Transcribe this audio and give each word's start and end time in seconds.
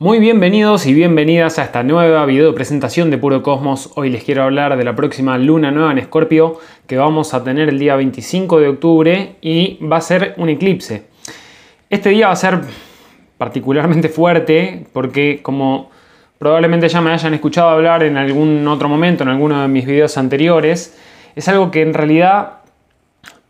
Muy 0.00 0.20
bienvenidos 0.20 0.86
y 0.86 0.94
bienvenidas 0.94 1.58
a 1.58 1.64
esta 1.64 1.82
nueva 1.82 2.24
video 2.24 2.54
presentación 2.54 3.10
de 3.10 3.18
Puro 3.18 3.42
Cosmos. 3.42 3.90
Hoy 3.96 4.10
les 4.10 4.22
quiero 4.22 4.44
hablar 4.44 4.76
de 4.76 4.84
la 4.84 4.94
próxima 4.94 5.36
luna 5.38 5.72
nueva 5.72 5.90
en 5.90 5.98
Escorpio 5.98 6.60
que 6.86 6.96
vamos 6.96 7.34
a 7.34 7.42
tener 7.42 7.68
el 7.68 7.80
día 7.80 7.96
25 7.96 8.60
de 8.60 8.68
octubre 8.68 9.34
y 9.40 9.84
va 9.84 9.96
a 9.96 10.00
ser 10.00 10.34
un 10.36 10.50
eclipse. 10.50 11.08
Este 11.90 12.10
día 12.10 12.28
va 12.28 12.34
a 12.34 12.36
ser 12.36 12.60
particularmente 13.38 14.08
fuerte 14.08 14.86
porque 14.92 15.40
como 15.42 15.90
probablemente 16.38 16.88
ya 16.88 17.00
me 17.00 17.10
hayan 17.10 17.34
escuchado 17.34 17.70
hablar 17.70 18.04
en 18.04 18.16
algún 18.16 18.68
otro 18.68 18.88
momento, 18.88 19.24
en 19.24 19.30
alguno 19.30 19.60
de 19.62 19.66
mis 19.66 19.84
videos 19.84 20.16
anteriores, 20.16 20.96
es 21.34 21.48
algo 21.48 21.72
que 21.72 21.82
en 21.82 21.92
realidad 21.92 22.60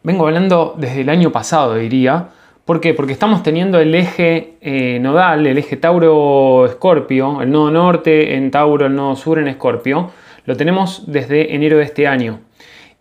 vengo 0.02 0.26
hablando 0.26 0.74
desde 0.78 1.02
el 1.02 1.10
año 1.10 1.30
pasado, 1.30 1.74
diría 1.74 2.30
¿Por 2.68 2.82
qué? 2.82 2.92
Porque 2.92 3.14
estamos 3.14 3.42
teniendo 3.42 3.80
el 3.80 3.94
eje 3.94 4.58
eh, 4.60 4.98
nodal, 5.00 5.46
el 5.46 5.56
eje 5.56 5.78
Tauro-Escorpio, 5.78 7.40
el 7.40 7.50
nodo 7.50 7.70
norte 7.70 8.34
en 8.34 8.50
Tauro, 8.50 8.84
el 8.84 8.94
nodo 8.94 9.16
sur 9.16 9.38
en 9.38 9.48
Escorpio, 9.48 10.10
lo 10.44 10.54
tenemos 10.54 11.10
desde 11.10 11.54
enero 11.54 11.78
de 11.78 11.84
este 11.84 12.06
año. 12.06 12.40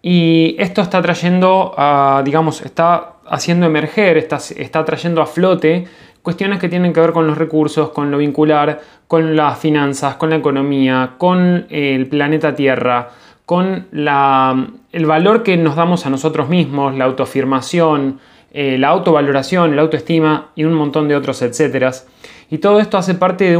Y 0.02 0.56
esto 0.58 0.82
está 0.82 1.02
trayendo, 1.02 1.74
a, 1.78 2.22
digamos, 2.24 2.62
está 2.62 3.16
haciendo 3.28 3.66
emerger, 3.66 4.16
está, 4.16 4.38
está 4.38 4.86
trayendo 4.86 5.22
a 5.22 5.26
flote 5.26 5.84
cuestiones 6.22 6.60
que 6.60 6.70
tienen 6.70 6.94
que 6.94 7.02
ver 7.02 7.12
con 7.12 7.28
los 7.28 7.38
recursos, 7.38 7.90
con 7.90 8.10
lo 8.10 8.20
vincular, 8.20 8.80
con 9.06 9.36
las 9.36 9.60
finanzas, 9.60 10.16
con 10.16 10.30
la 10.30 10.38
economía, 10.38 11.16
con 11.18 11.66
el 11.70 12.08
planeta 12.08 12.56
Tierra, 12.56 13.10
con 13.46 13.88
la, 13.92 14.66
el 14.94 15.06
valor 15.06 15.44
que 15.44 15.58
nos 15.58 15.76
damos 15.76 16.06
a 16.06 16.10
nosotros 16.10 16.48
mismos, 16.48 16.96
la 16.96 17.04
autoafirmación, 17.04 18.22
eh, 18.52 18.78
la 18.78 18.90
autovaloración, 18.90 19.76
la 19.76 19.82
autoestima 19.82 20.52
y 20.56 20.64
un 20.64 20.74
montón 20.74 21.08
de 21.08 21.16
otros 21.16 21.42
etcéteras. 21.42 22.08
Y 22.50 22.60
todo 22.60 22.80
esto 22.80 22.98
hace 22.98 23.14
parte 23.14 23.46
de 23.50 23.58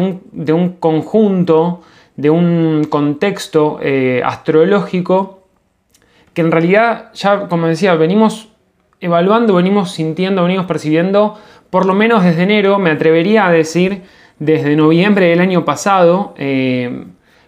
un, 0.54 0.70
conjunto, 0.80 1.82
de 2.16 2.30
un 2.30 2.86
contexto 2.90 3.80
eh, 3.82 4.22
astrológico 4.24 5.38
que 6.34 6.42
en 6.42 6.52
realidad 6.52 7.12
ya, 7.14 7.48
como 7.48 7.68
decía, 7.68 7.96
venimos 7.96 8.50
evaluando, 9.00 9.56
venimos 9.56 9.92
sintiendo, 9.92 10.44
venimos 10.44 10.68
percibiendo, 10.68 11.36
por 11.70 11.86
lo 11.86 11.94
menos 11.94 12.24
desde 12.24 12.44
enero, 12.44 12.80
me 12.80 12.92
atrevería 12.92 13.48
a 13.48 13.52
decir, 13.52 14.04
desde 14.40 14.76
noviembre 14.76 15.28
del 15.30 15.42
año 15.42 15.66
pasado, 15.66 16.36
eh, 16.38 17.06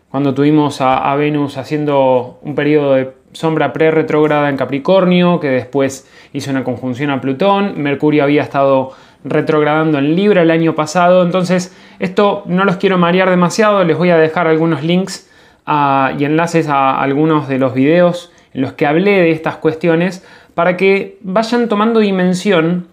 cuando 0.09 0.33
tuvimos 0.33 0.81
a, 0.81 1.11
a 1.11 1.15
Venus 1.15 1.57
haciendo 1.57 2.39
un 2.41 2.55
periodo 2.55 2.95
de 2.95 3.18
sombra 3.33 3.73
pre-retrógrada 3.73 4.49
en 4.49 4.57
Capricornio, 4.57 5.39
que 5.39 5.49
después 5.49 6.09
hizo 6.33 6.51
una 6.51 6.63
conjunción 6.63 7.09
a 7.09 7.21
Plutón. 7.21 7.81
Mercurio 7.81 8.23
había 8.23 8.43
estado 8.43 8.91
retrogradando 9.23 9.97
en 9.97 10.15
Libra 10.15 10.41
el 10.41 10.51
año 10.51 10.75
pasado. 10.75 11.23
Entonces, 11.23 11.75
esto 11.99 12.43
no 12.45 12.65
los 12.65 12.77
quiero 12.77 12.97
marear 12.97 13.29
demasiado. 13.29 13.83
Les 13.83 13.97
voy 13.97 14.09
a 14.09 14.17
dejar 14.17 14.47
algunos 14.47 14.83
links 14.83 15.29
ah, 15.65 16.13
y 16.17 16.25
enlaces 16.25 16.67
a 16.67 16.99
algunos 16.99 17.47
de 17.47 17.59
los 17.59 17.73
videos 17.73 18.31
en 18.53 18.61
los 18.61 18.73
que 18.73 18.85
hablé 18.85 19.21
de 19.21 19.31
estas 19.31 19.57
cuestiones 19.57 20.25
para 20.55 20.75
que 20.77 21.17
vayan 21.21 21.69
tomando 21.69 21.99
dimensión 21.99 22.87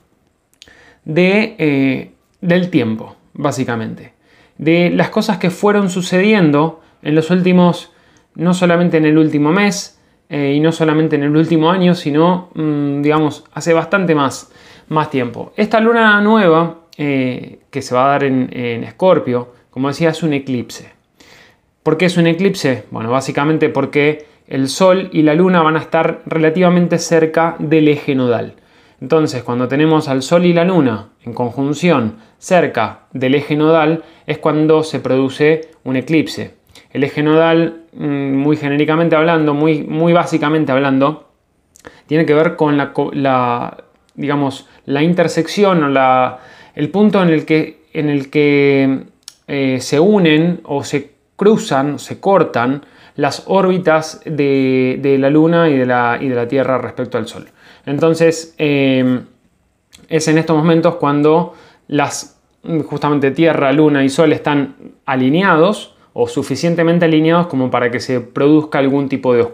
de, 1.04 1.56
eh, 1.58 2.12
del 2.40 2.70
tiempo, 2.70 3.16
básicamente. 3.32 4.12
De 4.58 4.90
las 4.90 5.10
cosas 5.10 5.38
que 5.38 5.50
fueron 5.50 5.90
sucediendo 5.90 6.80
en 7.02 7.14
los 7.14 7.30
últimos, 7.30 7.92
no 8.34 8.54
solamente 8.54 8.96
en 8.96 9.06
el 9.06 9.18
último 9.18 9.52
mes, 9.52 9.95
eh, 10.28 10.54
y 10.56 10.60
no 10.60 10.72
solamente 10.72 11.16
en 11.16 11.24
el 11.24 11.36
último 11.36 11.70
año, 11.70 11.94
sino, 11.94 12.50
mm, 12.54 13.02
digamos, 13.02 13.44
hace 13.52 13.72
bastante 13.72 14.14
más, 14.14 14.52
más 14.88 15.10
tiempo. 15.10 15.52
Esta 15.56 15.80
luna 15.80 16.20
nueva 16.20 16.80
eh, 16.98 17.60
que 17.70 17.82
se 17.82 17.94
va 17.94 18.06
a 18.06 18.08
dar 18.08 18.24
en 18.24 18.84
Escorpio, 18.84 19.52
como 19.70 19.88
decía, 19.88 20.10
es 20.10 20.22
un 20.22 20.32
eclipse. 20.32 20.96
¿Por 21.86 21.96
qué 21.96 22.06
es 22.06 22.16
un 22.16 22.26
eclipse? 22.26 22.82
Bueno, 22.90 23.12
básicamente 23.12 23.68
porque 23.68 24.26
el 24.48 24.68
Sol 24.68 25.08
y 25.12 25.22
la 25.22 25.34
Luna 25.34 25.62
van 25.62 25.76
a 25.76 25.78
estar 25.80 26.22
relativamente 26.26 26.98
cerca 26.98 27.54
del 27.60 27.86
eje 27.86 28.16
nodal. 28.16 28.54
Entonces, 29.00 29.44
cuando 29.44 29.68
tenemos 29.68 30.08
al 30.08 30.24
Sol 30.24 30.46
y 30.46 30.52
la 30.52 30.64
Luna 30.64 31.10
en 31.24 31.32
conjunción 31.32 32.16
cerca 32.38 33.02
del 33.12 33.36
eje 33.36 33.54
nodal, 33.54 34.02
es 34.26 34.38
cuando 34.38 34.82
se 34.82 34.98
produce 34.98 35.68
un 35.84 35.94
eclipse. 35.94 36.54
El 36.90 37.04
eje 37.04 37.22
nodal, 37.22 37.82
muy 37.98 38.56
genéricamente 38.56 39.16
hablando, 39.16 39.54
muy, 39.54 39.82
muy 39.82 40.12
básicamente 40.12 40.72
hablando, 40.72 41.30
tiene 42.06 42.26
que 42.26 42.34
ver 42.34 42.56
con 42.56 42.76
la, 42.76 43.84
digamos, 44.14 44.68
la 44.84 45.02
intersección 45.02 45.84
o 45.84 45.88
la, 45.88 46.38
el 46.74 46.90
punto 46.90 47.22
en 47.22 47.30
el 47.30 47.44
que, 47.44 47.86
en 47.92 48.08
el 48.08 48.30
que 48.30 49.04
eh, 49.46 49.78
se 49.80 50.00
unen 50.00 50.60
o 50.64 50.84
se 50.84 51.12
cruzan, 51.36 51.98
se 51.98 52.20
cortan 52.20 52.84
las 53.16 53.44
órbitas 53.46 54.20
de, 54.26 55.16
la 55.18 55.30
Luna 55.30 55.68
y 55.68 55.76
de 55.76 55.86
la, 55.86 56.18
y 56.20 56.28
de 56.28 56.34
la, 56.34 56.46
Tierra 56.46 56.78
respecto 56.78 57.16
al 57.16 57.26
Sol. 57.26 57.48
Entonces, 57.86 58.54
em, 58.58 59.22
es 60.08 60.28
en 60.28 60.38
estos 60.38 60.56
momentos 60.56 60.96
cuando 60.96 61.54
las 61.88 62.38
justamente 62.86 63.30
Tierra, 63.30 63.72
Luna 63.72 64.04
y 64.04 64.08
Sol 64.08 64.32
están 64.32 64.74
alineados 65.06 65.95
o 66.18 66.26
suficientemente 66.26 67.04
alineados 67.04 67.46
como 67.46 67.70
para 67.70 67.90
que 67.90 68.00
se 68.00 68.20
produzca 68.22 68.78
algún 68.78 69.06
tipo 69.06 69.34
de 69.34 69.46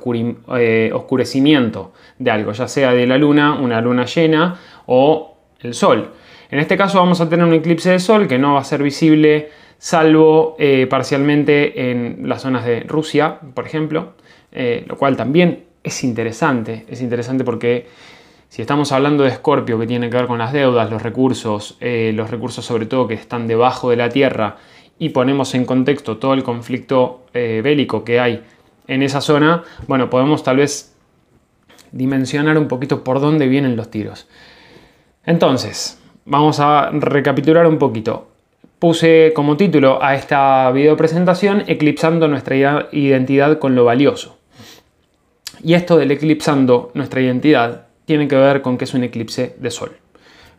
eh, 0.56 0.92
oscurecimiento 0.94 1.92
de 2.20 2.30
algo, 2.30 2.52
ya 2.52 2.68
sea 2.68 2.92
de 2.92 3.04
la 3.04 3.18
luna, 3.18 3.54
una 3.54 3.80
luna 3.80 4.04
llena 4.04 4.60
o 4.86 5.38
el 5.58 5.74
sol. 5.74 6.12
En 6.52 6.60
este 6.60 6.76
caso 6.76 7.00
vamos 7.00 7.20
a 7.20 7.28
tener 7.28 7.44
un 7.44 7.52
eclipse 7.52 7.90
de 7.90 7.98
sol 7.98 8.28
que 8.28 8.38
no 8.38 8.54
va 8.54 8.60
a 8.60 8.64
ser 8.64 8.80
visible 8.80 9.50
salvo 9.76 10.54
eh, 10.56 10.86
parcialmente 10.88 11.90
en 11.90 12.28
las 12.28 12.42
zonas 12.42 12.64
de 12.64 12.82
Rusia, 12.82 13.40
por 13.54 13.66
ejemplo, 13.66 14.12
eh, 14.52 14.84
lo 14.86 14.96
cual 14.96 15.16
también 15.16 15.64
es 15.82 16.04
interesante, 16.04 16.86
es 16.88 17.02
interesante 17.02 17.42
porque 17.42 17.88
si 18.48 18.62
estamos 18.62 18.92
hablando 18.92 19.24
de 19.24 19.30
Escorpio 19.30 19.80
que 19.80 19.88
tiene 19.88 20.08
que 20.08 20.16
ver 20.16 20.28
con 20.28 20.38
las 20.38 20.52
deudas, 20.52 20.88
los 20.92 21.02
recursos, 21.02 21.76
los 21.80 22.30
recursos 22.30 22.64
sobre 22.64 22.86
todo 22.86 23.08
que 23.08 23.14
están 23.14 23.48
debajo 23.48 23.90
de 23.90 23.96
la 23.96 24.10
Tierra 24.10 24.58
y 24.98 25.10
ponemos 25.10 25.54
en 25.54 25.64
contexto 25.64 26.18
todo 26.18 26.34
el 26.34 26.42
conflicto 26.42 27.26
eh, 27.34 27.60
bélico 27.62 28.04
que 28.04 28.20
hay 28.20 28.42
en 28.86 29.02
esa 29.02 29.20
zona, 29.20 29.64
bueno, 29.86 30.10
podemos 30.10 30.42
tal 30.42 30.58
vez 30.58 30.94
dimensionar 31.92 32.58
un 32.58 32.68
poquito 32.68 33.04
por 33.04 33.20
dónde 33.20 33.48
vienen 33.48 33.76
los 33.76 33.90
tiros. 33.90 34.28
Entonces, 35.24 36.00
vamos 36.24 36.60
a 36.60 36.90
recapitular 36.90 37.66
un 37.66 37.78
poquito. 37.78 38.28
Puse 38.78 39.32
como 39.34 39.56
título 39.56 40.02
a 40.02 40.14
esta 40.16 40.70
video 40.72 40.96
presentación 40.96 41.62
Eclipsando 41.68 42.26
nuestra 42.26 42.88
identidad 42.90 43.58
con 43.58 43.74
lo 43.76 43.84
valioso. 43.84 44.38
Y 45.62 45.74
esto 45.74 45.96
del 45.96 46.10
eclipsando 46.10 46.90
nuestra 46.94 47.20
identidad 47.20 47.86
tiene 48.04 48.26
que 48.26 48.36
ver 48.36 48.62
con 48.62 48.76
que 48.76 48.84
es 48.84 48.94
un 48.94 49.04
eclipse 49.04 49.54
de 49.58 49.70
sol. 49.70 50.01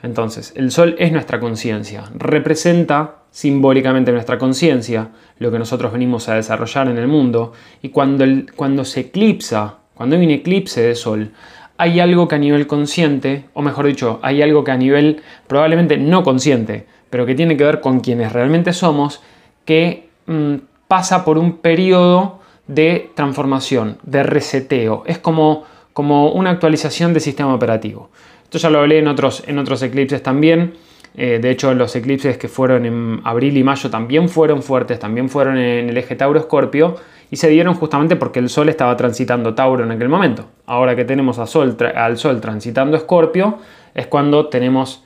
Entonces, 0.04 0.54
el 0.58 0.70
sol 0.70 0.96
es 1.00 1.14
nuestra 1.14 1.40
conciencia, 1.40 2.04
representa 2.14 3.24
simbólicamente 3.32 4.12
nuestra 4.12 4.38
conciencia, 4.38 5.10
lo 5.40 5.50
que 5.50 5.58
nosotros 5.58 5.94
venimos 5.94 6.28
a 6.28 6.36
desarrollar 6.36 6.90
en 6.90 6.98
el 6.98 7.08
mundo, 7.08 7.54
y 7.82 7.90
cuando, 7.90 8.26
cuando 8.56 8.84
se 8.84 9.00
eclipsa, 9.00 9.78
cuando 9.96 10.18
hay 10.18 10.26
un 10.26 10.32
eclipse 10.32 10.82
de 10.82 10.96
sol, 10.96 11.32
hay 11.78 12.02
algo 12.02 12.28
que 12.28 12.36
a 12.36 12.38
nivel 12.38 12.68
consciente, 12.68 13.46
o 13.54 13.62
mejor 13.62 13.88
dicho, 13.88 14.20
hay 14.22 14.42
algo 14.42 14.66
que 14.66 14.72
a 14.72 14.78
nivel 14.78 15.22
probablemente 15.48 15.98
no 15.98 16.22
consciente, 16.22 16.86
pero 17.10 17.26
que 17.26 17.34
tiene 17.34 17.56
que 17.56 17.64
ver 17.64 17.80
con 17.80 18.02
quienes 18.02 18.34
realmente 18.34 18.74
somos, 18.74 19.22
que 19.64 20.10
mm, 20.26 20.56
pasa 20.90 21.24
por 21.24 21.38
un 21.38 21.60
periodo 21.60 22.42
de 22.68 23.10
transformación, 23.16 24.00
de 24.04 24.24
reseteo. 24.24 25.04
Es 25.06 25.18
como, 25.18 25.64
como 25.94 26.34
una 26.34 26.50
actualización 26.50 27.14
del 27.14 27.22
sistema 27.22 27.56
operativo. 27.56 28.10
Esto 28.54 28.68
ya 28.68 28.70
lo 28.70 28.82
hablé 28.82 29.00
en 29.00 29.08
otros, 29.08 29.44
en 29.48 29.58
otros 29.58 29.82
eclipses 29.82 30.22
también. 30.22 30.76
Eh, 31.16 31.40
de 31.42 31.50
hecho, 31.50 31.74
los 31.74 31.96
eclipses 31.96 32.38
que 32.38 32.48
fueron 32.48 32.86
en 32.86 33.20
abril 33.24 33.58
y 33.58 33.64
mayo 33.64 33.90
también 33.90 34.30
fueron 34.30 34.62
fuertes, 34.62 35.00
también 35.00 35.28
fueron 35.28 35.58
en 35.58 35.90
el 35.90 35.98
eje 35.98 36.16
Tauro-Escorpio 36.16 36.98
y 37.32 37.38
se 37.38 37.50
dieron 37.50 37.74
justamente 37.74 38.16
porque 38.16 38.38
el 38.38 38.50
Sol 38.50 38.70
estaba 38.70 38.96
transitando 38.96 39.56
Tauro 39.56 39.84
en 39.84 39.90
aquel 39.90 40.08
momento. 40.08 40.46
Ahora 40.68 40.96
que 40.96 41.04
tenemos 41.04 41.40
al 41.40 41.48
Sol 41.48 42.40
transitando 42.40 42.96
Escorpio, 42.96 43.58
es 43.96 44.06
cuando 44.06 44.46
tenemos 44.50 45.04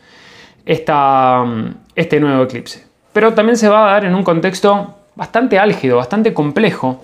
esta, 0.65 1.45
este 1.95 2.19
nuevo 2.19 2.43
eclipse. 2.43 2.83
Pero 3.13 3.33
también 3.33 3.55
se 3.55 3.69
va 3.69 3.87
a 3.87 3.91
dar 3.93 4.03
en 4.03 4.13
un 4.13 4.23
contexto 4.23 4.93
bastante 5.15 5.57
álgido, 5.57 5.95
bastante 5.95 6.33
complejo. 6.33 7.01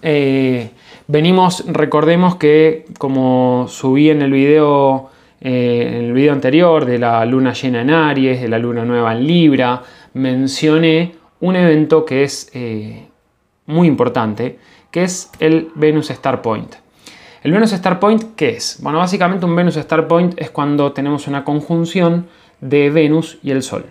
Eh, 0.00 0.70
venimos, 1.08 1.64
recordemos 1.66 2.36
que 2.36 2.84
como 2.98 3.66
subí 3.66 4.10
en 4.10 4.22
el 4.22 4.30
video 4.30 5.10
eh, 5.40 5.86
en 5.88 6.04
el 6.06 6.12
video 6.12 6.32
anterior 6.32 6.86
de 6.86 6.98
la 6.98 7.24
luna 7.26 7.52
llena 7.52 7.82
en 7.82 7.90
Aries, 7.90 8.40
de 8.40 8.48
la 8.48 8.58
luna 8.58 8.84
nueva 8.84 9.12
en 9.12 9.26
Libra, 9.26 9.82
mencioné 10.14 11.14
un 11.40 11.56
evento 11.56 12.06
que 12.06 12.22
es 12.22 12.50
eh, 12.54 13.06
muy 13.66 13.86
importante, 13.86 14.58
que 14.90 15.04
es 15.04 15.30
el 15.38 15.68
Venus 15.74 16.10
Star 16.10 16.40
Point. 16.40 16.76
¿El 17.42 17.52
Venus 17.52 17.72
Star 17.74 18.00
Point 18.00 18.34
qué 18.34 18.50
es? 18.50 18.78
Bueno, 18.80 18.98
básicamente 18.98 19.44
un 19.44 19.54
Venus 19.54 19.76
Star 19.76 20.08
Point 20.08 20.40
es 20.40 20.50
cuando 20.50 20.92
tenemos 20.92 21.28
una 21.28 21.44
conjunción 21.44 22.28
de 22.62 22.88
Venus 22.88 23.38
y 23.42 23.50
el 23.50 23.62
Sol. 23.62 23.84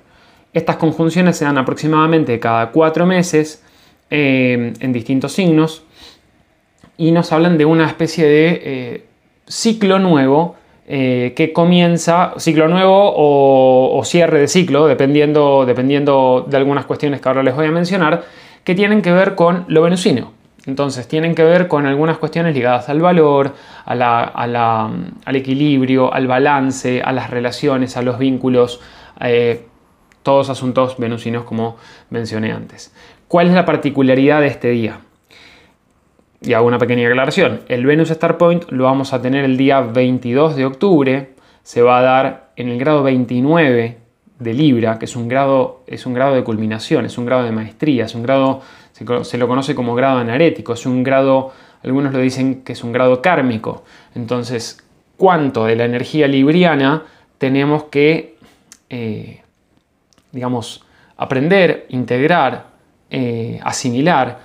Estas 0.51 0.77
conjunciones 0.77 1.38
se 1.38 1.45
dan 1.45 1.59
aproximadamente 1.59 2.39
cada 2.39 2.71
cuatro 2.71 3.06
meses 3.06 3.63
eh, 4.09 4.74
en 4.80 4.94
distintos 4.94 5.33
signos 5.33 5.83
y 6.98 7.12
nos 7.12 7.31
hablan 7.31 7.57
de 7.57 7.65
una 7.65 7.86
especie 7.86 8.25
de 8.25 9.06
ciclo 9.48 10.00
nuevo 10.00 10.56
eh, 10.87 11.33
que 11.35 11.51
comienza, 11.51 12.33
ciclo 12.37 12.67
nuevo 12.67 13.13
o, 13.15 14.03
cierre 14.03 14.39
de 14.39 14.47
ciclo, 14.47 14.85
dependiendo, 14.85 15.65
dependiendo 15.65 16.45
de 16.47 16.57
algunas 16.57 16.85
cuestiones 16.85 17.21
que 17.21 17.27
ahora 17.27 17.41
les 17.41 17.55
voy 17.55 17.65
a 17.65 17.71
mencionar, 17.71 18.23
que 18.63 18.75
tienen 18.75 19.01
que 19.01 19.11
ver 19.11 19.33
con 19.33 19.65
lo 19.67 19.81
venusino. 19.81 20.33
Entonces, 20.67 21.07
tienen 21.07 21.33
que 21.33 21.43
ver 21.43 21.67
con 21.67 21.85
algunas 21.85 22.17
cuestiones 22.17 22.55
ligadas 22.55 22.89
al 22.89 22.99
valor, 22.99 23.53
al 23.85 25.35
equilibrio, 25.35 26.13
al 26.13 26.27
balance, 26.27 27.01
a 27.03 27.11
las 27.11 27.29
relaciones, 27.29 27.97
a 27.97 28.01
los 28.01 28.17
vínculos, 28.19 28.79
eh, 29.21 29.65
todos 30.21 30.49
asuntos 30.49 30.97
venusinos 30.97 31.43
como 31.43 31.77
mencioné 32.09 32.51
antes. 32.51 32.93
¿Cuál 33.27 33.47
es 33.47 33.53
la 33.53 33.65
particularidad 33.65 34.41
de 34.41 34.47
este 34.47 34.69
día? 34.69 34.99
Y 36.45 36.53
hago 36.53 36.68
una 36.68 36.77
pequeña 36.77 37.07
aclaración. 37.07 37.62
El 37.68 37.88
Venus 37.88 38.12
Star 38.12 38.38
Point 38.38 38.69
lo 38.69 38.83
vamos 38.83 39.13
a 39.13 39.21
tener 39.21 39.44
el 39.45 39.57
día 39.57 39.81
22 39.81 40.56
de 40.56 40.65
octubre. 40.65 41.30
Se 41.63 41.81
va 41.81 41.97
a 41.97 42.01
dar 42.03 42.51
en 42.56 42.69
el 42.69 42.77
grado 42.77 43.01
29 43.01 43.97
de 44.38 44.53
Libra, 44.53 45.00
que 45.00 45.06
es 45.06 45.15
un 45.15 45.27
grado, 45.27 45.83
es 45.88 46.06
un 46.06 46.13
grado 46.13 46.36
de 46.36 46.44
culminación, 46.44 47.06
es 47.06 47.18
un 47.18 47.25
grado 47.25 47.44
de 47.44 47.51
maestría, 47.51 48.06
es 48.06 48.13
un 48.13 48.21
grado, 48.21 48.62
se, 48.92 49.38
lo 49.38 49.47
conoce 49.47 49.74
como 49.74 49.95
grado 49.95 50.19
anarético, 50.19 50.74
es 50.74 50.86
un 50.86 51.01
grado, 51.01 51.51
algunos 51.83 52.13
lo 52.13 52.19
dicen 52.19 52.62
que 52.62 52.74
es 52.74 52.83
un 52.83 52.91
grado 52.91 53.24
kármico. 53.24 53.83
Entonces, 54.13 54.83
¿cuánto 55.18 55.65
de 55.65 55.75
la 55.75 55.86
energía 55.86 56.27
libriana 56.27 57.06
tenemos 57.39 57.86
que, 57.86 58.36
eh, 58.91 59.41
digamos, 60.31 60.86
aprender, 61.18 61.88
integrar, 61.89 62.68
eh, 63.09 63.59
asimilar? 63.63 64.41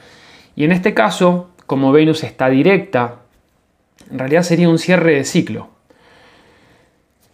Y 0.56 0.64
en 0.64 0.72
este 0.72 0.94
caso, 0.94 1.50
como 1.70 1.92
Venus 1.92 2.24
está 2.24 2.48
directa, 2.48 3.20
en 4.10 4.18
realidad 4.18 4.42
sería 4.42 4.68
un 4.68 4.80
cierre 4.80 5.14
de 5.14 5.24
ciclo. 5.24 5.68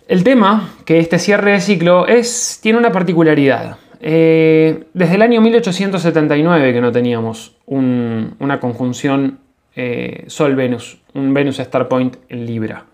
El 0.09 0.25
tema, 0.25 0.75
que 0.85 0.99
este 0.99 1.19
cierre 1.19 1.53
de 1.53 1.61
ciclo 1.63 2.07
es, 2.07 2.59
tiene 2.63 2.79
una 2.79 2.93
particularidad. 2.93 3.79
Eh, 3.99 4.85
desde 4.93 5.15
el 5.15 5.23
año 5.23 5.41
1879 5.41 6.75
que 6.75 6.81
no 6.83 6.93
teníamos 6.93 7.57
una 7.65 8.61
conjunción 8.61 9.39
eh, 9.75 10.25
Sol-Venus, 10.27 10.99
un 11.15 11.33
Venus 11.33 11.59
Star 11.61 11.89
Point 11.89 12.19
en 12.29 12.45
Libra. 12.45 12.85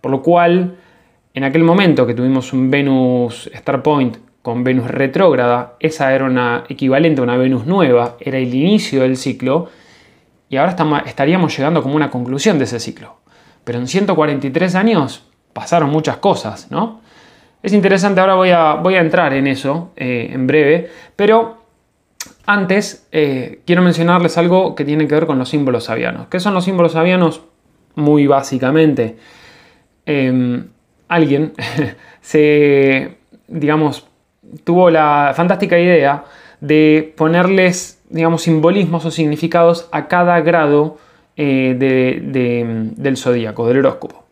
Por 0.00 0.12
lo 0.12 0.22
cual, 0.22 0.76
en 1.34 1.42
aquel 1.42 1.64
momento 1.64 2.06
que 2.06 2.14
tuvimos 2.14 2.52
un 2.52 2.70
Venus 2.70 3.50
Star 3.52 3.82
Point 3.82 4.18
con 4.40 4.62
Venus 4.62 4.88
retrógrada, 4.88 5.74
esa 5.80 6.14
era 6.14 6.26
una 6.26 6.62
equivalente 6.68 7.22
a 7.22 7.24
una 7.24 7.36
Venus 7.36 7.66
nueva, 7.66 8.16
era 8.20 8.38
el 8.38 8.54
inicio 8.54 9.02
del 9.02 9.16
ciclo, 9.16 9.68
y 10.52 10.58
ahora 10.58 10.76
estaríamos 11.06 11.56
llegando 11.56 11.82
como 11.82 11.96
una 11.96 12.10
conclusión 12.10 12.58
de 12.58 12.64
ese 12.64 12.78
ciclo. 12.78 13.16
Pero 13.64 13.78
en 13.78 13.88
143 13.88 14.74
años 14.74 15.24
pasaron 15.54 15.88
muchas 15.88 16.18
cosas, 16.18 16.70
¿no? 16.70 17.00
Es 17.62 17.72
interesante, 17.72 18.20
ahora 18.20 18.34
voy 18.34 18.50
a, 18.50 18.74
voy 18.74 18.96
a 18.96 19.00
entrar 19.00 19.32
en 19.32 19.46
eso 19.46 19.92
eh, 19.96 20.28
en 20.30 20.46
breve, 20.46 20.90
pero 21.16 21.62
antes 22.44 23.08
eh, 23.12 23.62
quiero 23.64 23.80
mencionarles 23.80 24.36
algo 24.36 24.74
que 24.74 24.84
tiene 24.84 25.08
que 25.08 25.14
ver 25.14 25.26
con 25.26 25.38
los 25.38 25.48
símbolos 25.48 25.84
sabianos. 25.84 26.26
¿Qué 26.28 26.38
son 26.38 26.52
los 26.52 26.66
símbolos 26.66 26.92
sabianos? 26.92 27.40
Muy 27.94 28.26
básicamente, 28.26 29.16
em, 30.04 30.66
alguien 31.08 31.54
se, 32.20 33.16
digamos, 33.48 34.06
tuvo 34.64 34.90
la 34.90 35.32
fantástica 35.34 35.78
idea 35.78 36.24
de 36.60 37.14
ponerles 37.16 38.01
digamos, 38.12 38.42
simbolismos 38.42 39.04
o 39.04 39.10
significados 39.10 39.88
a 39.90 40.06
cada 40.06 40.40
grado 40.40 40.98
eh, 41.36 41.74
del 42.96 43.16
zodíaco, 43.16 43.66
del 43.66 43.78
horóscopo. 43.78 44.22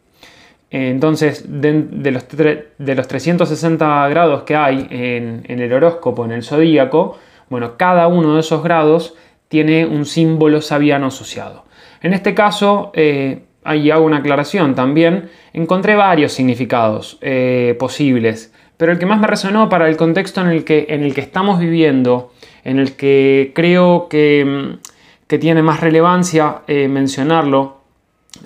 Entonces, 0.70 1.44
de, 1.48 2.12
los, 2.12 2.28
de, 2.28 2.94
los, 2.94 3.08
360 3.08 4.08
grados 4.08 4.42
que 4.44 4.54
hay 4.54 4.86
en, 4.90 5.60
el 5.60 5.72
horóscopo, 5.72 6.24
en 6.24 6.30
el 6.30 6.44
zodíaco, 6.44 7.18
bueno, 7.48 7.76
cada 7.76 8.06
uno 8.06 8.34
de 8.34 8.40
esos 8.40 8.62
grados 8.62 9.14
tiene 9.48 9.84
un 9.84 10.06
símbolo 10.06 10.60
sabiano 10.60 11.06
asociado. 11.06 11.64
En 12.02 12.12
este 12.12 12.34
caso, 12.34 12.92
eh, 12.94 13.42
ahí 13.64 13.90
hago 13.90 14.04
una 14.04 14.18
aclaración 14.18 14.76
también, 14.76 15.30
encontré 15.52 15.96
varios 15.96 16.32
significados 16.32 17.18
eh, 17.20 17.74
posibles, 17.78 18.52
pero 18.76 18.92
el 18.92 18.98
que 18.98 19.06
más 19.06 19.20
me 19.20 19.26
resonó 19.26 19.68
para 19.68 19.88
el 19.88 19.96
contexto 19.96 20.40
en 20.40 20.48
el 20.48 20.64
que, 20.64 20.86
en 20.90 21.02
el 21.02 21.14
que 21.14 21.20
estamos 21.20 21.58
viviendo 21.58 22.32
en 22.64 22.78
el 22.78 22.96
que 22.96 23.52
creo 23.54 24.08
que, 24.08 24.78
tiene 25.26 25.62
más 25.62 25.80
relevancia 25.80 26.62
eh, 26.66 26.88
mencionarlo 26.88 27.76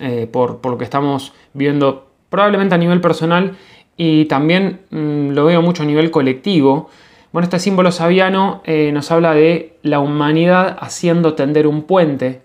eh, 0.01 0.29
por, 0.31 0.61
lo 0.65 0.77
que 0.77 0.85
estamos 0.85 1.33
viendo 1.55 2.09
probablemente 2.29 2.75
a 2.75 2.79
nivel 2.79 3.01
personal 3.01 3.57
y 3.97 4.27
también 4.27 4.81
mm, 4.91 5.31
lo 5.31 5.47
veo 5.47 5.63
mucho 5.63 5.83
a 5.83 5.87
nivel 5.87 6.11
colectivo. 6.11 6.91
Bueno, 7.33 7.45
este 7.45 7.59
símbolo 7.59 7.91
sabiano 7.91 8.61
eh, 8.65 8.91
nos 8.93 9.11
habla 9.11 9.35
de 9.35 9.79
la 9.83 9.99
humanidad 10.01 10.77
haciendo 10.81 11.35
tender 11.35 11.67
un 11.67 11.83
puente, 11.83 12.43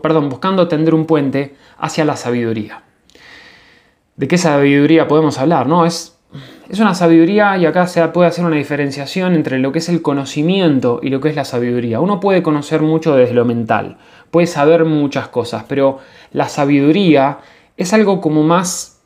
perdón, 0.00 0.28
buscando 0.28 0.68
tender 0.68 0.94
un 0.94 1.06
puente 1.06 1.54
hacia 1.78 2.04
la 2.04 2.16
sabiduría. 2.16 2.82
¿De 4.16 4.28
qué 4.28 4.38
sabiduría 4.38 5.08
podemos 5.08 5.38
hablar? 5.38 5.66
No, 5.66 5.84
es 5.86 6.18
es 6.68 6.80
una 6.80 6.94
sabiduría 6.94 7.56
y 7.58 7.66
acá 7.66 7.86
se 7.86 8.06
puede 8.08 8.28
hacer 8.28 8.44
una 8.44 8.56
diferenciación 8.56 9.34
entre 9.34 9.58
lo 9.58 9.72
que 9.72 9.80
es 9.80 9.88
el 9.88 10.02
conocimiento 10.02 11.00
y 11.02 11.10
lo 11.10 11.20
que 11.20 11.28
es 11.28 11.36
la 11.36 11.44
sabiduría. 11.44 12.00
Uno 12.00 12.20
puede 12.20 12.42
conocer 12.42 12.82
mucho 12.82 13.14
desde 13.16 13.34
lo 13.34 13.44
mental, 13.44 13.98
puede 14.30 14.46
saber 14.46 14.84
muchas 14.84 15.28
cosas, 15.28 15.64
pero 15.68 15.98
la 16.32 16.48
sabiduría 16.48 17.38
es 17.76 17.92
algo 17.92 18.20
como 18.20 18.42
más 18.42 19.00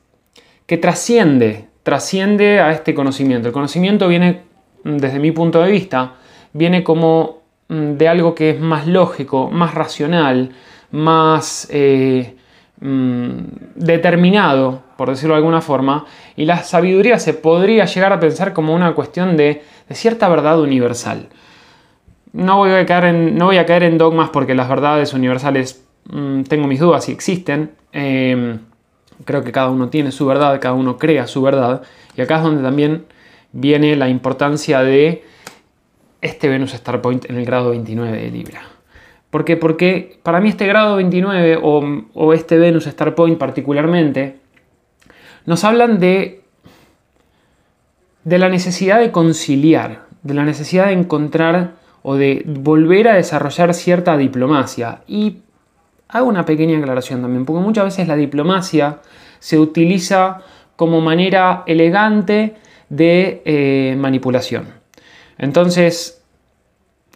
que 0.67 0.77
trasciende, 0.77 1.69
trasciende 1.83 2.61
a 2.61 2.73
este 2.73 2.95
conocimiento. 2.95 3.49
El 3.49 3.55
conocimiento 3.55 4.09
viene, 4.09 4.43
mm, 4.85 4.97
desde 4.99 5.19
mi 5.19 5.33
punto 5.33 5.63
de 5.63 5.71
vista, 5.71 6.15
viene 6.53 6.85
como 6.85 7.43
mm, 7.69 7.93
de 7.93 8.09
algo 8.09 8.35
que 8.35 8.51
es 8.51 8.61
más 8.61 8.87
lógico, 8.87 9.51
más 9.51 9.75
racional, 9.75 10.51
más 10.91 11.69
eh, 11.71 12.36
mm, 12.81 13.41
determinado 13.75 14.87
por 14.97 15.11
decirlo 15.11 15.35
de 15.35 15.39
alguna 15.39 15.61
forma, 15.61 16.07
y 16.37 16.47
la 16.47 16.63
sabiduría 16.63 17.19
se 17.19 17.35
podría 17.35 17.85
llegar 17.85 18.13
a 18.13 18.21
pensar 18.21 18.53
como 18.53 18.75
una 18.75 18.95
cuestión 18.95 19.37
de, 19.37 19.63
cierta 19.91 20.29
verdad 20.29 20.61
universal. 20.61 21.29
No 22.33 22.59
voy, 22.59 22.71
a 22.71 22.85
caer 22.87 23.05
en, 23.05 23.39
no 23.39 23.47
voy 23.47 23.59
a 23.59 23.67
caer 23.67 23.83
en 23.85 23.99
dogmas 23.99 24.31
porque 24.31 24.55
las 24.55 24.69
verdades 24.69 25.13
universales 25.15 25.85
mm, 26.11 26.43
tengo 26.43 26.67
mis 26.67 26.81
dudas 26.81 27.05
si 27.05 27.13
existen. 27.13 27.73
Em, 27.93 28.59
creo 29.25 29.45
que 29.45 29.53
cada 29.53 29.71
uno 29.71 29.89
tiene 29.89 30.11
su 30.13 30.27
verdad, 30.27 30.59
cada 30.61 30.75
uno 30.75 30.99
crea 30.99 31.27
su 31.27 31.43
verdad, 31.43 31.83
y 32.17 32.23
acá 32.23 32.37
es 32.37 32.43
donde 32.43 32.63
también 32.63 33.05
viene 33.53 33.97
la 33.97 34.09
importancia 34.09 34.83
de 34.83 35.25
este 36.21 36.49
Venus 36.49 36.75
Star 36.75 37.01
Point 37.01 37.27
en 37.31 37.37
el 37.37 37.45
grado 37.45 37.71
29 37.71 38.17
de 38.17 38.31
Libra. 38.31 38.76
¿Por 39.37 39.45
qué? 39.45 39.59
Porque 39.59 40.19
para 40.23 40.41
mí 40.41 40.49
este 40.49 40.67
grado 40.67 40.97
29 40.97 41.59
o, 41.63 42.05
o 42.15 42.33
este 42.33 42.57
Venus 42.57 42.87
Star 42.87 43.15
Point 43.15 43.37
particularmente 43.37 44.37
nos 45.45 45.63
hablan 45.63 46.01
de, 46.01 46.41
de 48.25 48.39
la 48.39 48.49
necesidad 48.49 48.99
de 48.99 49.13
conciliar, 49.13 50.07
de 50.23 50.33
la 50.33 50.43
necesidad 50.43 50.87
de 50.87 50.95
encontrar 50.95 51.73
o 52.03 52.15
de 52.15 52.45
volver 52.47 53.09
a 53.09 53.15
desarrollar 53.17 53.75
cierta 53.75 54.17
diplomacia. 54.17 55.03
Y 55.07 55.43
hago 56.09 56.29
una 56.29 56.47
pequeña 56.47 56.79
aclaración 56.79 57.21
también, 57.21 57.45
porque 57.45 57.63
muchas 57.63 57.85
veces 57.85 58.09
la 58.09 58.17
diplomacia 58.17 59.01
se 59.39 59.59
utiliza 59.59 60.41
como 60.77 61.03
manera 61.03 61.63
elegante 61.67 62.55
de 62.89 63.43
eh, 63.45 63.97
manipulación. 63.99 64.69
Entonces, 65.37 66.16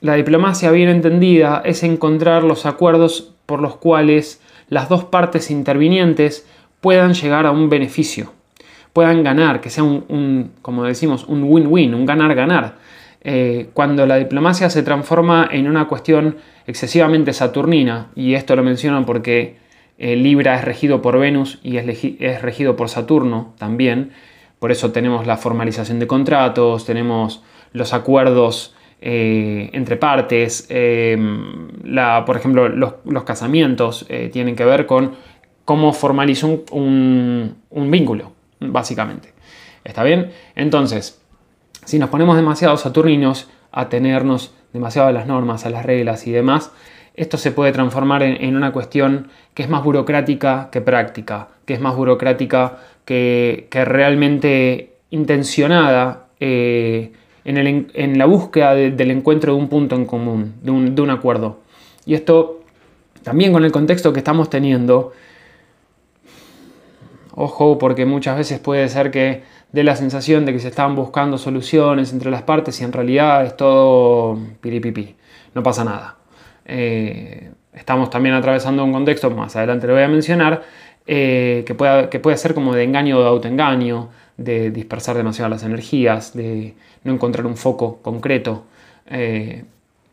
la 0.01 0.15
diplomacia 0.15 0.71
bien 0.71 0.89
entendida 0.89 1.63
es 1.65 1.83
encontrar 1.83 2.43
los 2.43 2.67
acuerdos 2.67 3.33
por 3.47 3.61
los 3.61 3.77
cuales 3.77 4.41
las 4.69 4.89
dos 4.89 5.05
partes 5.05 5.51
intervinientes 5.51 6.47
puedan 6.81 7.13
llegar 7.15 7.47
a 7.47 7.51
un 7.51 7.69
beneficio, 7.69 8.33
puedan 8.93 9.23
ganar, 9.23 9.61
que 9.61 9.69
sea 9.69 9.85
un, 9.85 10.53
como 10.63 10.85
decimos, 10.85 11.25
un 11.27 11.45
win-win, 11.45 11.95
un 11.95 12.07
ganar-ganar. 12.07 12.77
Eh, 13.23 13.69
cuando 13.75 14.07
la 14.07 14.17
diplomacia 14.17 14.71
se 14.71 14.83
transforma 14.83 15.47
en 15.51 15.69
una 15.69 15.87
cuestión 15.87 16.37
excesivamente 16.67 17.35
saturnina, 17.35 18.09
y 18.15 18.35
esto 18.35 18.57
lo 18.57 18.63
mencionan 18.63 19.05
porque 19.05 19.57
eh, 19.99 20.17
Libra 20.17 20.55
es 20.55 20.65
regido 20.65 21.03
por 21.03 21.19
Venus 21.19 21.59
y 21.63 21.77
es, 21.77 22.41
regido 22.41 22.77
por 22.77 22.89
Saturno 22.89 23.53
también, 23.59 24.13
por 24.59 24.73
eso 24.73 24.93
tenemos 24.93 25.27
la 25.27 25.37
formalización 25.37 25.99
de 25.99 26.07
contratos, 26.07 26.87
tenemos 26.87 27.43
los 27.73 27.93
acuerdos 27.93 28.75
eh, 29.01 29.71
entre 29.73 29.97
partes, 29.97 30.69
la, 30.71 32.25
por 32.25 32.37
ejemplo, 32.37 32.69
los, 32.69 32.95
los 33.05 33.25
casamientos 33.25 34.07
tienen 34.33 34.57
que 34.57 34.65
ver 34.65 34.87
con 34.87 35.13
cómo 35.71 35.93
formalizo 35.93 36.65
un, 36.73 37.57
vínculo, 37.71 38.33
básicamente. 38.59 39.33
¿Está 39.85 40.03
bien? 40.03 40.33
Entonces, 40.57 41.23
Si 41.85 41.99
nos 42.01 42.11
ponemos 42.11 42.35
demasiado 42.37 42.77
saturninos 42.77 43.49
a 43.71 43.89
tenernos 43.89 44.53
demasiado 44.73 45.07
a 45.07 45.13
las 45.13 45.29
normas, 45.29 45.67
a 45.67 45.71
las 45.71 45.87
reglas 45.87 46.27
y 46.27 46.33
demás, 46.33 46.73
esto 47.15 47.37
se 47.39 47.53
puede 47.53 47.71
transformar 47.71 48.25
en, 48.25 48.57
una 48.57 48.73
cuestión 48.73 49.29
que 49.55 49.63
es 49.63 49.69
más 49.69 49.85
burocrática 49.85 50.71
que 50.73 50.81
práctica, 50.81 51.51
que 51.67 51.75
es 51.75 51.81
más 51.81 51.95
burocrática 51.95 52.79
que, 53.05 53.69
realmente 53.73 54.97
intencionada 55.11 56.27
eh, 56.41 57.13
en, 57.45 58.19
la 58.19 58.27
búsqueda 58.27 58.75
del 58.75 59.11
encuentro 59.11 59.55
de 59.55 59.59
un 59.59 59.69
punto 59.69 59.97
en 59.97 60.05
común, 60.05 60.55
de 60.63 60.71
un, 60.71 61.11
acuerdo. 61.11 61.59
Y 62.07 62.15
esto 62.15 62.61
también 63.23 63.53
con 63.53 63.65
el 63.65 63.73
contexto 63.73 64.13
que 64.13 64.19
estamos 64.19 64.51
teniendo, 64.51 65.13
ojo, 67.35 67.79
porque 67.79 68.07
muchas 68.07 68.37
veces 68.37 68.59
puede 68.59 68.89
ser 68.89 69.11
que 69.11 69.43
dé 69.73 69.85
la 69.85 69.97
sensación 69.97 70.45
de 70.45 70.53
que 70.53 70.59
se 70.59 70.69
están 70.69 70.95
buscando 70.97 71.39
soluciones 71.39 72.13
entre 72.13 72.31
las 72.31 72.43
partes 72.43 72.81
y 72.81 72.85
en 72.85 72.93
realidad 72.93 73.45
es 73.45 73.57
todo 73.57 74.39
piripipi, 74.61 75.17
no 75.55 75.63
pasa 75.63 75.85
nada. 75.85 76.17
Eh, 76.65 77.51
estamos 77.73 78.11
también 78.11 78.35
atravesando 78.35 78.85
un 78.85 78.93
contexto, 78.93 79.31
más 79.31 79.57
adelante 79.57 79.87
lo 79.87 79.95
voy 79.95 80.03
a 80.03 80.09
mencionar, 80.09 80.63
eh, 81.07 81.65
que, 81.67 81.75
pueda, 81.75 82.11
que 82.11 82.21
puede 82.21 82.37
ser 82.37 82.55
como 82.55 82.75
de 82.75 82.85
engaño 82.85 83.19
o 83.19 83.23
de 83.23 83.29
autoengaño, 83.29 84.11
de 84.43 84.71
dispersar 84.71 85.17
demasiado 85.17 85.49
las 85.51 85.63
energías, 85.63 86.35
de 86.35 86.75
no 87.05 87.13
encontrar 87.13 87.47
un 87.47 87.57
foco 87.57 87.99
concreto 88.03 88.65
eh, 89.07 89.65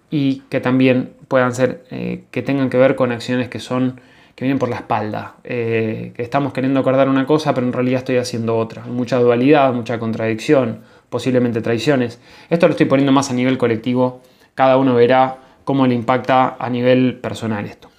y 0.10 0.43
que 0.50 0.60
también 0.60 1.13
puedan 1.27 1.53
ser, 1.53 1.84
que 2.31 2.41
tengan 2.41 2.69
que 2.69 2.77
ver 2.77 2.96
con 2.96 3.12
acciones 3.12 3.50
que 3.50 3.60
son 3.60 4.00
que 4.36 4.46
vienen 4.46 4.60
por 4.60 4.69
la 4.69 4.75
espalda, 4.75 5.36
que 5.43 6.13
estamos 6.17 6.53
queriendo 6.53 6.79
acordar 6.79 7.10
una 7.10 7.25
cosa 7.25 7.55
pero 7.55 7.65
en 7.65 7.74
realidad 7.74 8.00
estoy 8.00 8.17
haciendo 8.17 8.55
otra. 8.55 8.84
mucha 8.86 9.17
dualidad, 9.17 9.74
mucha 9.74 9.98
contradicción, 9.98 10.81
posiblemente 11.10 11.62
traiciones. 11.62 12.19
Esto 12.50 12.67
lo 12.67 12.72
estoy 12.72 12.86
poniendo 12.86 13.12
más 13.12 13.31
a 13.31 13.34
nivel 13.34 13.57
colectivo, 13.57 14.22
cada 14.55 14.77
uno 14.77 14.96
verá 14.96 15.38
cómo 15.63 15.86
le 15.86 15.96
impacta 15.96 16.55
a 16.57 16.69
nivel 16.69 17.15
personal 17.15 17.65
esto. 17.65 17.89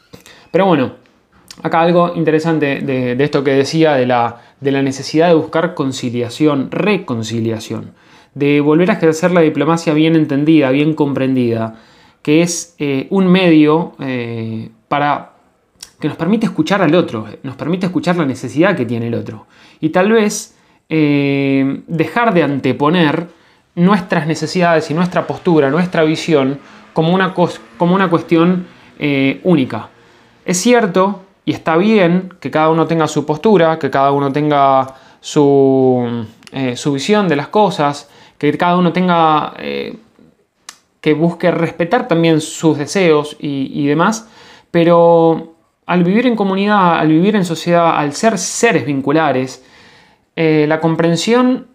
Pero 0.51 0.65
bueno, 0.65 0.95
acá 1.63 1.81
algo 1.81 2.13
interesante 2.15 2.81
de, 2.81 3.23
esto 3.23 3.43
que 3.45 3.53
decía, 3.53 3.95
de 3.95 4.07
la, 4.07 4.41
necesidad 4.61 5.29
de 5.29 5.35
buscar 5.35 5.75
conciliación, 5.75 6.71
reconciliación, 6.71 7.93
de 8.35 8.61
volver 8.61 8.91
a 8.91 8.95
ejercer 8.95 9.33
la 9.33 9.41
diplomacia 9.41 9.93
bien 9.95 10.17
entendida, 10.17 10.71
bien 10.71 10.95
comprendida, 10.95 11.77
que 12.23 12.43
es 12.43 12.75
eh, 12.79 13.07
un 13.11 13.27
medio 13.27 13.93
eh, 14.01 14.71
para 14.89 15.33
que 16.01 16.09
nos 16.09 16.17
permite 16.17 16.47
escuchar 16.47 16.83
al 16.83 16.95
otro, 16.95 17.27
nos 17.43 17.57
permite 17.57 17.87
escuchar 17.87 18.17
la 18.17 18.25
necesidad 18.25 18.77
que 18.77 18.87
tiene 18.87 19.09
el 19.09 19.15
otro. 19.15 19.47
Y 19.81 19.89
tal 19.89 20.13
vez 20.13 20.57
eh, 20.89 21.83
dejar 21.87 22.35
de 22.35 22.45
anteponer 22.45 23.27
nuestras 23.75 24.27
necesidades 24.27 24.91
y 24.91 24.95
nuestra 24.95 25.27
postura, 25.27 25.71
nuestra 25.71 26.05
visión, 26.05 26.59
como 26.93 27.13
una, 27.13 27.35
como 27.35 27.95
una 27.95 28.11
cuestión 28.11 28.67
única. 29.45 29.91
Es 30.45 30.57
cierto 30.57 31.28
y 31.49 31.53
está 31.53 31.79
bien 31.79 32.35
que 32.41 32.51
cada 32.51 32.69
uno 32.69 32.87
tenga 32.87 33.09
su 33.09 33.25
postura, 33.25 33.79
que 33.79 33.89
cada 33.89 34.13
uno 34.13 34.31
tenga 34.31 34.87
su, 35.19 36.27
eh, 36.53 36.75
visión 36.93 37.27
de 37.27 37.37
las 37.37 37.49
cosas, 37.49 38.11
que 38.37 38.55
cada 38.59 38.77
uno 38.77 38.93
tenga 38.93 39.55
eh, 39.57 39.97
que 41.01 41.15
busque 41.15 41.51
respetar 41.51 42.07
también 42.07 42.43
sus 42.43 42.77
deseos 42.77 43.35
y, 43.41 43.87
demás, 43.87 44.29
pero 44.71 45.55
al 45.87 46.05
vivir 46.05 46.27
en 46.27 46.37
comunidad, 46.37 46.99
al 46.99 47.09
vivir 47.09 47.35
en 47.35 47.47
sociedad, 47.47 47.97
al 47.97 48.13
ser 48.13 48.37
seres 48.37 48.85
vinculares, 48.85 49.65
la 50.37 50.81
comprensión, 50.81 51.67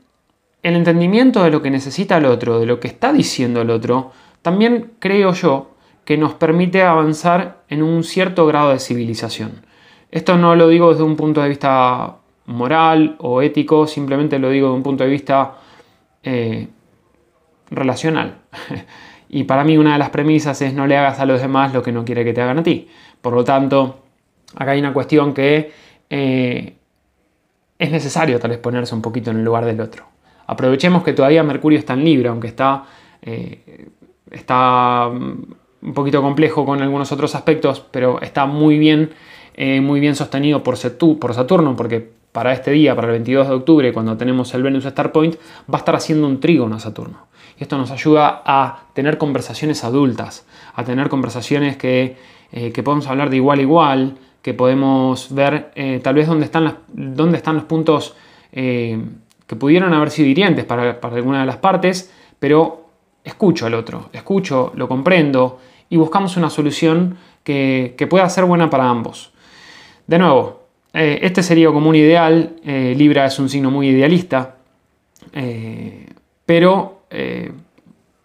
el 0.61 0.75
entendimiento 0.75 1.43
de 1.43 1.49
lo 1.49 1.63
que 1.63 1.71
necesita 1.71 2.17
el 2.17 2.25
otro, 2.25 2.59
de 2.59 2.67
lo 2.67 2.79
que 2.79 2.89
está 2.89 3.11
diciendo 3.11 3.61
el 3.61 3.71
otro, 3.71 4.11
también 4.43 4.91
creo 4.99 5.33
yo 5.33 5.72
que 6.05 6.17
nos 6.17 6.33
permite 6.33 6.83
avanzar 6.83 7.63
en 7.69 7.81
un 7.83 8.03
cierto 8.03 8.45
grado 8.45 8.71
de 8.71 8.79
civilización. 8.79 9.65
Esto 10.11 10.37
no 10.37 10.55
lo 10.55 10.67
digo 10.67 10.91
desde 10.91 11.03
un 11.03 11.15
punto 11.15 11.41
de 11.41 11.49
vista 11.49 12.17
moral 12.45 13.15
o 13.19 13.41
ético, 13.41 13.87
simplemente 13.87 14.37
lo 14.39 14.49
digo 14.49 14.67
desde 14.67 14.77
un 14.77 14.83
punto 14.83 15.03
de 15.03 15.09
vista 15.09 15.55
eh, 16.23 16.67
relacional. 17.71 18.35
y 19.29 19.45
para 19.45 19.63
mí 19.63 19.77
una 19.77 19.93
de 19.93 19.99
las 19.99 20.09
premisas 20.09 20.61
es 20.61 20.73
no 20.73 20.87
le 20.87 20.97
hagas 20.97 21.19
a 21.19 21.25
los 21.25 21.41
demás 21.41 21.73
lo 21.73 21.81
que 21.81 21.91
no 21.91 22.03
quiere 22.05 22.23
que 22.23 22.33
te 22.33 22.41
hagan 22.41 22.59
a 22.59 22.63
ti. 22.63 22.87
Por 23.21 23.33
lo 23.33 23.43
tanto, 23.43 24.03
acá 24.55 24.71
hay 24.71 24.79
una 24.79 24.93
cuestión 24.93 25.33
que 25.33 25.71
eh, 26.09 26.75
es 27.79 27.91
necesario 27.91 28.39
tal 28.39 28.51
vez 28.51 28.59
ponerse 28.59 28.93
un 28.93 29.01
poquito 29.01 29.31
en 29.31 29.37
el 29.37 29.43
lugar 29.43 29.65
del 29.65 29.79
otro. 29.79 30.05
Aprovechemos 30.45 31.03
que 31.03 31.13
todavía 31.13 31.41
Mercurio 31.43 31.79
está 31.79 31.93
en 31.93 32.03
Libra, 32.03 32.31
aunque 32.31 32.47
está 32.47 32.83
eh, 33.21 33.87
está 34.33 35.09
un 35.83 35.93
poquito 35.93 36.21
complejo 36.21 36.65
con 36.65 36.81
algunos 36.81 37.11
otros 37.11 37.35
aspectos, 37.35 37.83
pero 37.91 38.21
está 38.21 38.45
muy 38.45 38.77
bien, 38.77 39.11
eh, 39.55 39.81
muy 39.81 39.99
bien 39.99 40.15
sostenido 40.15 40.63
por, 40.63 40.77
Saturno, 40.77 41.75
porque 41.75 42.09
para 42.31 42.53
este 42.53 42.71
día, 42.71 42.95
para 42.95 43.07
el 43.07 43.13
22 43.13 43.49
de 43.49 43.53
octubre, 43.53 43.93
cuando 43.93 44.15
tenemos 44.17 44.53
el 44.53 44.63
Venus 44.63 44.85
Star 44.85 45.11
Point, 45.11 45.35
va 45.71 45.75
a 45.75 45.77
estar 45.77 45.95
haciendo 45.95 46.27
un 46.27 46.39
trígono 46.39 46.75
a 46.75 46.79
Saturno. 46.79 47.27
Y 47.59 47.63
esto 47.63 47.77
nos 47.77 47.91
ayuda 47.91 48.41
a 48.45 48.85
tener 48.93 49.17
conversaciones 49.17 49.83
adultas, 49.83 50.45
a 50.73 50.83
tener 50.83 51.09
conversaciones 51.09 51.77
que, 51.77 52.15
eh, 52.51 52.71
que 52.71 52.81
podemos 52.81 53.07
hablar 53.07 53.29
de 53.29 53.35
igual 53.35 53.59
a 53.59 53.61
igual, 53.61 54.17
que 54.41 54.53
podemos 54.53 55.33
ver 55.33 55.71
eh, 55.75 55.99
tal 56.01 56.15
vez 56.15 56.27
dónde 56.27 56.45
están, 56.45 56.63
las, 56.63 56.75
dónde 56.87 57.37
están 57.37 57.55
los 57.55 57.65
puntos 57.65 58.15
que 58.51 59.55
pudieron 59.57 59.95
haber 59.95 60.11
sido 60.11 60.29
hirientes 60.29 60.63
para, 60.63 61.01
para 61.01 61.15
alguna 61.15 61.39
de 61.39 61.47
las 61.47 61.57
partes, 61.57 62.13
pero 62.37 62.85
escucho 63.23 63.65
al 63.65 63.73
otro, 63.73 64.09
escucho, 64.13 64.71
lo 64.75 64.87
comprendo 64.87 65.57
y 65.93 65.97
buscamos 65.97 66.37
una 66.37 66.49
solución 66.49 67.17
que, 67.43 68.07
pueda 68.09 68.27
ser 68.27 68.45
buena 68.45 68.67
para 68.67 68.89
ambos. 68.89 69.31
De 70.07 70.17
nuevo, 70.17 70.63
eh, 70.91 71.19
este 71.21 71.43
sería 71.43 71.67
como 71.67 71.87
un 71.87 71.95
ideal, 71.95 72.55
eh, 72.65 72.95
Libra 72.97 73.27
es 73.27 73.37
un 73.37 73.47
signo 73.47 73.69
muy 73.69 73.89
idealista, 73.89 74.55
eh, 75.33 76.07
pero 76.47 77.01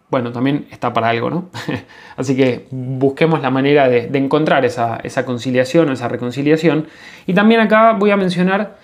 bueno, 0.09 0.31
también 0.31 0.65
está 0.71 0.91
para 0.91 1.09
algo, 1.09 1.29
¿no? 1.29 1.49
Así 2.17 2.35
que 2.35 2.65
busquemos 2.71 3.39
la 3.43 3.51
manera 3.51 3.87
de, 3.87 4.09
encontrar 4.17 4.65
esa, 4.65 4.99
esa, 5.03 5.23
conciliación, 5.23 5.91
esa 5.91 6.07
reconciliación. 6.07 6.87
Y 7.27 7.35
también 7.35 7.61
acá 7.61 7.93
voy 7.93 8.09
a 8.09 8.17
mencionar 8.17 8.77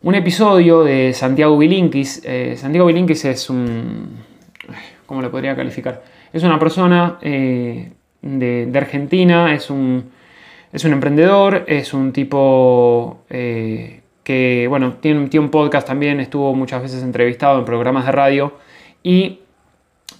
un 0.00 0.14
episodio 0.14 0.82
de 0.82 1.12
Santiago 1.12 1.58
Bilinkis. 1.58 2.22
Santiago 2.56 2.86
Bilinkis 2.86 3.26
es 3.26 3.50
un, 3.50 4.16
¿cómo 5.04 5.20
lo 5.20 5.30
podría 5.30 5.54
calificar? 5.54 6.02
Es 6.32 6.42
una 6.42 6.58
persona 6.58 7.18
de, 8.22 8.70
Argentina, 8.74 9.54
es 9.54 9.70
un, 9.70 10.10
es 10.72 10.84
un 10.84 10.92
emprendedor, 10.92 11.64
es 11.66 11.94
un 11.94 12.12
tipo 12.12 13.22
eh, 13.30 14.02
que, 14.22 14.66
bueno, 14.68 14.94
tiene, 15.00 15.28
un 15.38 15.48
podcast 15.50 15.86
también, 15.86 16.20
estuvo 16.20 16.54
muchas 16.54 16.82
veces 16.82 17.02
entrevistado 17.02 17.58
en 17.58 17.64
programas 17.64 18.06
de 18.06 18.12
radio 18.12 18.52
y 19.02 19.40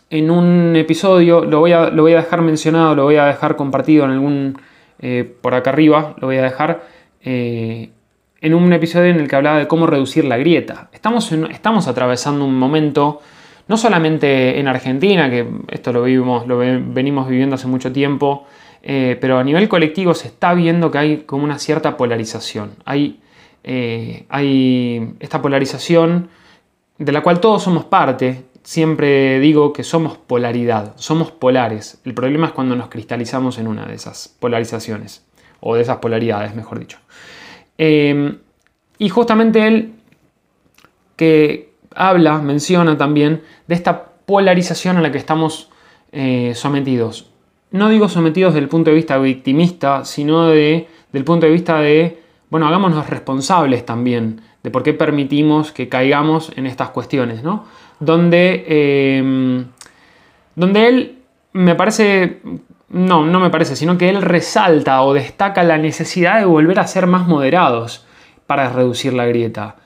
en 0.09 0.31
un 0.31 0.75
episodio, 0.77 1.45
lo 1.45 1.61
voy 1.61 1.73
a, 1.73 1.91
lo 1.91 2.03
voy 2.03 2.15
a 2.15 2.17
dejar 2.17 2.43
mencionado, 2.43 2.95
lo 2.95 3.05
voy 3.05 3.17
a 3.17 3.27
dejar 3.27 3.57
compartido 3.57 4.05
en 4.05 4.11
algún, 4.11 4.59
eh, 4.99 5.33
por 5.41 5.55
acá 5.55 5.71
arriba, 5.71 6.17
lo 6.19 6.27
voy 6.27 6.37
a 6.37 6.43
dejar 6.43 6.83
en 7.23 8.55
un 8.55 8.73
episodio 8.73 9.11
en 9.11 9.21
el 9.21 9.29
que 9.29 9.37
hablaba 9.37 9.59
de 9.59 9.69
cómo 9.69 9.87
reducir 9.87 10.25
la 10.25 10.39
grieta. 10.39 10.89
Estamos, 10.93 11.31
estamos 11.33 11.87
atravesando 11.87 12.45
un 12.45 12.59
momento 12.59 13.21
no 13.71 13.77
solamente 13.77 14.59
en 14.59 14.67
Argentina, 14.67 15.31
que 15.31 15.47
esto 15.69 15.93
lo, 15.93 16.03
vivimos, 16.03 16.45
lo 16.49 16.59
venimos 16.59 17.29
viviendo 17.29 17.55
hace 17.55 17.69
mucho 17.69 17.93
tiempo, 17.93 18.45
eh, 18.83 19.17
pero 19.21 19.39
a 19.39 19.45
nivel 19.45 19.69
colectivo 19.69 20.13
se 20.13 20.27
está 20.27 20.55
viendo 20.55 20.91
que 20.91 20.99
hay 20.99 21.17
como 21.19 21.45
una 21.45 21.57
cierta 21.61 21.97
polarización. 21.97 22.73
Hay, 22.85 23.21
eh, 23.63 24.27
hay 24.29 25.15
esta 25.21 25.41
polarización 25.41 26.31
de 26.99 27.13
la 27.13 27.23
cual 27.23 27.39
todos 27.39 27.63
somos 27.63 27.85
parte. 27.85 28.43
Siempre 28.65 29.39
digo 29.39 29.73
que 29.73 29.85
somos 29.85 30.19
polaridad, 30.19 30.95
somos 30.97 31.31
polares. 31.31 32.01
El 32.05 32.13
problema 32.13 32.49
es 32.49 32.53
cuando 32.53 32.75
nos 32.75 32.89
cristalizamos 32.89 33.57
en 33.59 33.69
una 33.69 33.87
de 33.87 33.95
esas 33.95 34.35
polarizaciones, 34.41 35.25
o 35.61 35.77
de 35.77 35.83
esas 35.83 35.99
polaridades, 35.99 36.57
mejor 36.57 36.81
dicho. 36.81 36.99
Eh, 37.79 38.37
y 38.99 39.09
justamente 39.11 39.65
él, 39.69 39.93
que, 41.15 41.70
habla, 41.95 42.39
menciona 42.39 42.97
también 42.97 43.43
de 43.67 43.75
esta 43.75 44.05
polarización 44.27 44.97
a 44.97 45.01
la 45.01 45.11
que 45.11 45.19
estamos 45.19 45.71
eh, 46.13 46.53
sometidos. 46.55 47.31
No 47.71 47.89
digo 47.89 48.09
sometidos 48.09 48.55
desde 48.55 48.65
el 48.65 48.69
punto 48.69 48.91
de 48.91 48.97
vista 48.97 49.19
victimista, 49.19 50.05
sino 50.05 50.49
de, 50.49 50.89
del 51.13 51.25
punto 51.25 51.47
de 51.47 51.53
vista 51.53 51.79
de, 51.81 52.23
bueno, 52.49 52.67
hagámonos 52.67 53.09
responsables 53.09 53.87
también 53.87 54.41
de 54.63 54.71
por 54.71 54.83
qué 54.83 54.93
permitimos 54.93 55.73
que 55.73 55.89
caigamos 55.89 56.53
en 56.57 56.67
estas 56.67 56.91
cuestiones, 56.91 57.43
¿no? 57.43 57.65
Donde, 57.99 58.65
eh, 58.67 59.65
donde 60.55 60.89
él 60.89 61.19
me 61.53 61.75
parece, 61.75 62.41
no, 62.89 63.25
no 63.25 63.41
me 63.41 63.51
parece, 63.51 63.77
sino 63.77 63.97
que 63.97 64.09
él 64.09 64.21
resalta 64.21 65.03
o 65.03 65.15
destaca 65.15 65.63
la 65.63 65.79
necesidad 65.79 66.39
de 66.39 66.45
volver 66.45 66.79
a 66.79 66.87
ser 66.87 67.07
más 67.07 67.27
moderados 67.27 68.05
para 68.47 68.69
reducir 68.69 69.13
la 69.13 69.27
grieta 69.27 69.77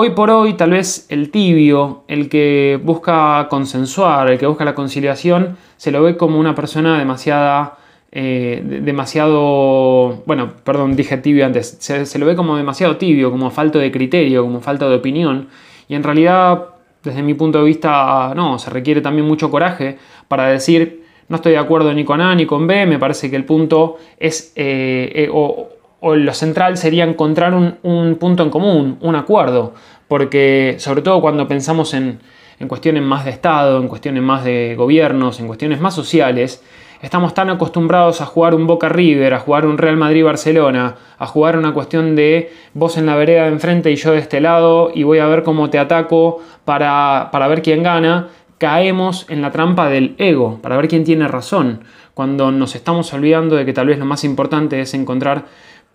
Hoy 0.00 0.10
por 0.10 0.30
hoy, 0.30 0.52
tal 0.52 0.70
vez 0.70 1.06
el 1.08 1.32
tibio, 1.32 2.04
el 2.06 2.28
que 2.28 2.78
busca 2.80 3.48
consensuar, 3.50 4.30
el 4.30 4.38
que 4.38 4.46
busca 4.46 4.64
la 4.64 4.76
conciliación, 4.76 5.56
se 5.76 5.90
lo 5.90 6.00
ve 6.04 6.16
como 6.16 6.38
una 6.38 6.54
persona 6.54 6.96
demasiada, 6.96 7.78
eh, 8.12 8.62
demasiado, 8.64 10.22
bueno, 10.24 10.52
perdón, 10.62 10.94
dije 10.94 11.16
tibio 11.16 11.44
antes, 11.44 11.78
se, 11.80 12.16
lo 12.20 12.26
ve 12.26 12.36
como 12.36 12.56
demasiado 12.56 12.96
tibio, 12.96 13.32
como 13.32 13.50
falto 13.50 13.80
de 13.80 13.90
criterio, 13.90 14.44
como 14.44 14.60
falta 14.60 14.88
de 14.88 14.94
opinión, 14.94 15.48
y 15.88 15.96
en 15.96 16.04
realidad, 16.04 16.66
desde 17.02 17.24
mi 17.24 17.34
punto 17.34 17.58
de 17.58 17.64
vista, 17.64 18.34
no, 18.36 18.56
se 18.60 18.70
requiere 18.70 19.00
también 19.00 19.26
mucho 19.26 19.50
coraje 19.50 19.98
para 20.28 20.46
decir, 20.46 21.02
no 21.28 21.34
estoy 21.34 21.50
de 21.50 21.58
acuerdo 21.58 21.92
ni 21.92 22.04
con 22.04 22.20
A 22.20 22.36
ni 22.36 22.46
con 22.46 22.68
B, 22.68 22.86
me 22.86 23.00
parece 23.00 23.30
que 23.30 23.34
el 23.34 23.44
punto 23.44 23.96
es, 24.16 24.52
eh, 24.54 25.10
eh, 25.12 25.28
o, 25.32 25.70
o 26.00 26.14
lo 26.14 26.32
central 26.32 26.76
sería 26.76 27.04
encontrar 27.04 27.54
un, 27.54 28.16
punto 28.16 28.42
en 28.42 28.50
común, 28.50 28.98
un 29.00 29.16
acuerdo, 29.16 29.74
porque 30.06 30.76
sobre 30.78 31.02
todo 31.02 31.20
cuando 31.20 31.48
pensamos 31.48 31.94
en, 31.94 32.20
cuestiones 32.68 33.02
más 33.02 33.24
de 33.24 33.30
Estado, 33.30 33.80
en 33.80 33.88
cuestiones 33.88 34.22
más 34.22 34.44
de 34.44 34.74
gobiernos, 34.76 35.40
en 35.40 35.46
cuestiones 35.46 35.80
más 35.80 35.94
sociales, 35.94 36.62
estamos 37.02 37.34
tan 37.34 37.50
acostumbrados 37.50 38.20
a 38.20 38.26
jugar 38.26 38.54
un 38.54 38.66
Boca 38.66 38.88
River, 38.88 39.34
a 39.34 39.40
jugar 39.40 39.66
un 39.66 39.78
Real 39.78 39.96
Madrid-Barcelona, 39.96 40.96
a 41.18 41.26
jugar 41.26 41.56
una 41.56 41.72
cuestión 41.72 42.16
de 42.16 42.52
vos 42.74 42.96
en 42.96 43.06
la 43.06 43.16
vereda 43.16 43.44
de 43.44 43.48
enfrente 43.48 43.90
y 43.90 43.96
yo 43.96 44.12
de 44.12 44.18
este 44.18 44.40
lado 44.40 44.90
y 44.94 45.04
voy 45.04 45.18
a 45.18 45.26
ver 45.26 45.42
cómo 45.42 45.70
te 45.70 45.78
ataco 45.78 46.42
para, 46.64 47.28
para 47.30 47.48
ver 47.48 47.62
quién 47.62 47.82
gana, 47.82 48.28
caemos 48.58 49.26
en 49.28 49.40
la 49.40 49.52
trampa 49.52 49.88
del 49.88 50.14
ego, 50.18 50.58
para 50.60 50.76
ver 50.76 50.88
quién 50.88 51.04
tiene 51.04 51.28
razón, 51.28 51.84
cuando 52.14 52.50
nos 52.50 52.74
estamos 52.74 53.12
olvidando 53.12 53.54
de 53.54 53.64
que 53.64 53.72
tal 53.72 53.86
vez 53.86 53.98
lo 53.98 54.04
más 54.04 54.24
importante 54.24 54.80
es 54.80 54.94
encontrar 54.94 55.44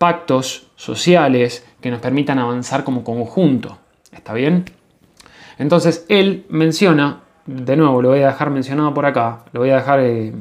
pactos 0.04 0.68
sociales 0.76 1.66
que 1.80 1.90
nos 1.90 2.02
permitan 2.02 2.38
avanzar 2.38 2.84
como 2.84 3.06
conjunto. 3.06 3.78
¿Está 4.12 4.34
bien? 4.34 4.66
Entonces 5.58 6.06
él 6.10 6.46
menciona, 6.50 7.22
de 7.46 7.78
nuevo 7.78 8.02
lo 8.02 8.10
voy 8.10 8.20
a 8.20 8.28
dejar 8.28 8.50
mencionado 8.50 8.94
por 8.94 9.06
acá, 9.06 9.46
lo 9.54 9.62
voy 9.62 9.70
a 9.70 9.78
dejar 9.78 10.02
eh, 10.02 10.34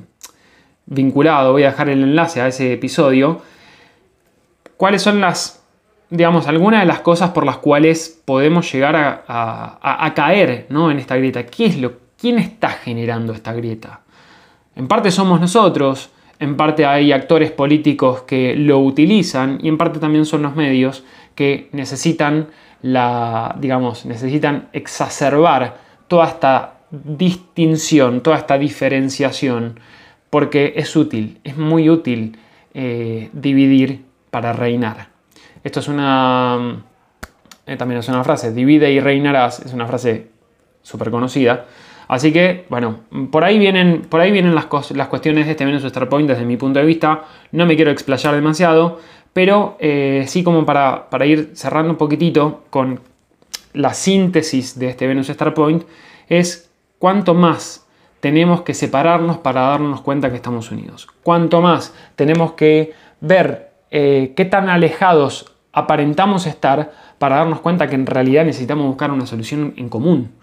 vinculado, 0.86 1.52
voy 1.52 1.62
a 1.62 1.70
dejar 1.70 1.90
el 1.90 2.02
enlace 2.02 2.40
a 2.40 2.48
ese 2.48 2.72
episodio, 2.72 3.40
cuáles 4.76 5.00
son 5.00 5.20
las, 5.20 5.62
digamos, 6.10 6.48
algunas 6.48 6.80
de 6.80 6.86
las 6.86 6.98
cosas 6.98 7.30
por 7.30 7.46
las 7.46 7.58
cuales 7.58 8.20
podemos 8.24 8.72
llegar 8.72 9.22
a, 9.28 10.12
caer 10.16 10.66
¿no? 10.70 10.90
en 10.90 10.98
esta 10.98 11.14
grieta. 11.14 11.46
¿Qué 11.46 11.66
es 11.66 11.78
lo, 11.78 11.92
¿Quién 12.20 12.40
está 12.40 12.70
generando 12.70 13.32
esta 13.32 13.52
grieta? 13.52 14.00
En 14.74 14.88
parte 14.88 15.12
somos 15.12 15.40
nosotros, 15.40 16.10
en 16.42 16.56
parte 16.56 16.84
hay 16.84 17.12
actores 17.12 17.52
políticos 17.52 18.22
que 18.22 18.56
lo 18.56 18.80
utilizan 18.80 19.60
y 19.62 19.68
en 19.68 19.78
parte 19.78 20.00
también 20.00 20.26
son 20.26 20.42
los 20.42 20.56
medios 20.56 21.04
que 21.36 21.68
necesitan 21.70 22.48
digamos, 23.60 24.04
necesitan 24.06 24.68
exacerbar 24.72 25.78
toda 26.08 26.26
esta 26.26 26.80
distinción, 26.90 28.22
toda 28.22 28.38
esta 28.38 28.58
diferenciación, 28.58 29.78
porque 30.30 30.72
es 30.74 30.96
útil, 30.96 31.38
es 31.44 31.56
muy 31.56 31.88
útil 31.88 32.36
eh, 32.74 33.30
dividir 33.32 34.04
para 34.32 34.52
reinar. 34.52 35.10
Esto 35.62 35.78
es 35.78 35.86
una, 35.86 36.82
eh, 37.66 37.76
también 37.76 38.00
es 38.00 38.08
una 38.08 38.24
frase, 38.24 38.52
divide 38.52 38.90
y 38.90 38.98
reinarás, 38.98 39.60
es 39.60 39.72
una 39.72 39.86
frase 39.86 40.26
súper 40.82 41.12
conocida, 41.12 41.66
Así 42.12 42.30
que, 42.30 42.66
bueno, 42.68 42.96
por 43.30 43.42
ahí 43.42 43.58
vienen, 43.58 44.02
por 44.02 44.20
ahí 44.20 44.30
vienen 44.30 44.54
las, 44.54 44.66
las 44.90 45.08
cuestiones 45.08 45.46
de 45.46 45.52
este 45.52 45.64
Venus 45.64 45.82
Star 45.84 46.10
Point 46.10 46.28
desde 46.28 46.44
mi 46.44 46.58
punto 46.58 46.78
de 46.78 46.84
vista. 46.84 47.22
No 47.52 47.64
me 47.64 47.74
quiero 47.74 47.90
explayar 47.90 48.34
demasiado, 48.34 49.00
pero 49.32 49.78
eh, 49.80 50.26
sí 50.28 50.44
como 50.44 50.66
para, 50.66 51.08
para, 51.08 51.24
ir 51.24 51.52
cerrando 51.54 51.92
un 51.92 51.96
poquitito 51.96 52.64
con 52.68 53.00
la 53.72 53.94
síntesis 53.94 54.78
de 54.78 54.90
este 54.90 55.06
Venus 55.06 55.30
Star 55.30 55.54
Point, 55.54 55.84
es 56.28 56.70
cuánto 56.98 57.32
más 57.32 57.86
tenemos 58.20 58.60
que 58.60 58.74
separarnos 58.74 59.38
para 59.38 59.62
darnos 59.62 60.02
cuenta 60.02 60.28
que 60.28 60.36
estamos 60.36 60.70
unidos. 60.70 61.08
Cuánto 61.22 61.62
más 61.62 61.94
tenemos 62.14 62.52
que 62.52 62.92
ver 63.22 63.72
eh, 63.90 64.34
qué 64.36 64.44
tan 64.44 64.68
alejados 64.68 65.54
aparentamos 65.72 66.46
estar 66.46 66.92
para 67.16 67.36
darnos 67.36 67.62
cuenta 67.62 67.88
que 67.88 67.94
en 67.94 68.04
realidad 68.04 68.44
necesitamos 68.44 68.86
buscar 68.86 69.10
una 69.10 69.24
solución 69.24 69.72
en 69.78 69.88
común. 69.88 70.41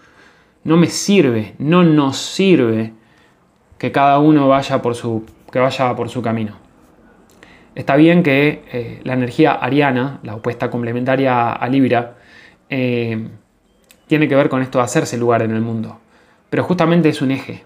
No 0.64 0.76
me 0.76 0.86
sirve, 0.88 1.54
no 1.58 1.82
nos 1.82 2.18
sirve 2.18 2.92
que 3.78 3.92
cada 3.92 4.18
uno 4.18 4.48
vaya 4.48 4.82
por 4.82 4.94
su, 4.94 5.24
que 5.50 5.58
vaya 5.58 5.96
por 5.96 6.08
su 6.10 6.20
camino. 6.20 6.56
Está 7.74 7.96
bien 7.96 8.22
que 8.22 8.62
eh, 8.72 9.00
la 9.04 9.14
energía 9.14 9.52
ariana, 9.52 10.20
la 10.22 10.34
opuesta 10.34 10.70
complementaria 10.70 11.52
a 11.52 11.68
Libra, 11.68 12.16
eh, 12.68 13.28
tiene 14.06 14.28
que 14.28 14.36
ver 14.36 14.48
con 14.48 14.60
esto 14.60 14.78
de 14.78 14.84
hacerse 14.84 15.16
lugar 15.16 15.42
en 15.42 15.52
el 15.52 15.60
mundo. 15.60 15.98
Pero 16.50 16.64
justamente 16.64 17.08
es 17.08 17.22
un 17.22 17.30
eje. 17.30 17.64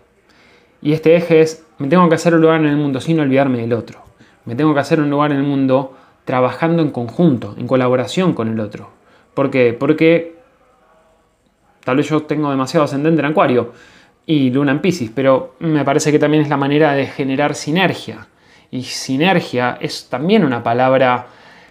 Y 0.83 0.93
este 0.93 1.17
eje 1.17 1.41
es, 1.41 1.65
me 1.79 1.89
tengo 1.89 2.09
que 2.09 2.15
hacer 2.15 2.35
un 2.35 2.43
lugar 2.43 2.61
en 2.61 2.67
el 2.67 2.77
mundo 2.77 3.01
sin 3.01 3.19
olvidarme 3.19 3.59
del 3.59 3.73
otro. 3.73 4.01
Me 4.45 4.55
tengo 4.55 4.75
que 4.75 4.81
hacer 4.81 5.01
un 5.01 5.09
lugar 5.09 5.33
en 5.33 5.39
el 5.39 5.45
mundo 5.45 5.97
trabajando 6.27 6.83
en 6.83 6.91
conjunto, 6.91 7.55
en 7.59 7.67
colaboración 7.67 8.35
con 8.35 8.49
el 8.49 8.61
otro. 8.61 8.91
¿Por 9.33 9.51
qué? 9.51 9.73
Porque 9.73 10.34
Tal 11.85 11.97
vez 11.97 12.09
yo 12.09 12.23
tengo 12.23 12.51
demasiado 12.51 12.85
ascendente 12.85 13.21
en 13.21 13.27
Acuario 13.27 13.73
y 14.27 14.51
Luna 14.51 14.73
en 14.73 14.81
Pisces, 14.81 15.11
pero 15.15 15.55
me 15.61 15.85
parece 15.85 16.11
que 16.11 16.19
también 16.19 16.43
es 16.43 16.49
la 16.49 16.57
manera 16.57 16.95
de 16.95 17.07
generar 17.07 17.55
sinergia. 17.55 18.27
Y 18.71 18.83
sinergia 18.83 19.79
es 19.81 20.09
también 20.09 20.45
una 20.45 20.63
palabra 20.63 21.27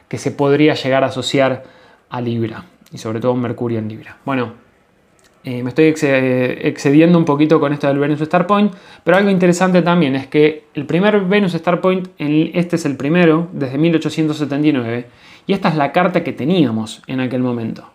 que 0.07 0.17
se 0.17 0.31
podría 0.31 0.75
llegar 0.75 1.03
a 1.03 1.07
asociar 1.07 1.63
a 2.09 2.21
Libra, 2.21 2.65
y 2.91 2.99
sobre 2.99 3.19
todo 3.19 3.35
Mercurio 3.35 3.79
en 3.79 3.89
Libra. 3.89 4.17
Bueno, 4.23 4.53
eh, 5.43 5.61
me 5.63 5.69
estoy 5.69 5.85
excediendo 5.85 7.17
un 7.17 7.25
poquito 7.25 7.59
con 7.59 7.73
esto 7.73 7.87
del 7.87 7.97
Venus 7.97 8.21
Star 8.21 8.47
Point, 8.47 8.71
pero 9.03 9.17
algo 9.17 9.29
interesante 9.29 9.81
también 9.81 10.15
es 10.15 10.27
que 10.27 10.67
el 10.73 10.85
primer 10.85 11.19
Venus 11.21 11.53
Star 11.55 11.81
Point, 11.81 12.09
este 12.17 12.77
es 12.77 12.85
el 12.85 12.95
primero 12.95 13.49
desde 13.51 13.77
1879, 13.77 15.07
y 15.47 15.53
esta 15.53 15.69
es 15.69 15.75
la 15.75 15.91
carta 15.91 16.23
que 16.23 16.31
teníamos 16.31 17.01
en 17.07 17.19
aquel 17.19 17.41
momento. 17.41 17.92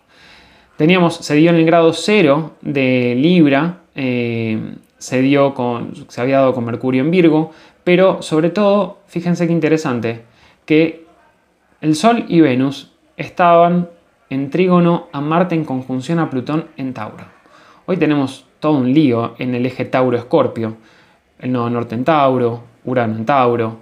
Teníamos, 0.79 1.15
se 1.17 1.35
dio 1.35 1.49
en 1.49 1.57
el 1.57 1.65
grado 1.65 1.91
0 1.91 2.53
de 2.61 3.13
Libra, 3.13 3.79
eh, 3.95 4.75
se, 4.97 5.21
dio 5.21 5.53
con, 5.53 5.91
se 6.07 6.21
había 6.21 6.37
dado 6.37 6.53
con 6.53 6.63
Mercurio 6.63 7.01
en 7.01 7.11
Virgo, 7.11 7.51
pero 7.83 8.21
sobre 8.21 8.49
todo, 8.49 8.99
fíjense 9.07 9.45
qué 9.45 9.51
interesante, 9.51 10.21
que 10.65 11.03
el 11.81 11.95
Sol 11.95 12.23
y 12.29 12.39
Venus 12.39 12.93
estaban 13.17 13.89
en 14.29 14.49
trígono 14.49 15.09
a 15.11 15.19
Marte 15.19 15.53
en 15.53 15.65
conjunción 15.65 16.17
a 16.17 16.29
Plutón 16.29 16.67
en 16.77 16.93
Tauro. 16.93 17.25
Hoy 17.85 17.97
tenemos 17.97 18.45
todo 18.61 18.77
un 18.77 18.93
lío 18.93 19.35
en 19.37 19.55
el 19.55 19.65
eje 19.65 19.83
Tauro-Escorpio, 19.83 20.77
el 21.39 21.51
nodo 21.51 21.69
norte 21.69 21.95
en 21.95 22.05
Tauro, 22.05 22.63
Urano 22.85 23.17
en 23.17 23.25
Tauro, 23.25 23.79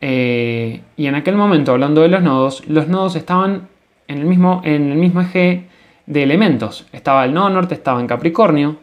eh, 0.00 0.80
y 0.96 1.06
en 1.06 1.16
aquel 1.16 1.34
momento, 1.34 1.72
hablando 1.72 2.02
de 2.02 2.08
los 2.08 2.22
nodos, 2.22 2.68
los 2.68 2.86
nodos 2.86 3.16
estaban 3.16 3.66
en 4.06 4.18
el 4.18 4.26
mismo, 4.26 4.60
en 4.62 4.92
el 4.92 4.98
mismo 4.98 5.22
eje 5.22 5.74
de 6.06 6.22
elementos. 6.22 6.86
Estaba 6.92 7.24
el 7.24 7.34
nodo 7.34 7.50
norte, 7.50 7.74
estaba 7.74 8.00
en 8.00 8.06
Capricornio, 8.06 8.76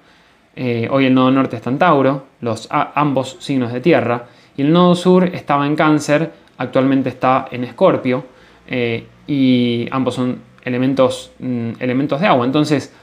eh, 0.55 0.87
hoy 0.91 1.05
el 1.05 1.13
nodo 1.13 1.31
norte 1.31 1.55
está 1.55 1.69
en 1.69 1.79
Tauro, 1.79 2.25
los, 2.41 2.67
ambos 2.69 3.37
signos 3.39 3.73
de 3.73 3.81
tierra, 3.81 4.25
y 4.55 4.61
el 4.61 4.71
nodo 4.71 4.93
sur 4.95 5.25
estaba 5.33 5.65
en 5.65 5.75
Cáncer, 5.75 6.31
actualmente 6.57 7.09
está 7.09 7.47
en 7.49 7.63
Escorpio, 7.63 8.25
eh, 8.67 9.07
y 9.25 9.87
ambos 9.91 10.15
son 10.15 10.39
elementos, 10.63 11.31
mm, 11.39 11.71
elementos 11.79 12.21
de 12.21 12.27
agua. 12.27 12.45
Entonces, 12.45 12.93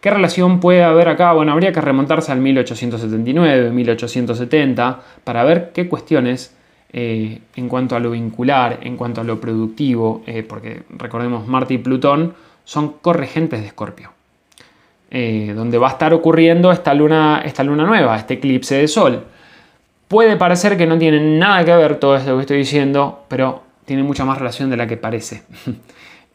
¿qué 0.00 0.10
relación 0.10 0.60
puede 0.60 0.84
haber 0.84 1.08
acá? 1.08 1.32
Bueno, 1.32 1.52
habría 1.52 1.72
que 1.72 1.80
remontarse 1.80 2.30
al 2.30 2.40
1879, 2.40 3.70
1870, 3.70 5.00
para 5.24 5.42
ver 5.42 5.72
qué 5.74 5.88
cuestiones 5.88 6.56
eh, 6.92 7.40
en 7.56 7.68
cuanto 7.68 7.96
a 7.96 7.98
lo 7.98 8.12
vincular, 8.12 8.78
en 8.82 8.96
cuanto 8.96 9.20
a 9.20 9.24
lo 9.24 9.40
productivo, 9.40 10.22
porque 10.48 10.84
recordemos 10.90 11.48
Marte 11.48 11.74
y 11.74 11.78
Plutón 11.78 12.34
son 12.64 12.94
corregentes 13.00 13.60
de 13.60 13.66
Escorpio. 13.66 14.10
Eh, 15.16 15.52
donde 15.54 15.78
va 15.78 15.88
a 15.88 15.90
estar 15.92 16.12
ocurriendo 16.12 16.72
esta 16.72 16.92
luna, 16.92 17.42
esta 17.44 17.62
luna 17.62 17.84
nueva, 17.84 18.16
este 18.16 18.34
eclipse 18.34 18.76
de 18.78 18.88
sol. 18.88 19.22
Puede 20.08 20.36
parecer 20.36 20.76
que 20.76 20.86
no 20.86 20.98
tiene 20.98 21.20
nada 21.38 21.64
que 21.64 21.76
ver 21.76 22.00
todo 22.00 22.16
esto 22.16 22.34
que 22.34 22.40
estoy 22.40 22.58
diciendo, 22.58 23.24
pero 23.28 23.62
tiene 23.84 24.02
mucha 24.02 24.24
más 24.24 24.38
relación 24.38 24.70
de 24.70 24.76
la 24.76 24.86
que 24.86 24.96
parece. 24.96 25.42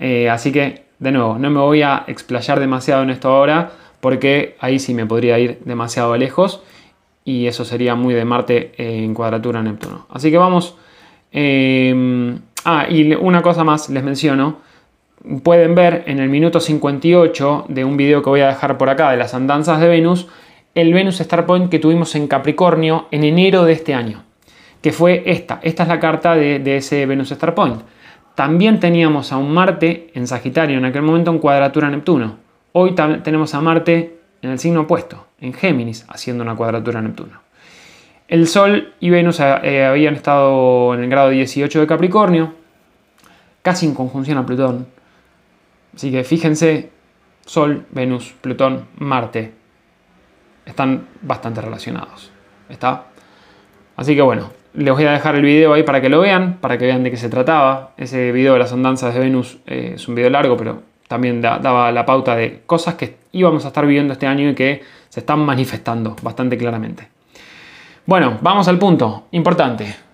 Eh, 0.02 0.30
así 0.30 0.54
que, 0.54 0.86
de 1.00 1.12
nuevo, 1.12 1.38
no 1.38 1.50
me 1.50 1.60
voy 1.60 1.82
a 1.82 2.06
explayar 2.08 2.58
demasiado 2.62 3.04
en 3.04 3.10
esto 3.10 3.28
ahora, 3.28 3.72
porque 4.00 4.56
ahí 4.62 4.80
sí 4.80 4.94
me 4.94 5.06
podría 5.06 5.38
ir 5.40 5.60
demasiado 5.66 6.16
lejos 6.16 6.64
y 7.26 7.48
eso 7.48 7.66
sería 7.66 7.96
muy 7.96 8.14
de 8.14 8.24
Marte 8.24 8.72
en 8.78 9.14
cuadratura 9.14 9.62
Neptuno. 9.62 10.08
Así 10.10 10.32
que 10.32 10.38
vamos. 10.38 10.78
Eh, 11.34 12.34
ah, 12.64 12.88
y 12.90 13.14
una 13.14 13.42
cosa 13.42 13.66
más 13.66 13.90
les 13.90 14.02
menciono 14.02 14.60
pueden 15.44 15.76
ver 15.76 16.04
en 16.08 16.20
el 16.20 16.30
minuto 16.30 16.60
58 16.60 17.66
de 17.68 17.86
un 17.86 17.98
video 17.98 18.22
que 18.22 18.30
voy 18.30 18.42
a 18.42 18.48
dejar 18.48 18.78
por 18.78 18.90
acá 18.90 19.12
de 19.12 19.18
las 19.18 19.34
andanzas 19.34 19.80
de 19.80 19.88
Venus, 19.88 20.28
el 20.76 20.94
Venus 20.94 21.20
Star 21.20 21.46
Point 21.46 21.70
que 21.70 21.80
tuvimos 21.80 22.16
en 22.16 22.28
Capricornio 22.28 23.08
en 23.12 23.24
enero 23.24 23.66
de 23.66 23.74
este 23.74 23.94
año, 23.94 24.24
que 24.82 24.92
fue 24.92 25.24
esta. 25.26 25.60
Esta 25.62 25.84
es 25.84 25.90
la 25.90 26.00
carta 26.00 26.36
de, 26.36 26.78
ese 26.78 27.06
Venus 27.06 27.32
Star 27.32 27.54
Point. 27.54 27.82
También 28.36 28.80
teníamos 28.80 29.34
a 29.34 29.38
un 29.38 29.52
Marte 29.52 30.12
en 30.14 30.26
Sagitario 30.26 30.78
en 30.78 30.86
aquel 30.86 31.02
momento 31.02 31.32
en 31.32 31.40
cuadratura 31.40 31.90
Neptuno. 31.90 32.38
Hoy 32.72 32.96
tenemos 33.24 33.54
a 33.54 33.62
Marte 33.62 34.20
en 34.42 34.52
el 34.52 34.60
signo 34.60 34.82
opuesto, 34.82 35.28
en 35.42 35.54
Géminis, 35.54 36.06
haciendo 36.08 36.44
una 36.44 36.56
cuadratura 36.56 37.00
a 37.00 37.02
Neptuno. 37.02 37.42
El 38.30 38.48
Sol 38.48 38.94
y 39.00 39.10
Venus 39.10 39.40
eh, 39.40 39.84
habían 39.84 40.14
estado 40.14 40.94
en 40.94 41.04
el 41.04 41.10
grado 41.10 41.30
18 41.30 41.80
de 41.80 41.88
Capricornio, 41.88 42.54
casi 43.64 43.88
en 43.88 43.96
conjunción 43.96 44.38
a 44.38 44.46
Plutón. 44.46 44.99
Así 45.96 46.12
que 46.12 46.24
fíjense, 46.24 46.90
Sol, 47.46 47.86
Venus, 47.92 48.34
Plutón, 48.42 48.86
Marte 48.98 49.54
están 50.66 51.08
bastante 51.22 51.62
relacionados. 51.62 52.32
¿Está? 52.70 53.06
Así 53.96 54.16
que 54.16 54.22
bueno, 54.22 54.52
les 54.74 54.94
voy 54.94 55.06
a 55.06 55.12
dejar 55.12 55.36
el 55.36 55.42
video 55.42 55.74
ahí 55.74 55.84
para 55.84 56.00
que 56.02 56.10
lo 56.10 56.22
vean, 56.22 56.58
para 56.62 56.78
que 56.78 56.86
vean 56.86 57.04
de 57.04 57.12
qué 57.12 57.18
se 57.18 57.30
trataba. 57.30 57.94
Ese 57.98 58.32
video 58.32 58.54
de 58.54 58.60
las 58.60 58.72
andanzas 58.72 59.14
de 59.14 59.20
Venus 59.20 59.58
eh, 59.66 59.94
es 59.96 60.08
un 60.08 60.16
video 60.16 60.30
largo, 60.30 60.56
pero 60.56 60.84
también 61.08 61.42
daba 61.42 61.92
la 61.92 62.06
pauta 62.06 62.36
de 62.36 62.62
cosas 62.66 62.94
que 62.94 63.18
íbamos 63.32 63.66
a 63.66 63.70
estar 63.70 63.86
viviendo 63.86 64.14
este 64.14 64.28
año 64.28 64.50
y 64.50 64.56
que 64.56 64.84
se 65.10 65.22
están 65.22 65.40
manifestando 65.40 66.16
bastante 66.22 66.56
claramente. 66.56 67.08
Bueno, 68.06 68.38
vamos 68.42 68.68
al 68.68 68.78
punto. 68.78 69.28
Importante. 69.32 70.09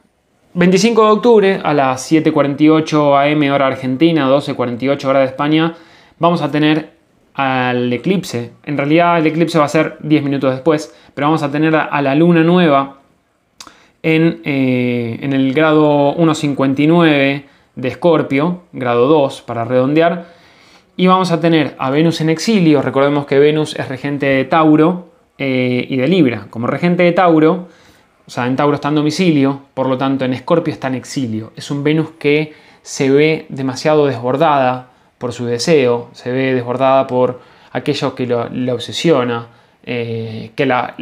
25 0.58 1.04
de 1.04 1.12
octubre 1.12 1.60
a 1.62 1.74
las 1.74 2.10
7.48 2.10 3.34
am 3.34 3.52
hora 3.52 3.68
argentina, 3.68 4.30
12.48 4.30 5.04
hora 5.04 5.20
de 5.20 5.26
España, 5.26 5.76
vamos 6.18 6.42
a 6.42 6.50
tener 6.50 6.92
al 7.34 7.92
eclipse. 7.92 8.52
En 8.64 8.78
realidad 8.78 9.20
el 9.20 9.28
eclipse 9.28 9.60
va 9.60 9.66
a 9.66 9.70
ser 9.70 9.98
10 10.00 10.24
minutos 10.24 10.54
después, 10.54 10.96
pero 11.14 11.28
vamos 11.28 11.44
a 11.44 11.52
tener 11.52 11.76
a 11.76 12.02
la 12.02 12.16
luna 12.16 12.42
nueva 12.42 13.00
en, 14.02 14.40
eh, 14.46 15.20
el 15.22 15.54
grado 15.54 16.16
1.59 16.16 17.44
de 17.76 17.88
Escorpio, 17.90 18.62
grado 18.72 19.08
2 19.08 19.42
para 19.42 19.66
redondear, 19.66 20.28
y 20.96 21.08
vamos 21.08 21.34
a 21.34 21.42
tener 21.42 21.76
a 21.80 21.90
Venus 21.90 22.22
en 22.22 22.30
exilio. 22.30 22.82
Recordemos 22.82 23.26
que 23.26 23.40
Venus 23.40 23.76
es 23.78 23.90
regente 23.90 24.28
de 24.28 24.46
Tauro 24.46 25.10
eh, 25.38 25.86
y 25.90 25.98
de 25.98 26.08
Libra. 26.08 26.48
Como 26.50 26.66
regente 26.68 27.04
de 27.04 27.12
Tauro, 27.12 27.68
o 28.28 28.30
sea, 28.30 28.48
en 28.48 28.56
Tauro 28.56 28.76
está 28.76 28.90
en 28.90 28.96
domicilio, 28.96 29.62
por 29.74 29.88
lo 29.88 29.98
tanto 29.98 30.26
en 30.26 30.34
Escorpio 30.34 30.74
está 30.74 30.88
en 30.88 30.96
exilio. 30.96 31.54
Es 31.56 31.70
un 31.72 31.84
Venus 31.84 32.12
que 32.18 32.54
se 32.82 33.10
ve 33.10 33.46
demasiado 33.50 34.08
desbordada 34.08 34.90
por 35.18 35.34
su 35.34 35.46
deseo, 35.46 36.10
se 36.14 36.32
ve 36.32 36.54
desbordada 36.54 37.08
por 37.08 37.42
aquello 37.72 38.16
que 38.16 38.26
le 38.26 38.72
obsesiona, 38.72 39.48
eh, 39.84 40.52
que 40.56 40.66
la, 40.66 40.96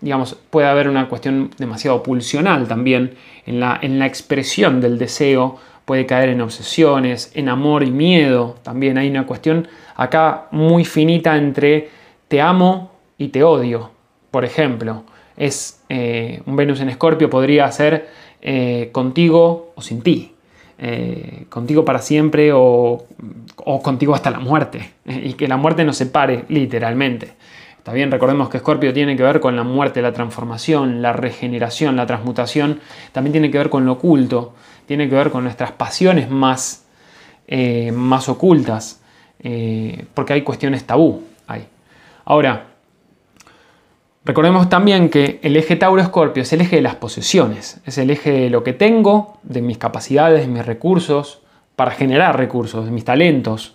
digamos, 0.00 0.36
puede 0.48 0.68
haber 0.68 0.88
una 0.88 1.08
cuestión 1.08 1.50
demasiado 1.58 2.02
pulsional 2.02 2.66
también 2.66 3.14
en 3.46 3.60
la, 3.60 3.78
en 3.82 3.98
la 3.98 4.06
expresión 4.06 4.80
del 4.80 4.98
deseo 4.98 5.58
puede 5.90 6.06
caer 6.06 6.28
en 6.28 6.40
obsesiones, 6.40 7.32
en 7.34 7.48
amor 7.48 7.82
y 7.82 7.90
miedo. 7.90 8.54
También 8.62 8.96
hay 8.96 9.10
una 9.10 9.26
cuestión 9.26 9.66
acá 9.96 10.46
muy 10.52 10.84
finita 10.84 11.36
entre 11.36 11.88
te 12.28 12.40
amo 12.40 12.92
y 13.18 13.30
te 13.30 13.42
odio. 13.42 13.90
Por 14.30 14.44
ejemplo, 14.44 15.02
es 15.40 15.80
eh, 15.88 16.42
un 16.44 16.54
Venus 16.54 16.80
en 16.80 16.90
Escorpio 16.90 17.30
podría 17.30 17.72
ser 17.72 18.08
eh, 18.42 18.90
contigo 18.92 19.72
o 19.74 19.80
sin 19.80 20.02
ti. 20.02 20.34
Eh, 20.78 21.46
contigo 21.48 21.84
para 21.84 21.98
siempre 22.00 22.52
o, 22.52 23.06
o, 23.56 23.82
contigo 23.82 24.14
hasta 24.14 24.30
la 24.30 24.38
muerte. 24.38 24.92
y 25.06 25.32
que 25.32 25.48
la 25.48 25.56
muerte 25.56 25.82
nos 25.84 25.96
separe 25.96 26.44
literalmente. 26.48 27.32
Está 27.78 27.94
bien, 27.94 28.10
recordemos 28.10 28.50
que 28.50 28.58
Escorpio 28.58 28.92
tiene 28.92 29.16
que 29.16 29.22
ver 29.22 29.40
con 29.40 29.56
la 29.56 29.62
muerte, 29.62 30.02
la 30.02 30.12
transformación, 30.12 31.00
la 31.00 31.14
regeneración, 31.14 31.96
la 31.96 32.04
transmutación. 32.04 32.80
También 33.12 33.32
tiene 33.32 33.50
que 33.50 33.56
ver 33.56 33.70
con 33.70 33.86
lo 33.86 33.92
oculto 33.92 34.54
tiene 34.86 35.08
que 35.08 35.14
ver 35.14 35.30
con 35.30 35.44
nuestras 35.44 35.70
pasiones 35.70 36.28
más, 36.28 36.84
más 37.92 38.28
ocultas, 38.28 39.00
porque 40.14 40.32
hay 40.32 40.42
cuestiones 40.42 40.84
tabú 40.84 41.22
ahí. 41.46 41.64
Ahora, 42.24 42.69
recordemos 44.30 44.68
también 44.68 45.08
que 45.08 45.40
el 45.42 45.56
eje 45.56 45.74
Tauro-Escorpio 45.74 46.44
es 46.44 46.52
el 46.52 46.60
eje 46.60 46.76
de 46.76 46.82
las 46.82 46.94
posesiones, 46.94 47.80
es 47.84 47.98
el 47.98 48.10
eje 48.10 48.30
de 48.30 48.48
lo 48.48 48.62
que 48.62 48.72
tengo, 48.72 49.40
de 49.42 49.60
mis 49.60 49.76
capacidades, 49.76 50.42
de 50.42 50.46
mis 50.46 50.64
recursos, 50.64 51.42
para 51.74 51.90
generar 51.90 52.38
recursos, 52.38 52.84
de 52.84 52.92
mis 52.92 53.04
talentos. 53.04 53.74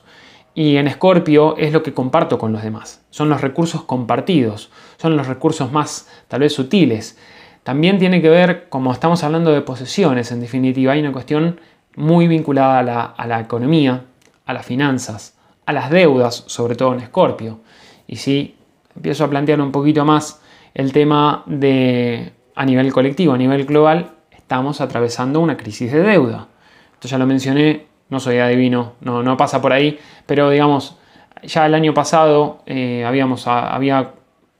Y 0.53 0.77
en 0.77 0.87
Escorpio 0.87 1.57
es 1.57 1.73
lo 1.73 1.83
que 1.83 1.93
comparto 1.93 2.39
con 2.39 2.53
los 2.53 2.63
demás. 2.63 3.03
Son 3.09 3.27
los 3.27 3.41
recursos 3.41 3.83
compartidos, 3.83 4.71
son 4.95 5.17
los 5.17 5.27
recursos 5.27 5.73
más 5.73 6.07
tal 6.29 6.39
vez 6.39 6.53
sutiles, 6.53 7.17
también 7.63 7.99
tiene 7.99 8.21
que 8.21 8.29
ver, 8.29 8.69
como 8.69 8.93
estamos 8.93 9.25
hablando 9.25 9.51
de 9.51 9.59
posesiones, 9.59 10.31
en 10.31 10.39
definitiva, 10.39 10.93
hay 10.93 11.01
una 11.01 11.11
cuestión 11.11 11.59
muy 11.97 12.29
vinculada 12.29 12.79
a 13.17 13.27
la, 13.27 13.41
economía, 13.41 14.05
a 14.45 14.53
las 14.53 14.65
finanzas, 14.65 15.35
a 15.65 15.73
las 15.73 15.89
deudas, 15.89 16.45
sobre 16.47 16.75
todo 16.75 16.93
en 16.93 17.01
Escorpio. 17.01 17.59
Y 18.07 18.15
si 18.15 18.55
empiezo 18.95 19.25
a 19.25 19.29
plantear 19.29 19.59
un 19.59 19.73
poquito 19.73 20.05
más 20.05 20.39
el 20.75 20.91
tema 20.91 21.43
de 21.47 22.33
a 22.53 22.65
nivel 22.65 22.93
colectivo, 22.93 23.33
a 23.33 23.37
nivel 23.37 23.65
global, 23.65 24.11
estamos 24.31 24.81
atravesando 24.81 25.39
una 25.39 25.57
crisis 25.57 25.91
de 25.91 26.03
deuda. 26.03 26.47
Esto 26.93 27.07
ya 27.07 27.17
lo 27.17 27.25
mencioné, 27.25 27.87
no 28.09 28.19
soy 28.19 28.37
adivino, 28.37 28.93
no, 29.01 29.37
pasa 29.37 29.61
por 29.61 29.73
ahí, 29.73 29.97
pero 30.25 30.49
digamos, 30.49 30.97
ya 31.43 31.65
el 31.65 31.73
año 31.73 31.93
pasado 31.93 32.59
eh, 32.65 33.03
habíamos, 33.05 33.47
había 33.47 34.11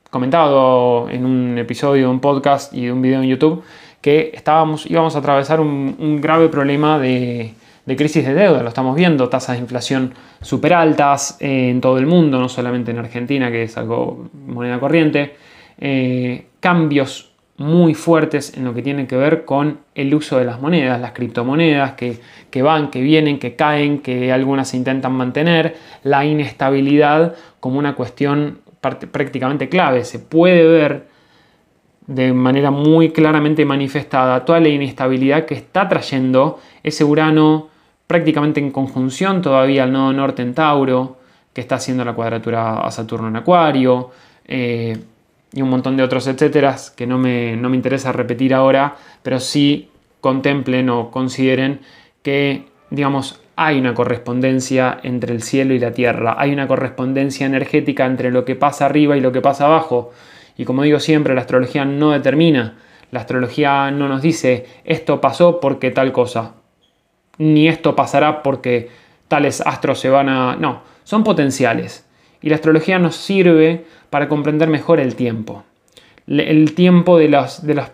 comentado 0.10 1.10
en 1.10 1.26
un 1.26 1.58
episodio 1.58 2.04
de 2.04 2.12
un 2.12 2.20
podcast 2.20 2.74
y 2.74 2.86
de 2.86 2.92
un 2.92 3.02
video 3.02 3.22
en 3.22 3.28
YouTube 3.28 3.64
que 4.02 4.32
estábamos, 4.34 4.86
íbamos 4.86 5.16
a 5.16 5.20
atravesar 5.20 5.60
un, 5.60 6.22
grave 6.22 6.48
problema 6.48 7.00
de, 7.00 7.54
crisis 7.98 8.26
de 8.26 8.34
deuda. 8.34 8.62
Lo 8.62 8.70
estamos 8.70 8.96
viendo, 8.96 9.30
tasas 9.30 9.56
de 9.56 9.64
inflación 9.64 10.14
súper 10.42 10.74
altas 10.74 11.38
en 11.40 11.82
todo 11.82 11.98
el 11.98 12.06
mundo, 12.06 12.40
no 12.40 12.48
solamente 12.48 12.92
en 12.92 13.00
Argentina, 13.00 13.50
que 13.52 13.64
es 13.64 13.78
algo 13.78 14.30
moneda 14.46 14.80
corriente. 14.80 15.36
Eh, 15.78 16.48
cambios 16.60 17.32
muy 17.58 17.94
fuertes 17.94 18.58
en 18.58 18.66
lo 18.66 18.74
que 18.74 18.82
tiene 18.82 19.08
que 19.08 19.16
ver 19.16 19.46
con 19.46 19.80
el 19.96 20.14
uso 20.14 20.38
de 20.38 20.46
las 20.46 20.60
monedas, 20.60 21.00
las 21.00 21.14
criptomonedas 21.14 21.94
que, 21.94 22.20
que, 22.50 22.62
van, 22.62 22.90
que 22.92 23.02
vienen, 23.02 23.40
que 23.40 23.56
caen, 23.56 24.00
que 24.00 24.32
algunas 24.34 24.70
se 24.70 24.78
intentan 24.78 25.14
mantener, 25.14 25.78
la 26.04 26.26
inestabilidad 26.26 27.36
como 27.60 27.80
una 27.80 27.96
cuestión 27.96 28.60
prácticamente 28.82 29.70
clave. 29.70 30.04
Se 30.04 30.20
puede 30.20 30.68
ver 30.68 31.08
de 32.08 32.34
manera 32.34 32.72
muy 32.72 33.12
claramente 33.12 33.66
manifestada 33.66 34.46
toda 34.46 34.60
la 34.60 34.70
inestabilidad 34.70 35.46
que 35.46 35.56
está 35.56 35.88
trayendo 35.88 36.60
ese 36.84 37.04
Urano 37.04 37.70
prácticamente 38.06 38.60
en 38.60 38.72
conjunción 38.72 39.42
todavía 39.42 39.84
al 39.84 39.92
nodo 39.92 40.14
norte 40.14 40.42
en 40.44 40.54
Tauro, 40.54 41.18
que 41.54 41.62
está 41.62 41.76
haciendo 41.76 42.06
la 42.06 42.14
cuadratura 42.14 42.82
a 42.82 42.92
Saturno 42.92 43.30
en 43.30 43.38
Acuario, 43.38 44.12
eh, 44.46 44.96
y 45.56 45.62
un 45.62 45.70
montón 45.70 45.98
de 45.98 46.04
otros 46.04 46.28
etcétera 46.28 46.76
que 46.96 47.08
no 47.08 47.18
me, 47.18 47.56
no 47.56 47.70
me 47.70 47.78
interesa 47.78 48.12
repetir 48.12 48.54
ahora, 48.54 48.98
pero 49.24 49.40
sí 49.40 49.90
contemplen 50.20 50.90
o 50.90 51.10
consideren 51.10 51.80
que, 52.22 52.66
digamos, 52.90 53.42
hay 53.56 53.80
una 53.80 53.94
correspondencia 53.94 55.00
entre 55.02 55.34
el 55.34 55.42
cielo 55.42 55.74
y 55.74 55.80
la 55.80 55.92
tierra, 55.92 56.36
hay 56.38 56.52
una 56.52 56.68
correspondencia 56.68 57.46
energética 57.46 58.06
entre 58.06 58.32
lo 58.32 58.44
que 58.44 58.56
pasa 58.56 58.86
arriba 58.86 59.16
y 59.16 59.22
lo 59.22 59.32
que 59.32 59.42
pasa 59.42 59.66
abajo. 59.66 60.12
Y 60.58 60.66
como 60.66 60.84
digo 60.84 61.00
siempre, 61.00 61.34
la 61.36 61.42
astrología 61.42 61.86
no 61.86 62.12
determina, 62.12 62.78
la 63.12 63.22
astrología 63.22 63.92
no 63.92 64.10
nos 64.10 64.22
dice 64.22 64.66
esto 64.84 65.22
pasó 65.22 65.62
porque 65.62 65.90
tal 65.90 66.12
cosa, 66.12 66.56
ni 67.38 67.70
esto 67.70 67.96
pasará 67.96 68.44
porque 68.44 68.90
tales 69.30 69.62
astros 69.62 70.00
se 70.00 70.10
van 70.10 70.28
a... 70.28 70.58
No, 70.58 70.82
son 71.04 71.24
potenciales. 71.24 72.05
Y 72.46 72.50
la 72.50 72.58
astrología 72.58 73.00
nos 73.00 73.16
sirve 73.16 73.86
para 74.12 74.30
comprender 74.30 74.70
mejor 74.70 75.00
el 75.00 75.16
tiempo. 75.16 75.64
El 76.28 76.76
tiempo 76.76 77.18
de 77.18 77.28
las, 77.28 77.66
de 77.66 77.74
las 77.74 77.92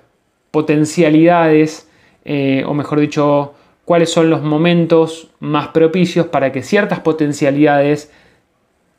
potencialidades, 0.52 1.90
eh, 2.26 2.66
o 2.68 2.74
mejor 2.74 3.00
dicho, 3.00 3.54
cuáles 3.86 4.12
son 4.12 4.30
los 4.30 4.42
momentos 4.42 5.30
más 5.40 5.70
propicios 5.70 6.28
para 6.28 6.52
que 6.52 6.64
ciertas 6.64 7.00
potencialidades 7.00 8.12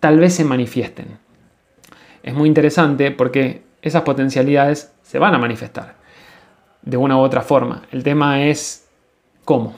tal 0.01 0.21
vez 0.21 0.33
se 0.33 0.45
manifiesten. 0.45 1.19
Es 2.23 2.33
muy 2.33 2.49
interesante 2.49 3.11
porque 3.11 3.61
esas 3.83 4.05
potencialidades 4.05 4.95
se 5.03 5.19
van 5.19 5.35
a 5.35 5.39
manifestar 5.39 5.97
de 6.81 6.97
una 6.97 7.19
u 7.19 7.21
otra 7.21 7.43
forma. 7.43 7.83
El 7.93 8.03
tema 8.05 8.47
es 8.47 8.89
cómo. 9.45 9.75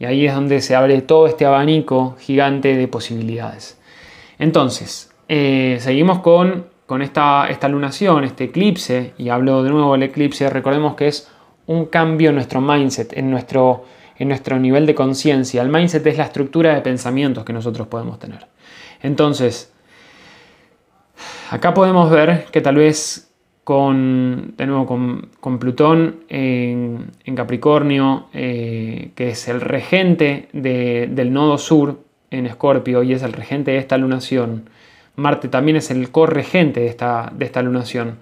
Y 0.00 0.04
ahí 0.06 0.26
es 0.26 0.34
donde 0.34 0.60
se 0.60 0.74
abre 0.74 1.00
todo 1.00 1.28
este 1.28 1.46
abanico 1.46 2.16
gigante 2.18 2.74
de 2.74 2.88
posibilidades. 2.88 3.79
Entonces, 4.40 5.12
eh, 5.28 5.76
seguimos 5.78 6.18
con, 6.18 6.66
con 6.86 7.02
esta, 7.02 7.46
esta 7.48 7.68
lunación, 7.68 8.24
este 8.24 8.44
eclipse, 8.44 9.14
y 9.16 9.28
hablo 9.28 9.62
de 9.62 9.70
nuevo 9.70 9.92
del 9.92 10.02
eclipse, 10.02 10.50
recordemos 10.50 10.96
que 10.96 11.06
es 11.06 11.30
un 11.66 11.86
cambio 11.86 12.30
en 12.30 12.34
nuestro 12.34 12.60
mindset, 12.60 13.16
en 13.16 13.30
nuestro 13.30 13.84
en 14.20 14.28
nuestro 14.28 14.58
nivel 14.58 14.84
de 14.84 14.94
conciencia. 14.94 15.62
El 15.62 15.70
mindset 15.70 16.06
es 16.06 16.18
la 16.18 16.24
estructura 16.24 16.74
de 16.74 16.82
pensamientos 16.82 17.42
que 17.42 17.54
nosotros 17.54 17.88
podemos 17.88 18.18
tener. 18.18 18.46
Entonces, 19.02 19.72
acá 21.50 21.72
podemos 21.72 22.10
ver 22.10 22.44
que 22.52 22.60
tal 22.60 22.76
vez 22.76 23.32
con, 23.64 24.52
de 24.58 24.66
nuevo, 24.66 24.86
con, 25.40 25.58
Plutón 25.58 26.20
en, 26.28 27.10
Capricornio, 27.34 28.26
eh, 28.34 29.12
que 29.14 29.30
es 29.30 29.48
el 29.48 29.62
regente 29.62 30.50
del 30.52 31.32
nodo 31.32 31.56
sur 31.56 32.09
en 32.30 32.46
Escorpio 32.46 33.02
y 33.02 33.12
es 33.12 33.22
el 33.22 33.32
regente 33.32 33.72
de 33.72 33.78
esta 33.78 33.98
lunación, 33.98 34.68
Marte 35.16 35.48
también 35.48 35.76
es 35.76 35.90
el 35.90 36.10
corregente 36.10 36.80
de 36.80 36.86
esta, 36.86 37.30
de 37.34 37.44
esta 37.44 37.62
lunación. 37.62 38.18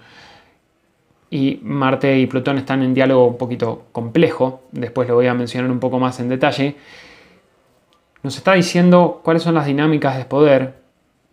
Y 1.31 1.61
Marte 1.62 2.18
y 2.18 2.27
Plutón 2.27 2.59
están 2.59 2.83
en 2.83 2.94
diálogo 2.94 3.27
un 3.27 3.38
poquito 3.38 3.87
complejo, 3.92 4.62
después 4.73 5.09
lo 5.09 5.14
voy 5.14 5.27
a 5.27 5.35
mencionar 5.35 5.71
un 5.71 5.79
poco 5.79 5.99
más 5.99 6.18
en 6.21 6.29
detalle. 6.29 6.77
Nos 8.23 8.37
está 8.37 8.55
diciendo 8.55 9.21
cuáles 9.23 9.42
son 9.42 9.55
las 9.55 9.66
dinámicas 9.66 10.16
de 10.16 10.25
poder, 10.25 10.75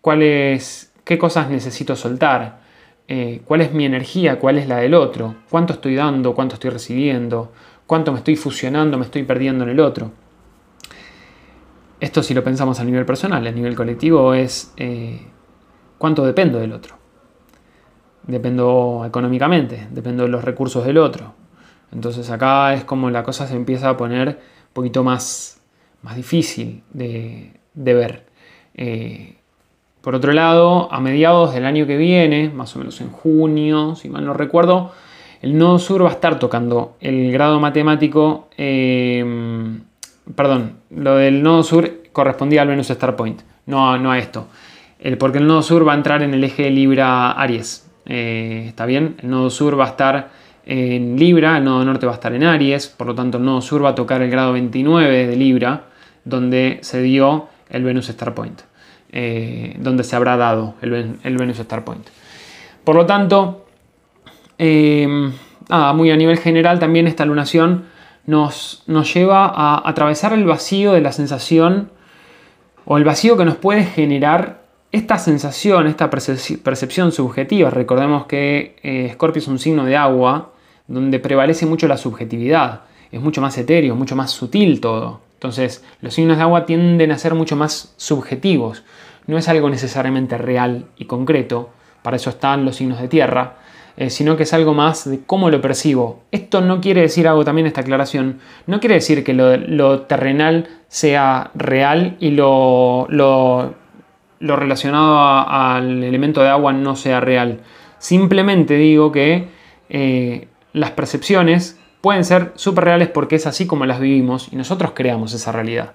cuáles, 0.01 0.93
qué 1.03 1.17
cosas 1.17 1.49
necesito 1.49 1.95
soltar, 1.95 2.59
eh, 3.07 3.41
cuál 3.45 3.61
es 3.61 3.71
mi 3.71 3.85
energía, 3.85 4.37
cuál 4.37 4.57
es 4.57 4.67
la 4.67 4.77
del 4.77 4.93
otro, 4.93 5.35
cuánto 5.49 5.73
estoy 5.73 5.95
dando, 5.95 6.35
cuánto 6.35 6.55
estoy 6.55 6.71
recibiendo, 6.71 7.53
cuánto 7.87 8.11
me 8.11 8.17
estoy 8.19 8.35
fusionando, 8.35 8.97
me 8.97 9.05
estoy 9.05 9.23
perdiendo 9.23 9.63
en 9.63 9.71
el 9.71 9.79
otro. 9.79 10.11
Esto 12.05 12.21
si 12.21 12.35
lo 12.35 12.43
pensamos 12.43 12.79
a 12.79 12.83
nivel 12.83 13.03
personal, 13.03 13.47
a 13.47 13.51
nivel 13.51 13.73
colectivo 13.73 14.35
es 14.35 14.71
eh, 14.77 15.21
cuánto 15.97 16.23
dependo 16.23 16.59
del 16.59 16.71
otro. 16.71 16.97
Dependo 18.27 19.05
económicamente, 19.07 19.87
dependo 19.89 20.21
de 20.21 20.29
los 20.29 20.43
recursos 20.43 20.85
del 20.85 20.99
otro. 20.99 21.33
Entonces 21.91 22.29
acá 22.29 22.75
es 22.75 22.83
como 22.83 23.09
la 23.09 23.23
cosa 23.23 23.47
se 23.47 23.55
empieza 23.55 23.89
a 23.89 23.97
poner 23.97 24.27
un 24.27 24.73
poquito 24.73 25.03
más, 25.03 25.59
más 26.03 26.15
difícil 26.15 26.83
de, 26.93 27.59
ver. 27.73 28.27
Eh, 28.75 29.37
por 30.01 30.13
otro 30.13 30.31
lado, 30.31 30.93
a 30.93 30.99
mediados 30.99 31.55
del 31.55 31.65
año 31.65 31.87
que 31.87 31.97
viene, 31.97 32.51
más 32.51 32.75
o 32.75 32.77
menos 32.77 33.01
en 33.01 33.09
junio, 33.09 33.95
si 33.95 34.09
mal 34.09 34.23
no 34.23 34.35
recuerdo, 34.35 34.91
el 35.41 35.57
nodo 35.57 35.79
sur 35.79 36.03
va 36.03 36.09
a 36.09 36.13
estar 36.13 36.37
tocando 36.37 36.97
el 36.99 37.31
grado 37.31 37.59
matemático, 37.59 38.47
em, 38.57 39.84
perdón, 40.35 40.77
lo 40.89 41.15
del 41.17 41.43
nodo 41.43 41.63
sur 41.63 41.91
correspondía 42.11 42.61
al 42.61 42.67
Venus 42.67 42.89
Star 42.89 43.15
Point, 43.15 43.41
no, 43.65 43.97
no 43.97 44.11
a 44.11 44.17
esto. 44.17 44.47
El, 44.99 45.17
porque 45.17 45.37
el 45.37 45.47
nodo 45.47 45.61
sur 45.61 45.87
va 45.87 45.93
a 45.93 45.95
entrar 45.95 46.23
en 46.23 46.33
el 46.33 46.43
eje 46.43 46.69
Libra-Aries. 46.69 47.91
Eh, 48.05 48.65
¿Está 48.67 48.85
bien? 48.85 49.15
El 49.21 49.29
nodo 49.29 49.49
sur 49.49 49.79
va 49.79 49.85
a 49.85 49.89
estar 49.89 50.29
en 50.65 51.17
Libra, 51.17 51.57
el 51.57 51.63
nodo 51.63 51.83
norte 51.85 52.05
va 52.05 52.13
a 52.13 52.15
estar 52.15 52.33
en 52.33 52.43
Aries, 52.43 52.87
por 52.87 53.07
lo 53.07 53.15
tanto 53.15 53.37
el 53.37 53.45
nodo 53.45 53.61
sur 53.61 53.83
va 53.83 53.89
a 53.89 53.95
tocar 53.95 54.21
el 54.21 54.31
grado 54.31 54.53
29 54.53 55.27
de 55.27 55.35
Libra, 55.35 55.83
donde 56.23 56.79
se 56.81 57.01
dio 57.01 57.49
el 57.69 57.83
Venus 57.83 58.09
Star 58.09 58.33
Point, 58.33 58.61
eh, 59.11 59.75
donde 59.79 60.03
se 60.03 60.15
habrá 60.15 60.37
dado 60.37 60.75
el, 60.81 61.37
Venus 61.37 61.59
Star 61.59 61.83
Point. 61.83 62.07
Por 62.83 62.95
lo 62.95 63.05
tanto, 63.05 63.65
Em, 64.57 65.33
muy 65.95 66.11
a 66.11 66.15
nivel 66.15 66.37
general 66.37 66.79
también 66.79 67.07
esta 67.07 67.25
lunación 67.25 67.85
nos, 68.25 68.83
nos 68.87 69.13
lleva 69.13 69.45
a 69.45 69.87
atravesar 69.87 70.33
el 70.33 70.45
vacío 70.45 70.93
de 70.93 71.01
la 71.01 71.11
sensación 71.11 71.91
o 72.85 72.97
el 72.97 73.03
vacío 73.03 73.37
que 73.37 73.45
nos 73.45 73.55
puede 73.57 73.83
generar 73.83 74.65
esta 74.91 75.17
sensación, 75.17 75.87
esta 75.87 76.09
percepción 76.09 77.11
subjetiva. 77.11 77.69
Recordemos 77.69 78.27
que 78.27 78.77
eh, 78.81 79.09
Scorpio 79.13 79.41
es 79.41 79.47
un 79.47 79.59
signo 79.59 79.85
de 79.85 79.97
agua 79.97 80.53
donde 80.87 81.19
prevalece 81.19 81.65
mucho 81.65 81.87
la 81.87 81.97
subjetividad. 81.97 82.81
Es 83.11 83.19
mucho 83.19 83.41
más 83.41 83.57
etéreo, 83.57 83.95
mucho 83.95 84.15
más 84.15 84.31
sutil 84.31 84.79
todo. 84.79 85.21
Entonces, 85.33 85.83
los 86.01 86.13
signos 86.13 86.37
de 86.37 86.43
agua 86.43 86.65
tienden 86.65 87.11
a 87.11 87.17
ser 87.17 87.35
mucho 87.35 87.55
más 87.55 87.93
subjetivos. 87.97 88.83
No 89.27 89.37
es 89.37 89.49
algo 89.49 89.69
necesariamente 89.69 90.37
real 90.37 90.85
y 90.97 91.05
concreto. 91.05 91.69
Para 92.01 92.15
eso 92.15 92.29
están 92.29 92.63
los 92.63 92.77
signos 92.77 93.01
de 93.01 93.07
tierra. 93.07 93.57
Eh, 93.97 94.09
sino 94.09 94.35
que 94.35 94.43
es 94.43 94.53
algo 94.53 94.73
más 94.73 95.09
de 95.09 95.21
cómo 95.25 95.49
lo 95.49 95.61
percibo. 95.61 96.23
Esto 96.31 96.59
no 96.59 96.81
quiere 96.81 97.01
decir, 97.01 97.29
hago 97.29 97.45
también 97.45 97.65
esta 97.65 97.79
aclaración, 97.79 98.39
no 98.67 98.81
quiere 98.81 98.95
decir 98.95 99.23
que 99.23 99.33
lo, 99.33 100.01
terrenal 100.01 100.67
sea 100.89 101.51
real 101.55 102.17
y 102.19 102.31
lo, 102.31 103.07
lo, 103.09 103.73
relacionado 104.41 105.47
al 105.47 106.03
elemento 106.03 106.41
de 106.41 106.49
agua 106.49 106.73
no 106.73 106.97
sea 106.97 107.21
real. 107.21 107.61
Simplemente 107.97 108.75
digo 108.75 109.13
que 109.13 109.47
eh, 109.87 110.49
las 110.73 110.91
percepciones 110.91 111.79
pueden 112.01 112.25
ser 112.25 112.51
súper 112.55 112.83
reales 112.83 113.07
porque 113.07 113.37
es 113.37 113.47
así 113.47 113.65
como 113.65 113.85
las 113.85 114.01
vivimos 114.01 114.49
y 114.51 114.57
nosotros 114.57 114.91
creamos 114.93 115.33
esa 115.33 115.53
realidad. 115.53 115.93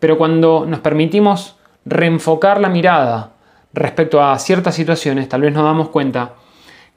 Pero 0.00 0.16
cuando 0.16 0.64
nos 0.66 0.80
permitimos 0.80 1.58
reenfocar 1.84 2.62
la 2.62 2.70
mirada 2.70 3.32
respecto 3.74 4.22
a 4.22 4.38
ciertas 4.38 4.74
situaciones, 4.74 5.28
tal 5.28 5.42
vez 5.42 5.52
nos 5.52 5.64
damos 5.64 5.90
cuenta 5.90 6.32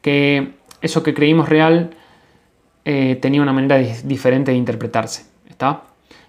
que 0.05 0.49
eso 0.83 1.01
que 1.01 1.15
creímos 1.15 1.49
real 1.49 1.89
eh, 2.85 3.17
tenía 3.19 3.41
una 3.41 3.53
manera 3.53 3.79
diferente 4.03 4.51
de 4.51 4.57
interpretarse. 4.57 5.25
¿Está? 5.49 5.81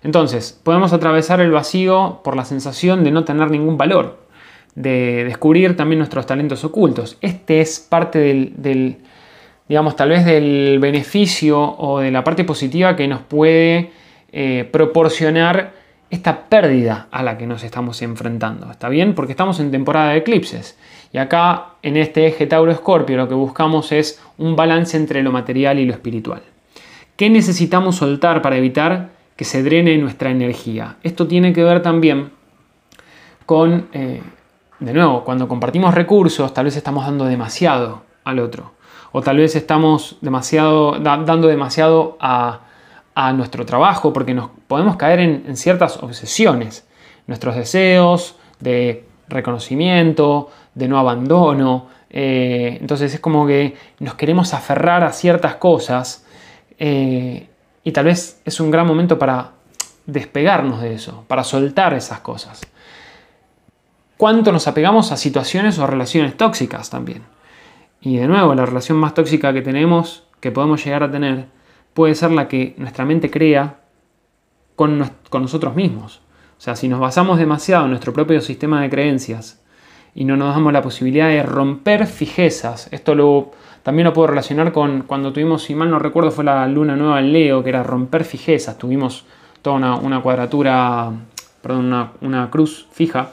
Entonces, 0.03 0.59
podemos 0.63 0.95
atravesar 0.95 1.43
el 1.43 1.51
vacío 1.51 2.23
por 2.25 2.37
la 2.37 2.47
sensación 2.47 3.05
de 3.05 3.11
no 3.11 3.27
tener 3.27 3.51
ningún 3.51 3.77
valor, 3.77 4.19
de 4.77 5.25
descubrir 5.25 5.77
también 5.77 5.99
nuestros 5.99 6.25
talentos 6.25 6.65
ocultos. 6.65 7.19
Este 7.21 7.61
es 7.61 7.79
parte 7.79 8.19
del, 8.19 8.97
digamos, 9.69 9.95
tal 9.95 10.09
vez 10.09 10.25
del 10.25 10.79
beneficio 10.81 11.61
o 11.61 12.01
de 12.01 12.11
la 12.11 12.25
parte 12.25 12.45
positiva 12.45 12.97
que 12.97 13.07
nos 13.07 13.21
puede 13.21 13.91
eh, 14.33 14.67
proporcionar 14.73 15.75
esta 16.11 16.49
pérdida 16.49 17.09
a 17.11 17.23
la 17.23 17.37
que 17.37 17.47
nos 17.47 17.65
estamos 17.65 18.01
enfrentando. 18.03 18.71
¿Está 18.71 18.89
bien? 18.89 19.15
Porque 19.15 19.33
estamos 19.33 19.59
en 19.61 19.71
temporada 19.71 20.11
de 20.11 20.19
eclipses. 20.19 20.79
Y 21.13 21.19
acá, 21.19 21.75
en 21.83 21.97
este 21.97 22.27
eje 22.27 22.47
Tauro-Escorpio, 22.47 23.17
lo 23.17 23.29
que 23.29 23.35
buscamos 23.35 23.93
es 23.93 24.21
un 24.39 24.55
balance 24.57 24.97
entre 24.97 25.23
lo 25.23 25.33
material 25.33 25.79
y 25.79 25.87
lo 25.87 25.93
espiritual. 25.93 26.43
¿Qué 27.17 27.31
necesitamos 27.31 27.97
soltar 27.97 28.43
para 28.43 28.57
evitar 28.57 29.11
que 29.37 29.45
se 29.45 29.63
drene 29.63 29.97
nuestra 29.99 30.31
energía? 30.31 30.97
Esto 31.03 31.27
tiene 31.27 31.53
que 31.53 31.65
ver 31.65 31.83
también 31.83 32.31
con, 33.47 33.89
eh, 33.93 34.23
de 34.81 34.93
nuevo, 34.93 35.25
cuando 35.25 35.49
compartimos 35.49 35.95
recursos, 35.95 36.53
tal 36.53 36.67
vez 36.67 36.77
estamos 36.77 37.07
dando 37.07 37.25
demasiado 37.25 38.03
al 38.25 38.39
otro. 38.39 38.73
O 39.13 39.23
tal 39.23 39.39
vez 39.39 39.57
estamos 39.57 40.19
demasiado, 40.21 40.99
dando 40.99 41.49
demasiado 41.49 42.19
a 42.21 42.66
a 43.19 43.33
nuestro 43.33 43.65
trabajo 43.65 44.13
porque 44.13 44.35
nos 44.35 44.51
podemos 44.69 44.97
caer 44.97 45.21
en, 45.21 45.57
ciertas 45.57 45.97
obsesiones, 46.03 46.87
nuestros 47.27 47.57
deseos 47.57 48.37
de 48.61 49.07
reconocimiento, 49.27 50.51
de 50.75 50.87
no 50.87 50.99
abandono. 50.99 51.87
Eh, 52.11 52.77
entonces 52.79 53.15
es 53.15 53.19
como 53.19 53.47
que 53.47 53.75
nos 54.01 54.15
queremos 54.15 54.53
aferrar 54.53 55.03
a 55.03 55.13
ciertas 55.13 55.55
cosas 55.55 56.27
eh, 56.79 57.49
y 57.83 57.93
tal 57.93 58.05
vez 58.05 58.43
es 58.45 58.61
un 58.61 58.71
gran 58.71 58.87
momento 58.87 59.19
para 59.19 59.53
despegarnos 60.05 60.83
de 60.83 60.93
eso, 60.93 61.25
para 61.27 61.43
soltar 61.43 61.95
esas 61.95 62.21
cosas. 62.21 62.61
¿Cuánto 64.19 64.53
nos 64.53 64.69
apegamos 64.69 65.11
a 65.11 65.17
situaciones 65.17 65.79
o 65.79 65.87
relaciones 65.87 66.37
tóxicas 66.37 66.91
también? 66.91 67.23
Y 68.03 68.19
de 68.19 68.27
nuevo, 68.27 68.55
la 68.55 68.67
relación 68.67 68.99
más 68.99 69.15
tóxica 69.15 69.55
que 69.55 69.63
tenemos, 69.63 70.25
que 70.41 70.53
podemos 70.53 70.85
llegar 70.85 71.03
a 71.03 71.11
tener, 71.11 71.47
puede 71.97 72.15
ser 72.15 72.31
la 72.31 72.47
que 72.47 72.75
nuestra 72.77 73.07
mente 73.07 73.31
crea 73.31 73.79
con, 74.77 74.99
nosotros 75.33 75.75
mismos. 75.75 76.21
O 76.59 76.61
sea, 76.61 76.77
si 76.77 76.89
nos 76.89 77.01
basamos 77.01 77.39
demasiado 77.39 77.85
en 77.85 77.91
nuestro 77.91 78.13
propio 78.13 78.43
sistema 78.43 78.83
de 78.83 78.91
creencias 78.91 79.65
y 80.15 80.27
no 80.27 80.37
nos 80.37 80.55
damos 80.55 80.75
la 80.75 80.83
posibilidad 80.83 81.29
de 81.29 81.43
romper 81.43 82.07
fijezas, 82.07 82.89
esto 82.93 83.15
lo, 83.15 83.53
también 83.83 84.05
lo 84.05 84.13
puedo 84.13 84.29
relacionar 84.29 84.73
con 84.73 85.05
cuando 85.05 85.33
tuvimos, 85.33 85.63
si 85.63 85.75
mal 85.75 85.91
no 85.91 85.99
recuerdo, 85.99 86.31
fue 86.31 86.45
la 86.45 86.69
luna 86.69 86.97
nueva 86.97 87.19
en 87.19 87.33
Leo, 87.33 87.63
que 87.63 87.71
era 87.71 87.83
romper 87.83 88.25
fijezas, 88.25 88.77
tuvimos 88.77 89.25
toda 89.63 89.97
una, 89.97 90.21
cuadratura, 90.21 91.11
perdón, 91.63 92.11
una, 92.21 92.51
cruz 92.51 92.89
fija 92.93 93.31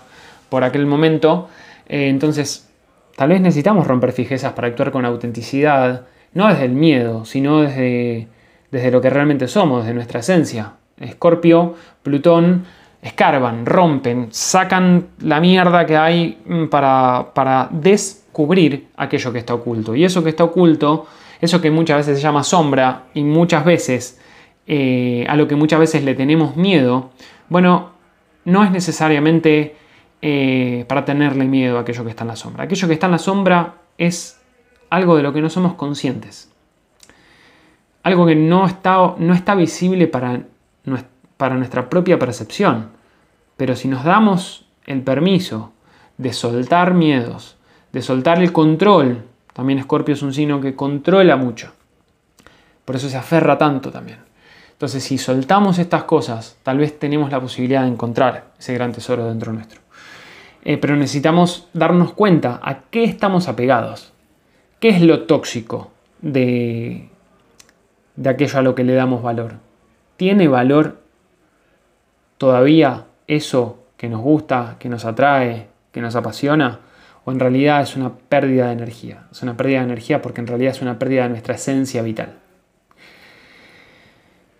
por 0.47 0.63
aquel 0.63 0.85
momento, 0.85 1.49
eh, 1.85 2.07
entonces 2.07 2.71
tal 3.17 3.29
vez 3.29 3.41
necesitamos 3.41 3.87
romper 3.87 4.13
fijezas 4.13 4.53
para 4.53 4.69
actuar 4.69 4.91
con 4.91 5.03
autenticidad, 5.03 6.05
no 6.33 6.47
desde 6.47 6.63
el 6.63 6.71
miedo, 6.71 7.25
sino 7.25 7.59
desde 7.59 8.29
desde 8.73 8.89
lo 8.89 8.99
que 8.99 9.11
realmente 9.11 9.47
somos, 9.47 9.85
de 9.85 9.93
nuestra 9.93 10.21
esencia. 10.21 10.73
Escorpio, 10.99 11.75
Plutón, 12.01 12.65
escarban, 13.03 13.67
rompen, 13.67 14.29
sacan 14.31 15.09
la 15.19 15.39
mierda 15.39 15.85
que 15.85 15.95
hay 15.95 16.39
mm, 16.43 16.65
para, 16.69 17.33
para 17.35 17.69
descubrir 17.69 18.87
aquello 18.97 19.31
que 19.31 19.37
está 19.37 19.53
oculto. 19.53 19.95
Y 19.95 20.03
eso 20.03 20.23
que 20.23 20.31
está 20.31 20.43
oculto, 20.43 21.05
eso 21.39 21.61
que 21.61 21.69
muchas 21.69 21.97
veces 21.97 22.17
se 22.17 22.23
llama 22.23 22.43
sombra 22.43 23.03
y 23.13 23.23
muchas 23.23 23.63
veces 23.63 24.19
eh, 24.65 25.23
a 25.29 25.35
lo 25.35 25.47
que 25.47 25.55
muchas 25.55 25.79
veces 25.79 26.03
le 26.03 26.15
tenemos 26.15 26.55
miedo, 26.55 27.11
bueno, 27.49 27.91
no 28.45 28.63
es 28.63 28.71
necesariamente 28.71 29.75
eh, 30.19 30.83
para 30.87 31.05
tenerle 31.05 31.45
miedo 31.45 31.77
a 31.77 31.81
aquello 31.81 32.03
que 32.03 32.09
está 32.09 32.23
en 32.23 32.29
la 32.29 32.35
sombra. 32.35 32.63
Aquello 32.63 32.87
que 32.87 32.95
está 32.95 33.05
en 33.05 33.11
la 33.11 33.19
sombra 33.19 33.75
es 33.99 34.41
algo 34.89 35.15
de 35.15 35.21
lo 35.21 35.31
que 35.31 35.41
no 35.41 35.51
somos 35.51 35.75
conscientes 35.75 36.52
algo 38.03 38.25
que 38.25 38.35
no 38.35 38.65
está, 38.65 39.15
no 39.17 39.33
está 39.33 39.55
visible 39.55 40.07
para, 40.07 40.41
para 41.37 41.55
nuestra 41.55 41.89
propia 41.89 42.19
percepción. 42.19 42.89
Pero 43.57 43.75
si 43.75 43.87
nos 43.87 44.03
damos 44.03 44.65
el 44.85 45.01
permiso 45.01 45.71
de 46.17 46.33
soltar 46.33 46.93
miedos, 46.93 47.55
de 47.93 48.01
soltar 48.01 48.41
el 48.41 48.51
control, 48.51 49.23
también 49.53 49.79
Escorpio 49.79 50.13
es 50.13 50.21
un 50.21 50.33
signo 50.33 50.59
que 50.59 50.75
controla 50.75 51.37
mucho. 51.37 51.71
Por 52.83 52.97
eso 52.97 53.07
se 53.07 53.17
aferra 53.17 53.57
tanto 53.57 53.91
también. 53.91 54.19
Entonces, 54.73 55.03
si 55.03 55.17
soltamos 55.17 55.79
estas 55.79 56.03
cosas, 56.03 56.57
tal 56.63 56.79
vez 56.79 56.99
tenemos 56.99 57.31
la 57.31 57.39
posibilidad 57.39 57.83
de 57.83 57.87
encontrar 57.87 58.51
ese 58.59 58.73
gran 58.73 58.91
tesoro 58.91 59.25
dentro 59.27 59.53
nuestro. 59.53 59.79
eh, 60.65 60.77
pero 60.77 60.95
necesitamos 60.95 61.69
darnos 61.73 62.13
cuenta 62.13 62.59
a 62.61 62.81
qué 62.89 63.03
estamos 63.03 63.47
apegados, 63.47 64.11
qué 64.79 64.89
es 64.89 65.01
lo 65.01 65.23
tóxico 65.23 65.91
de, 66.21 67.09
de 68.15 68.29
aquello 68.29 68.59
a 68.59 68.61
lo 68.61 68.75
que 68.75 68.83
le 68.83 68.93
damos 68.93 69.21
valor. 69.23 69.55
¿Tiene 70.17 70.47
valor 70.47 70.99
todavía 72.37 73.05
eso 73.27 73.79
que 73.97 74.09
nos 74.09 74.21
gusta, 74.21 74.75
que 74.79 74.89
nos 74.89 75.05
atrae, 75.05 75.67
que 75.91 76.01
nos 76.01 76.15
apasiona? 76.15 76.79
¿O 77.25 77.31
en 77.31 77.39
realidad 77.39 77.81
es 77.81 77.95
una 77.95 78.11
pérdida 78.13 78.67
de 78.67 78.73
energía? 78.73 79.23
Es 79.31 79.41
una 79.43 79.55
pérdida 79.55 79.79
de 79.79 79.85
energía 79.85 80.21
porque 80.21 80.41
en 80.41 80.47
realidad 80.47 80.71
es 80.71 80.81
una 80.81 80.99
pérdida 80.99 81.23
de 81.23 81.29
nuestra 81.29 81.55
esencia 81.55 82.01
vital. 82.01 82.33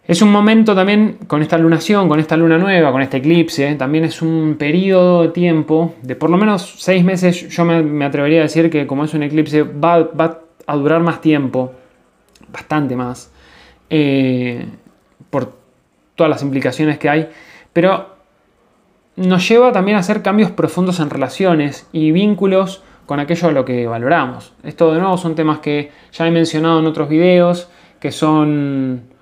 Es 0.05 0.21
un 0.21 0.31
momento 0.33 0.75
también 0.75 1.17
con 1.27 1.41
esta 1.41 1.57
lunación, 1.57 2.09
con 2.09 2.19
esta 2.19 2.35
luna 2.35 2.57
nueva, 2.57 2.91
con 2.91 3.01
este 3.01 3.17
eclipse, 3.17 3.75
también 3.75 4.03
es 4.03 4.21
un 4.21 4.55
periodo 4.59 5.23
de 5.23 5.29
tiempo 5.29 5.95
de 6.01 6.17
por 6.17 6.29
lo 6.29 6.35
menos 6.35 6.75
seis 6.79 7.05
meses, 7.05 7.47
yo 7.47 7.63
me, 7.63 8.03
atrevería 8.03 8.39
a 8.39 8.43
decir 8.43 8.69
que 8.69 8.85
como 8.85 9.05
es 9.05 9.13
un 9.13 9.23
eclipse 9.23 9.63
va, 9.63 10.09
a 10.65 10.75
durar 10.75 11.01
más 11.01 11.21
tiempo, 11.21 11.71
bastante 12.53 12.95
más, 12.95 13.33
eh, 13.89 14.65
por 15.29 15.57
todas 16.15 16.29
las 16.29 16.41
implicaciones 16.41 16.97
que 16.97 17.09
hay, 17.09 17.29
pero 17.73 18.13
nos 19.17 19.47
lleva 19.49 19.73
también 19.73 19.97
a 19.97 19.99
hacer 19.99 20.21
cambios 20.21 20.51
profundos 20.51 21.01
en 21.01 21.09
relaciones 21.09 21.87
y 21.91 22.11
vínculos 22.13 22.83
con 23.05 23.19
aquello 23.19 23.49
a 23.49 23.51
lo 23.51 23.65
que 23.65 23.85
valoramos. 23.87 24.53
Esto 24.63 24.93
de 24.93 24.99
nuevo 24.99 25.17
son 25.17 25.35
temas 25.35 25.59
que 25.59 25.91
ya 26.13 26.25
he 26.25 26.31
mencionado 26.31 26.79
en 26.79 26.85
otros 26.85 27.09
videos, 27.09 27.67
que 27.99 28.13
son 28.13 29.13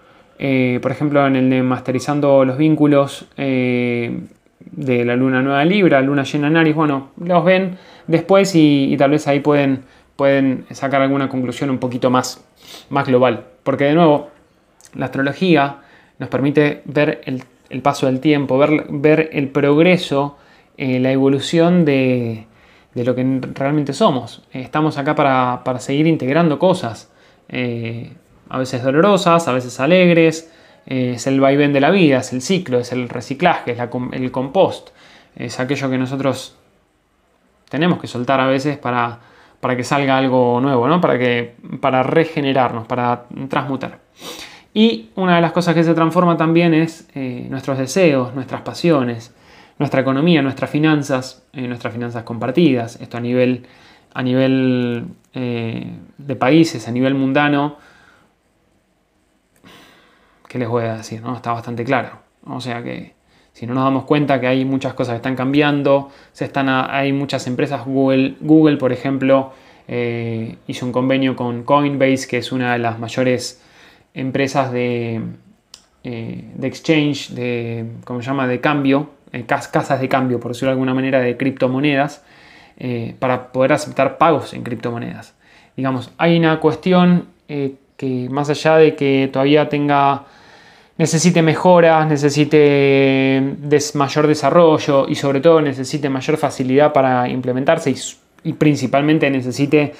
eh, 0.43 0.79
por 0.81 0.91
ejemplo, 0.91 1.27
en 1.27 1.35
el 1.35 1.49
de 1.51 1.61
masterizando 1.61 2.43
los 2.43 2.57
vínculos 2.57 3.27
eh, 3.37 4.21
de 4.59 5.05
la 5.05 5.15
luna 5.15 5.43
nueva 5.43 5.63
Libra, 5.63 6.01
luna 6.01 6.23
llena 6.23 6.47
en 6.47 6.57
Aries, 6.57 6.75
bueno, 6.75 7.11
los 7.23 7.45
ven 7.45 7.77
después 8.07 8.55
y, 8.55 8.95
tal 8.97 9.11
vez 9.11 9.27
ahí 9.27 9.39
pueden, 9.41 9.83
pueden 10.15 10.65
sacar 10.71 11.03
alguna 11.03 11.29
conclusión 11.29 11.69
un 11.69 11.77
poquito 11.77 12.09
más, 12.09 12.43
más 12.89 13.07
global. 13.07 13.45
Porque 13.63 13.85
de 13.85 13.93
nuevo, 13.93 14.29
la 14.95 15.05
astrología 15.05 15.77
nos 16.19 16.29
permite 16.29 16.81
ver 16.85 17.21
el, 17.25 17.81
paso 17.81 18.05
del 18.05 18.19
tiempo, 18.19 18.57
ver, 18.57 18.85
ver 18.89 19.29
el 19.33 19.49
progreso, 19.49 20.37
eh, 20.77 20.99
la 20.99 21.11
evolución 21.11 21.85
de, 21.85 22.45
lo 22.95 23.15
que 23.15 23.41
realmente 23.53 23.93
somos. 23.93 24.43
estamos 24.51 24.97
acá 24.97 25.15
para, 25.15 25.61
para, 25.63 25.79
seguir 25.79 26.07
integrando 26.07 26.59
cosas 26.59 27.09
a 28.51 28.57
veces 28.57 28.83
dolorosas, 28.83 29.47
a 29.47 29.53
veces 29.53 29.79
alegres. 29.79 30.51
Eh, 30.85 31.13
es 31.15 31.25
el 31.25 31.39
vaivén 31.39 31.71
de 31.71 31.79
la 31.79 31.89
vida, 31.89 32.17
es 32.19 32.33
el 32.33 32.41
ciclo, 32.41 32.79
es 32.79 32.91
el 32.91 33.07
reciclaje, 33.07 33.71
es 33.71 33.79
el 33.79 34.31
compost. 34.31 34.89
Es 35.35 35.59
aquello 35.59 35.89
que 35.89 35.97
nosotros 35.97 36.57
tenemos 37.69 37.99
que 37.99 38.07
soltar 38.07 38.41
a 38.41 38.47
veces 38.47 38.77
para, 38.77 39.19
para 39.61 39.77
que 39.77 39.83
salga 39.83 40.17
algo 40.17 40.59
nuevo, 40.59 40.87
¿no? 40.87 40.99
para, 40.99 41.17
que, 41.17 41.55
para 41.79 42.03
regenerarnos, 42.03 42.87
para 42.87 43.25
transmutar. 43.47 43.99
Y 44.73 45.09
una 45.15 45.35
de 45.35 45.41
las 45.41 45.51
cosas 45.51 45.75
que 45.75 45.83
se 45.83 45.93
transforma 45.93 46.35
también 46.35 46.73
es 46.73 47.07
eh, 47.15 47.47
nuestros 47.49 47.77
deseos, 47.77 48.33
nuestras 48.33 48.61
pasiones, 48.61 49.33
nuestra 49.79 50.01
economía, 50.01 50.41
nuestras 50.41 50.69
finanzas, 50.69 51.43
eh, 51.53 51.67
nuestras 51.67 51.93
finanzas 51.93 52.23
compartidas. 52.23 52.99
Esto 52.99 53.17
a 53.17 53.21
nivel, 53.21 53.65
a 54.13 54.23
nivel 54.23 55.05
de 55.33 56.35
países, 56.35 56.87
a 56.87 56.91
nivel 56.91 57.15
mundano, 57.15 57.77
¿qué 60.51 60.59
les 60.59 60.67
voy 60.67 60.83
a 60.83 60.97
decir? 60.97 61.21
¿no? 61.21 61.33
Está 61.33 61.53
bastante 61.53 61.85
claro. 61.85 62.19
O 62.45 62.59
sea 62.59 62.83
que 62.83 63.13
si 63.53 63.67
no 63.67 63.73
nos 63.73 63.83
damos 63.83 64.05
cuenta 64.05 64.39
que 64.39 64.47
hay 64.47 64.65
muchas 64.65 64.93
cosas 64.93 65.13
que 65.13 65.17
están 65.17 65.35
cambiando, 65.35 66.09
se 66.31 66.45
están 66.45 66.69
hay 66.69 67.11
muchas 67.13 67.47
empresas, 67.47 67.85
Google, 67.85 68.35
Google 68.39 68.77
por 68.77 68.91
ejemplo, 68.91 69.51
eh, 69.87 70.55
hizo 70.67 70.85
un 70.85 70.91
convenio 70.91 71.35
con 71.35 71.63
Coinbase, 71.63 72.27
que 72.27 72.37
es 72.37 72.51
una 72.51 72.73
de 72.73 72.79
las 72.79 72.97
mayores 72.97 73.61
empresas 74.13 74.71
de, 74.71 75.21
eh, 76.03 76.45
de 76.55 76.67
exchange, 76.67 77.31
de, 77.31 77.85
¿cómo 78.05 78.21
llama?, 78.21 78.47
de 78.47 78.61
cambio, 78.61 79.09
eh, 79.33 79.45
casas 79.45 79.99
de 79.99 80.07
cambio, 80.07 80.39
por 80.39 80.51
decirlo 80.51 80.69
de 80.69 80.73
alguna 80.73 80.93
manera, 80.93 81.19
de 81.19 81.37
criptomonedas, 81.37 82.23
para 83.19 83.51
poder 83.51 83.73
aceptar 83.73 84.17
pagos 84.17 84.55
en 84.55 84.63
criptomonedas. 84.63 85.35
Digamos, 85.77 86.11
hay 86.17 86.39
una 86.39 86.59
cuestión 86.59 87.27
que 87.47 88.27
más 88.31 88.49
allá 88.49 88.77
de 88.77 88.95
que 88.95 89.29
todavía 89.31 89.69
tenga 89.69 90.23
necesite 91.01 91.41
mejoras, 91.41 92.07
necesite 92.07 93.57
mayor 93.95 94.27
desarrollo 94.27 95.07
y 95.09 95.15
sobre 95.15 95.41
todo 95.41 95.59
necesite 95.59 96.09
mayor 96.09 96.37
facilidad 96.37 96.93
para 96.93 97.27
implementarse 97.27 97.95
y, 98.43 98.53
principalmente 98.53 99.27
necesite 99.31 99.93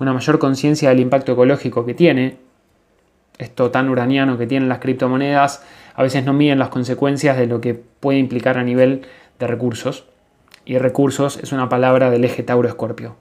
una 0.00 0.12
mayor 0.12 0.40
conciencia 0.40 0.88
del 0.88 0.98
impacto 0.98 1.30
ecológico 1.30 1.86
que 1.86 1.94
tiene. 1.94 2.38
Esto 3.38 3.70
tan 3.70 3.88
uraniano 3.88 4.36
que 4.36 4.48
tienen 4.48 4.68
las 4.68 4.80
criptomonedas 4.80 5.62
a 5.94 6.02
veces 6.02 6.24
no 6.24 6.32
miden 6.32 6.58
las 6.58 6.70
consecuencias 6.70 7.36
de 7.36 7.46
lo 7.46 7.60
que 7.60 7.74
puede 7.74 8.18
implicar 8.18 8.58
a 8.58 8.64
nivel 8.64 9.02
de 9.38 9.46
recursos. 9.46 10.06
Y 10.64 10.78
recursos 10.78 11.38
es 11.40 11.52
una 11.52 11.68
palabra 11.68 12.10
del 12.10 12.24
eje 12.24 12.42
Tauro-Escorpio. 12.42 13.14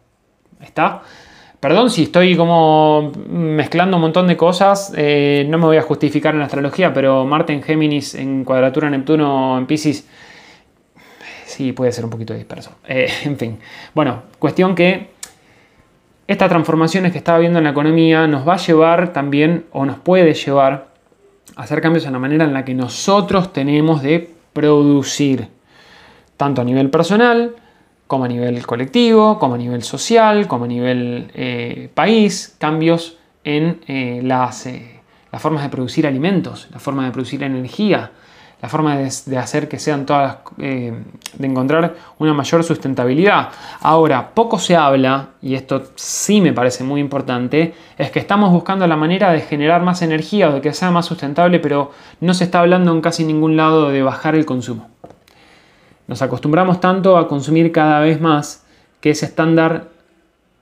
¿Está? 0.60 1.04
Perdón 1.60 1.90
si 1.90 2.04
estoy 2.04 2.36
como 2.38 3.12
mezclando 3.30 3.98
un 3.98 4.02
montón 4.02 4.28
de 4.28 4.38
cosas, 4.38 4.94
eh, 4.96 5.46
no 5.50 5.58
me 5.58 5.66
voy 5.66 5.78
a 5.78 5.82
justificar 5.82 6.36
en 6.36 6.40
la 6.40 6.46
astrología, 6.46 6.94
pero 6.94 7.26
Marte 7.26 7.52
en 7.52 7.64
Géminis 7.64 8.14
en 8.14 8.44
cuadratura 8.44 8.92
Neptuno 8.92 9.58
en 9.58 9.66
Pisces, 9.66 10.08
sí 11.46 11.72
puede 11.72 11.92
ser 11.92 12.04
un 12.04 12.12
poquito 12.12 12.36
disperso. 12.36 12.72
Eh, 12.88 13.10
en 13.24 13.38
fin, 13.38 13.60
bueno, 13.96 14.22
cuestión 14.38 14.76
que 14.76 15.10
estas 16.28 16.50
transformaciones 16.50 17.12
que 17.12 17.18
estaba 17.18 17.40
viendo 17.40 17.58
en 17.58 17.64
la 17.64 17.72
economía 17.72 18.28
nos 18.28 18.48
va 18.48 18.54
a 18.54 18.58
llevar 18.58 19.12
también, 19.12 19.66
o 19.72 19.84
nos 19.84 19.98
puede 19.98 20.36
llevar, 20.36 20.90
a 21.56 21.64
hacer 21.64 21.82
cambios 21.82 22.06
en 22.06 22.14
la 22.14 22.20
manera 22.20 22.46
en 22.46 22.54
la 22.54 22.66
que 22.66 22.76
nosotros 22.76 23.52
tenemos 23.52 24.04
de 24.04 24.30
producir, 24.54 25.48
tanto 26.36 26.62
a 26.62 26.66
nivel 26.66 26.92
personal, 26.92 27.56
como 28.08 28.24
a 28.24 28.28
nivel 28.28 28.66
colectivo, 28.66 29.38
como 29.38 29.56
a 29.56 29.58
nivel 29.58 29.84
social, 29.84 30.48
como 30.48 30.66
a 30.66 30.68
nivel 30.68 31.30
eh, 31.36 31.90
país, 31.94 32.56
cambios 32.58 33.18
en 33.44 33.82
eh, 33.88 34.22
las, 34.24 34.66
eh, 34.66 35.02
las, 35.32 35.42
formas 35.42 35.64
de 35.64 35.70
producir 35.70 36.08
alimentos, 36.08 36.68
la 36.72 36.80
forma 36.80 37.06
de 37.06 37.12
producir 37.12 37.44
energía, 37.44 38.12
la 38.62 38.70
forma 38.70 38.98
de, 38.98 39.38
hacer 39.38 39.68
que 39.68 39.78
sean 39.78 40.08
todas, 40.08 40.38
de 40.58 40.96
encontrar 41.40 41.96
una 42.18 42.34
mayor 42.34 42.64
sustentabilidad. 42.64 43.50
Ahora, 43.82 44.32
poco 44.34 44.58
se 44.58 44.76
habla, 44.76 45.30
y 45.44 45.54
esto 45.54 45.92
sí 45.94 46.42
me 46.42 46.54
parece 46.54 46.84
muy 46.84 47.00
importante, 47.00 47.76
es 48.00 48.10
que 48.10 48.18
estamos 48.18 48.52
buscando 48.52 48.88
la 48.88 48.96
manera 48.96 49.32
de 49.32 49.42
generar 49.42 49.84
más 49.84 50.02
energía 50.02 50.50
o 50.50 50.54
de 50.54 50.62
que 50.62 50.74
sea 50.74 50.90
más 50.90 51.06
sustentable, 51.06 51.60
pero 51.60 51.92
no 52.20 52.34
se 52.34 52.46
está 52.46 52.62
hablando 52.62 52.92
en 52.94 53.02
casi 53.02 53.26
ningún 53.26 53.58
lado 53.58 53.90
de 53.90 54.02
bajar 54.02 54.34
el 54.34 54.48
consumo. 54.48 54.90
Nos 56.08 56.22
acostumbramos 56.22 56.80
tanto 56.80 57.18
a 57.18 57.28
consumir 57.28 57.72
cada 57.72 58.00
vez 58.00 58.22
más 58.22 58.66
que 59.02 59.12
ese 59.12 59.26
estándar, 59.26 59.90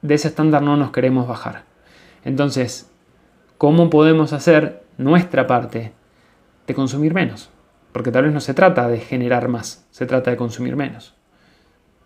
de 0.01 0.15
ese 0.15 0.27
estándar 0.27 0.61
no 0.61 0.75
nos 0.75 0.91
queremos 0.91 1.27
bajar. 1.27 1.63
Entonces, 2.23 2.91
¿cómo 3.57 3.89
podemos 3.89 4.33
hacer 4.33 4.83
nuestra 4.97 5.47
parte 5.47 5.93
de 6.65 6.73
consumir 6.73 7.13
menos? 7.13 7.49
Porque 7.91 8.11
tal 8.11 8.23
vez 8.23 8.33
no 8.33 8.41
se 8.41 8.53
trata 8.53 8.87
de 8.87 8.99
generar 8.99 9.47
más, 9.47 9.85
se 9.91 10.05
trata 10.05 10.31
de 10.31 10.37
consumir 10.37 10.75
menos. 10.75 11.13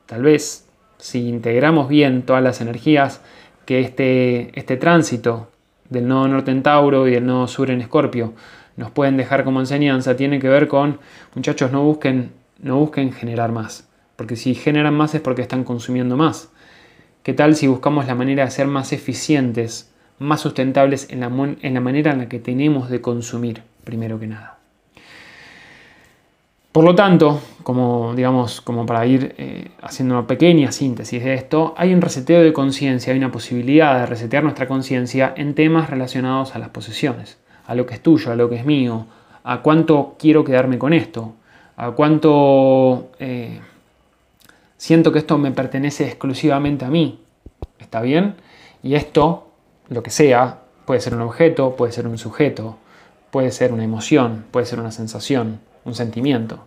Tal 0.06 0.22
vez, 0.24 0.68
si 0.98 1.30
integramos 1.30 1.88
bien 1.88 2.24
todas 2.24 2.44
las 2.44 2.62
energías 2.62 3.22
que 3.66 3.80
este, 3.80 4.60
este 4.60 4.76
tránsito 4.76 5.50
del 5.90 6.08
nodo 6.08 6.28
norte 6.28 6.52
en 6.52 6.64
Tauro 6.64 7.08
y 7.08 7.12
del 7.12 7.26
nodo 7.26 7.48
sur 7.48 7.72
en 7.72 7.82
Escorpio 7.82 8.34
nos 8.76 8.92
pueden 8.92 9.18
dejar 9.18 9.44
como 9.44 9.60
enseñanza, 9.60 10.16
tiene 10.16 10.40
que 10.40 10.48
ver 10.48 10.68
con, 10.68 11.00
muchachos, 11.36 11.72
no 11.72 11.84
busquen 11.84 12.32
no 12.62 12.78
busquen 12.78 13.12
generar 13.12 13.52
más, 13.52 13.88
porque 14.16 14.36
si 14.36 14.54
generan 14.54 14.94
más 14.94 15.16
es 15.16 15.22
porque 15.22 15.42
están 15.42 15.64
consumiendo 15.64 16.18
más. 16.18 16.50
¿Qué 17.24 17.34
tal 17.34 17.56
si 17.56 17.68
buscamos 17.68 18.08
la 18.08 18.16
manera 18.16 18.46
de 18.46 18.52
ser 18.52 18.68
más 18.68 18.94
eficientes, 18.94 19.92
más 20.20 20.42
sustentables 20.42 21.08
en 21.10 21.20
la, 21.22 21.30
manera 21.30 22.12
en 22.12 22.18
la 22.18 22.30
que 22.30 22.40
tenemos 22.40 22.90
de 22.90 23.02
consumir, 23.02 23.64
primero 23.84 24.20
que 24.20 24.28
nada? 24.28 24.58
Por 26.72 26.84
lo 26.84 26.96
tanto, 26.96 27.42
como, 27.64 28.14
digamos, 28.16 28.62
como 28.62 28.86
para 28.86 29.06
ir 29.06 29.36
eh, 29.38 29.72
haciendo 29.82 30.16
una 30.18 30.28
pequeña 30.28 30.72
síntesis 30.72 31.24
de 31.24 31.34
esto, 31.34 31.74
hay 31.78 31.94
un 31.94 32.02
reseteo 32.02 32.42
de 32.42 32.54
conciencia, 32.54 33.12
hay 33.12 33.20
una 33.20 33.32
posibilidad 33.32 34.00
de 34.00 34.06
resetear 34.06 34.44
nuestra 34.44 34.68
conciencia 34.68 35.34
en 35.36 35.56
temas 35.56 35.90
relacionados 35.90 36.56
a 36.56 36.60
las 36.60 36.70
posesiones, 36.70 37.40
a 37.66 37.74
lo 37.76 37.86
que 37.86 37.96
es 37.96 38.04
tuyo, 38.04 38.32
a 38.32 38.36
lo 38.36 38.50
que 38.50 38.58
es 38.58 38.66
mío, 38.66 39.08
a 39.44 39.62
cuánto 39.62 40.16
quiero 40.20 40.44
quedarme 40.44 40.78
con 40.78 40.94
esto, 40.94 41.34
a 41.80 41.92
cuánto 41.92 43.10
eh, 43.20 43.62
siento 44.76 45.14
que 45.14 45.20
esto 45.20 45.38
me 45.38 45.52
pertenece 45.52 46.06
exclusivamente 46.06 46.84
a 46.84 46.90
mí. 46.90 47.24
¿Está 47.80 48.02
bien? 48.02 48.36
Y 48.84 48.96
esto, 48.96 49.48
lo 49.88 50.04
que 50.04 50.10
sea, 50.10 50.60
puede 50.84 51.00
ser 51.00 51.16
un 51.16 51.22
objeto, 51.22 51.78
puede 51.78 51.94
ser 51.94 52.06
un 52.06 52.18
sujeto, 52.18 52.78
puede 53.32 53.52
ser 53.52 53.72
una 53.72 53.86
emoción, 53.86 54.46
puede 54.52 54.66
ser 54.66 54.82
una 54.82 54.92
sensación, 54.92 55.62
un 55.86 55.96
sentimiento. 55.96 56.66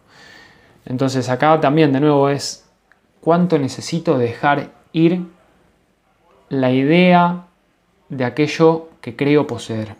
Entonces 0.86 1.28
acá 1.28 1.60
también 1.60 1.92
de 1.92 2.00
nuevo 2.00 2.30
es 2.30 2.64
cuánto 3.20 3.58
necesito 3.58 4.16
dejar 4.16 4.70
ir 4.94 5.26
la 6.48 6.70
idea 6.72 7.48
de 8.08 8.24
aquello 8.24 8.88
que 9.02 9.14
creo 9.14 9.46
poseer. 9.46 9.94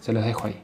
Se 0.00 0.12
los 0.12 0.26
dejo 0.26 0.46
ahí. 0.46 0.62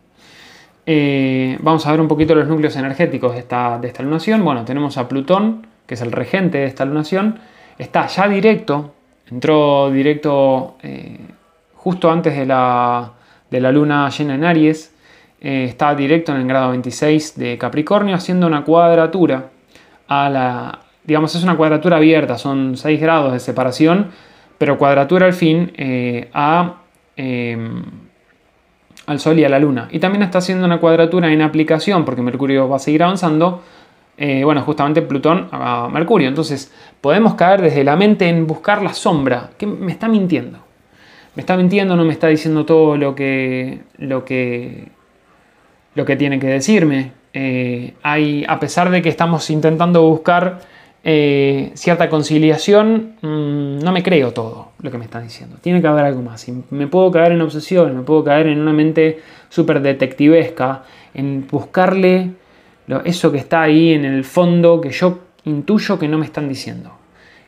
Eh, 0.88 1.58
vamos 1.62 1.84
a 1.84 1.90
ver 1.90 2.00
un 2.00 2.06
poquito 2.06 2.36
los 2.36 2.46
núcleos 2.46 2.76
energéticos 2.76 3.32
de 3.32 3.40
esta, 3.40 3.78
de 3.78 3.88
esta 3.88 4.04
lunación. 4.04 4.44
Bueno, 4.44 4.64
tenemos 4.64 4.96
a 4.98 5.08
Plutón, 5.08 5.66
que 5.84 5.94
es 5.94 6.00
el 6.00 6.12
regente 6.12 6.58
de 6.58 6.66
esta 6.66 6.84
lunación. 6.84 7.40
Está 7.76 8.06
ya 8.06 8.28
directo, 8.28 8.94
entró 9.28 9.90
directo 9.90 10.76
eh, 10.82 11.18
justo 11.74 12.08
antes 12.08 12.36
de 12.36 12.46
la, 12.46 13.12
de 13.50 13.60
la 13.60 13.72
luna 13.72 14.08
llena 14.10 14.36
en 14.36 14.44
Aries. 14.44 14.94
Eh, 15.40 15.64
está 15.64 15.92
directo 15.96 16.32
en 16.32 16.42
el 16.42 16.46
grado 16.46 16.70
26 16.70 17.36
de 17.36 17.58
Capricornio, 17.58 18.14
haciendo 18.14 18.46
una 18.46 18.62
cuadratura 18.64 19.50
a 20.06 20.30
la. 20.30 20.78
Digamos, 21.02 21.34
es 21.34 21.42
una 21.42 21.56
cuadratura 21.56 21.96
abierta, 21.98 22.38
son 22.38 22.76
6 22.76 23.00
grados 23.00 23.32
de 23.32 23.38
separación, 23.38 24.10
pero 24.58 24.76
cuadratura 24.78 25.26
al 25.26 25.34
fin 25.34 25.72
a 26.32 26.74
al 29.06 29.20
Sol 29.20 29.38
y 29.38 29.44
a 29.44 29.48
la 29.48 29.58
Luna. 29.58 29.88
Y 29.90 29.98
también 29.98 30.22
está 30.22 30.38
haciendo 30.38 30.66
una 30.66 30.78
cuadratura 30.78 31.32
en 31.32 31.42
aplicación, 31.42 32.04
porque 32.04 32.22
Mercurio 32.22 32.68
va 32.68 32.76
a 32.76 32.80
seguir 32.80 33.02
avanzando, 33.02 33.62
eh, 34.18 34.44
bueno, 34.44 34.62
justamente 34.62 35.02
Plutón 35.02 35.48
a 35.52 35.88
Mercurio. 35.92 36.28
Entonces, 36.28 36.72
podemos 37.00 37.34
caer 37.34 37.62
desde 37.62 37.84
la 37.84 37.96
mente 37.96 38.28
en 38.28 38.46
buscar 38.46 38.82
la 38.82 38.92
sombra, 38.92 39.50
que 39.56 39.66
me 39.66 39.92
está 39.92 40.08
mintiendo. 40.08 40.58
Me 41.34 41.40
está 41.40 41.56
mintiendo, 41.56 41.96
no 41.96 42.04
me 42.04 42.12
está 42.12 42.28
diciendo 42.28 42.64
todo 42.64 42.96
lo 42.96 43.14
que, 43.14 43.80
lo 43.98 44.24
que, 44.24 44.88
lo 45.94 46.04
que 46.04 46.16
tiene 46.16 46.38
que 46.38 46.46
decirme. 46.46 47.12
Eh, 47.34 47.94
hay, 48.02 48.44
a 48.48 48.58
pesar 48.58 48.90
de 48.90 49.02
que 49.02 49.10
estamos 49.10 49.50
intentando 49.50 50.02
buscar 50.02 50.60
eh, 51.08 51.70
cierta 51.74 52.08
conciliación, 52.08 53.14
mm, 53.22 53.78
no 53.78 53.92
me 53.92 54.02
creo 54.02 54.32
todo 54.32 54.72
lo 54.80 54.90
que 54.90 54.98
me 54.98 55.04
están 55.04 55.22
diciendo. 55.22 55.56
Tiene 55.60 55.80
que 55.80 55.86
haber 55.86 56.04
algo 56.04 56.20
más. 56.20 56.44
me 56.70 56.88
puedo 56.88 57.12
caer 57.12 57.30
en 57.30 57.42
obsesión, 57.42 57.96
me 57.96 58.02
puedo 58.02 58.24
caer 58.24 58.48
en 58.48 58.58
una 58.58 58.72
mente 58.72 59.20
súper 59.48 59.80
detectivesca, 59.82 60.82
en 61.14 61.46
buscarle 61.46 62.32
eso 63.04 63.30
que 63.30 63.38
está 63.38 63.62
ahí 63.62 63.92
en 63.92 64.04
el 64.04 64.24
fondo 64.24 64.80
que 64.80 64.90
yo 64.90 65.20
intuyo 65.44 65.96
que 65.96 66.08
no 66.08 66.18
me 66.18 66.26
están 66.26 66.48
diciendo. 66.48 66.90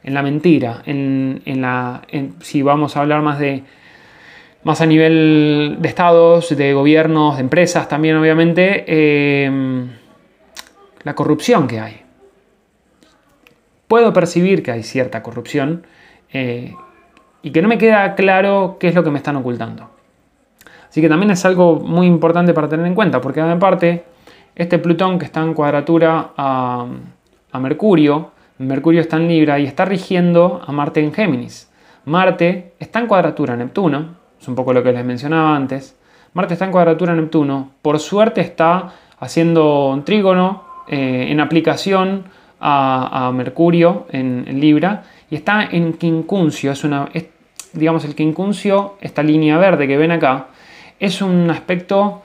En 0.05 0.15
la 0.15 0.23
mentira, 0.23 0.85
en, 0.87 1.43
la, 1.45 2.03
si 2.41 2.63
vamos 2.63 2.97
a 2.97 3.01
hablar 3.01 3.23
más 3.23 3.41
de 3.41 3.65
más 4.63 4.81
a 4.81 4.87
nivel 4.87 5.79
de 5.81 5.89
estados, 5.89 6.57
de 6.57 6.73
gobiernos, 6.75 7.37
de 7.37 7.41
empresas 7.41 7.89
también 7.89 8.15
obviamente, 8.15 8.85
eh, 8.87 9.51
la 11.03 11.15
corrupción 11.17 11.67
que 11.67 11.81
hay 11.81 12.08
puedo 13.89 14.12
percibir 14.12 14.62
que 14.62 14.70
hay 14.70 14.82
cierta 14.82 15.22
corrupción 15.22 15.86
eh, 16.32 16.74
y 17.43 17.51
que 17.51 17.62
no 17.62 17.68
me 17.68 17.78
queda 17.78 18.14
claro 18.14 18.76
qué 18.78 18.89
es 18.89 18.95
lo 18.95 19.03
que 19.03 19.11
me 19.11 19.18
están 19.18 19.36
ocultando. 19.36 19.91
Así 20.89 21.01
que 21.01 21.09
también 21.09 21.30
es 21.30 21.45
algo 21.45 21.76
muy 21.76 22.07
importante 22.07 22.55
para 22.55 22.68
tener 22.68 22.86
en 22.86 22.95
cuenta, 22.95 23.20
porque 23.20 23.41
aparte, 23.41 24.05
este 24.55 24.78
Plutón 24.78 25.18
que 25.18 25.26
está 25.26 25.43
en 25.43 25.55
cuadratura 25.55 26.30
a, 26.36 26.86
Mercurio, 27.61 28.30
Mercurio 28.59 29.01
está 29.01 29.16
en 29.16 29.28
Libra 29.28 29.59
y 29.59 29.64
está 29.64 29.84
rigiendo 29.84 30.62
a 30.66 30.72
Marte 30.72 31.01
en 31.01 31.12
Géminis. 31.12 31.70
Marte 32.05 32.72
está 32.78 33.01
en 33.01 33.07
cuadratura 33.07 33.55
a 33.55 33.57
Neptuno, 33.57 34.16
es 34.41 34.49
un 34.49 34.55
poco 34.55 34.72
lo 34.72 34.82
que 34.82 34.93
les 34.93 35.05
mencionaba 35.05 35.55
antes. 35.55 35.97
Marte 36.34 36.55
está 36.55 36.64
en 36.64 36.72
cuadratura 36.72 37.12
a 37.12 37.16
Neptuno, 37.16 37.72
por 37.82 37.99
suerte 37.99 38.41
está 38.41 38.93
haciendo 39.20 39.91
un 39.91 40.05
trígono 40.05 40.64
eh, 40.89 41.26
en 41.30 41.41
aplicación 41.41 42.24
a, 42.61 43.31
Mercurio 43.35 44.07
en, 44.11 44.61
Libra 44.61 45.05
y 45.31 45.37
está 45.37 45.69
en 45.71 45.95
quincuncio, 45.95 46.73
es 46.73 46.85
una, 46.85 47.09
digamos 47.73 48.05
el 48.05 48.15
quincuncio, 48.15 48.97
esta 49.01 49.23
línea 49.23 49.59
verde 49.59 49.87
que 49.87 49.97
ven 49.97 50.13
acá, 50.13 50.49
es 50.99 51.23
un 51.23 51.51
aspecto 51.51 52.23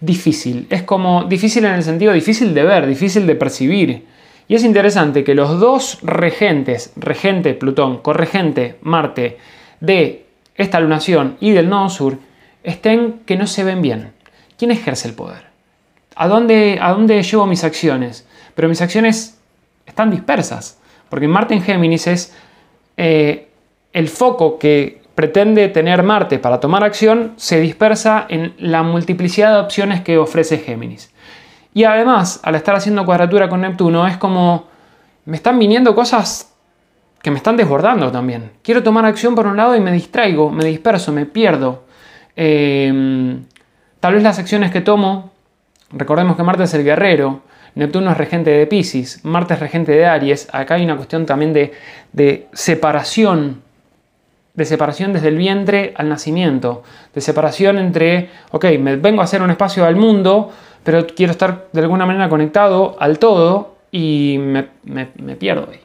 difícil, 0.00 0.66
es 0.70 0.82
como 0.82 1.24
difícil 1.24 1.64
en 1.64 1.74
el 1.74 1.82
sentido 1.82 2.12
difícil 2.12 2.54
de 2.54 2.62
ver, 2.62 2.86
difícil 2.86 3.26
de 3.26 3.34
percibir. 3.34 4.06
Y 4.48 4.54
es 4.54 4.64
interesante 4.64 5.24
que 5.24 5.34
los 5.34 5.58
dos 5.60 5.98
regentes, 6.02 6.92
regente 6.96 7.54
Plutón, 7.54 7.98
corregente 7.98 8.76
Marte, 8.82 9.38
de 9.80 10.26
esta 10.56 10.80
lunación 10.80 11.36
y 11.40 11.52
del 11.52 11.68
nodo 11.68 11.88
sur, 11.88 12.18
estén 12.62 13.20
que 13.24 13.36
no 13.36 13.46
se 13.46 13.64
ven 13.64 13.82
bien. 13.82 14.12
¿Quién 14.58 14.70
ejerce 14.70 15.08
el 15.08 15.14
poder? 15.14 15.44
¿A 16.14 16.28
dónde, 16.28 16.78
a 16.80 16.90
dónde 16.90 17.22
llevo 17.22 17.46
mis 17.46 17.64
acciones? 17.64 18.26
Pero 18.54 18.68
mis 18.68 18.82
acciones 18.82 19.41
están 19.86 20.10
dispersas, 20.10 20.78
porque 21.08 21.28
Marte 21.28 21.54
en 21.54 21.62
Géminis 21.62 22.06
es 22.06 22.34
eh, 22.96 23.48
el 23.92 24.08
foco 24.08 24.58
que 24.58 25.02
pretende 25.14 25.68
tener 25.68 26.02
Marte 26.02 26.38
para 26.38 26.60
tomar 26.60 26.84
acción, 26.84 27.34
se 27.36 27.60
dispersa 27.60 28.26
en 28.28 28.54
la 28.58 28.82
multiplicidad 28.82 29.54
de 29.54 29.60
opciones 29.60 30.00
que 30.00 30.18
ofrece 30.18 30.58
Géminis. 30.58 31.12
Y 31.74 31.84
además, 31.84 32.40
al 32.42 32.54
estar 32.54 32.74
haciendo 32.74 33.04
cuadratura 33.04 33.48
con 33.48 33.62
Neptuno, 33.62 34.06
es 34.06 34.16
como 34.16 34.68
me 35.24 35.36
están 35.36 35.58
viniendo 35.58 35.94
cosas 35.94 36.52
que 37.22 37.30
me 37.30 37.36
están 37.36 37.56
desbordando 37.56 38.10
también. 38.10 38.50
Quiero 38.62 38.82
tomar 38.82 39.04
acción 39.04 39.34
por 39.34 39.46
un 39.46 39.56
lado 39.56 39.76
y 39.76 39.80
me 39.80 39.92
distraigo, 39.92 40.50
me 40.50 40.64
disperso, 40.64 41.12
me 41.12 41.24
pierdo. 41.24 41.84
Em, 42.34 43.44
tal 44.00 44.14
vez 44.14 44.22
las 44.22 44.38
acciones 44.38 44.70
que 44.72 44.80
tomo, 44.80 45.31
recordemos 45.92 46.36
que 46.36 46.42
Marte 46.42 46.64
es 46.64 46.74
el 46.74 46.84
guerrero, 46.84 47.42
Neptuno 47.74 48.10
es 48.10 48.16
regente 48.18 48.50
de 48.50 48.66
Pisces, 48.66 49.24
Marte 49.24 49.54
es 49.54 49.60
regente 49.60 49.92
de 49.92 50.06
Aries. 50.06 50.48
Acá 50.52 50.74
hay 50.74 50.84
una 50.84 50.96
cuestión 50.96 51.24
también 51.24 51.52
de, 51.52 52.46
separación, 52.52 53.62
de 54.54 54.64
separación 54.64 55.12
desde 55.12 55.28
el 55.28 55.36
vientre 55.36 55.94
al 55.96 56.08
nacimiento, 56.08 56.82
de 57.14 57.20
separación 57.20 57.78
entre, 57.78 58.30
ok, 58.50 58.66
me 58.78 58.96
vengo 58.96 59.22
a 59.22 59.24
hacer 59.24 59.42
un 59.42 59.50
espacio 59.50 59.84
al 59.84 59.96
mundo, 59.96 60.50
pero 60.84 61.06
quiero 61.06 61.32
estar 61.32 61.68
de 61.72 61.80
alguna 61.80 62.04
manera 62.04 62.28
conectado 62.28 62.96
al 62.98 63.18
todo 63.18 63.76
y 63.90 64.36
me, 64.38 64.68
me 64.84 65.36
pierdo 65.36 65.68
ahí. 65.70 65.80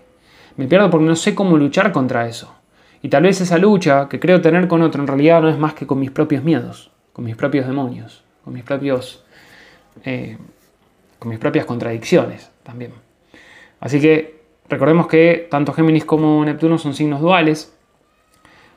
Me 0.58 0.68
pierdo 0.68 0.90
porque 0.90 1.06
no 1.06 1.16
sé 1.16 1.36
cómo 1.36 1.56
luchar 1.56 1.92
contra 1.92 2.28
eso. 2.28 2.58
Y 3.02 3.10
tal 3.10 3.24
vez 3.24 3.40
esa 3.42 3.58
lucha 3.58 4.10
que 4.10 4.20
creo 4.20 4.42
tener 4.42 4.68
con 4.68 4.82
otro 4.82 5.02
en 5.02 5.08
realidad 5.08 5.42
no 5.42 5.50
es 5.50 5.58
más 5.58 5.74
que 5.74 5.86
con 5.86 6.00
mis 6.00 6.12
propios 6.12 6.44
miedos, 6.44 6.92
con 7.14 7.26
mis 7.26 7.36
propios 7.36 7.68
demonios, 7.68 8.24
con 8.44 8.54
mis 8.54 8.64
propios... 8.64 9.24
Eh, 10.04 10.38
con 11.20 11.30
mis 11.30 11.40
propias 11.40 11.66
contradicciones 11.66 12.52
también. 12.64 12.92
Así 13.80 14.00
que 14.00 14.42
recordemos 14.70 15.08
que 15.08 15.48
tanto 15.50 15.74
Géminis 15.74 16.06
como 16.06 16.44
Neptuno 16.46 16.78
son 16.78 16.94
signos 16.94 17.22
duales. 17.22 17.76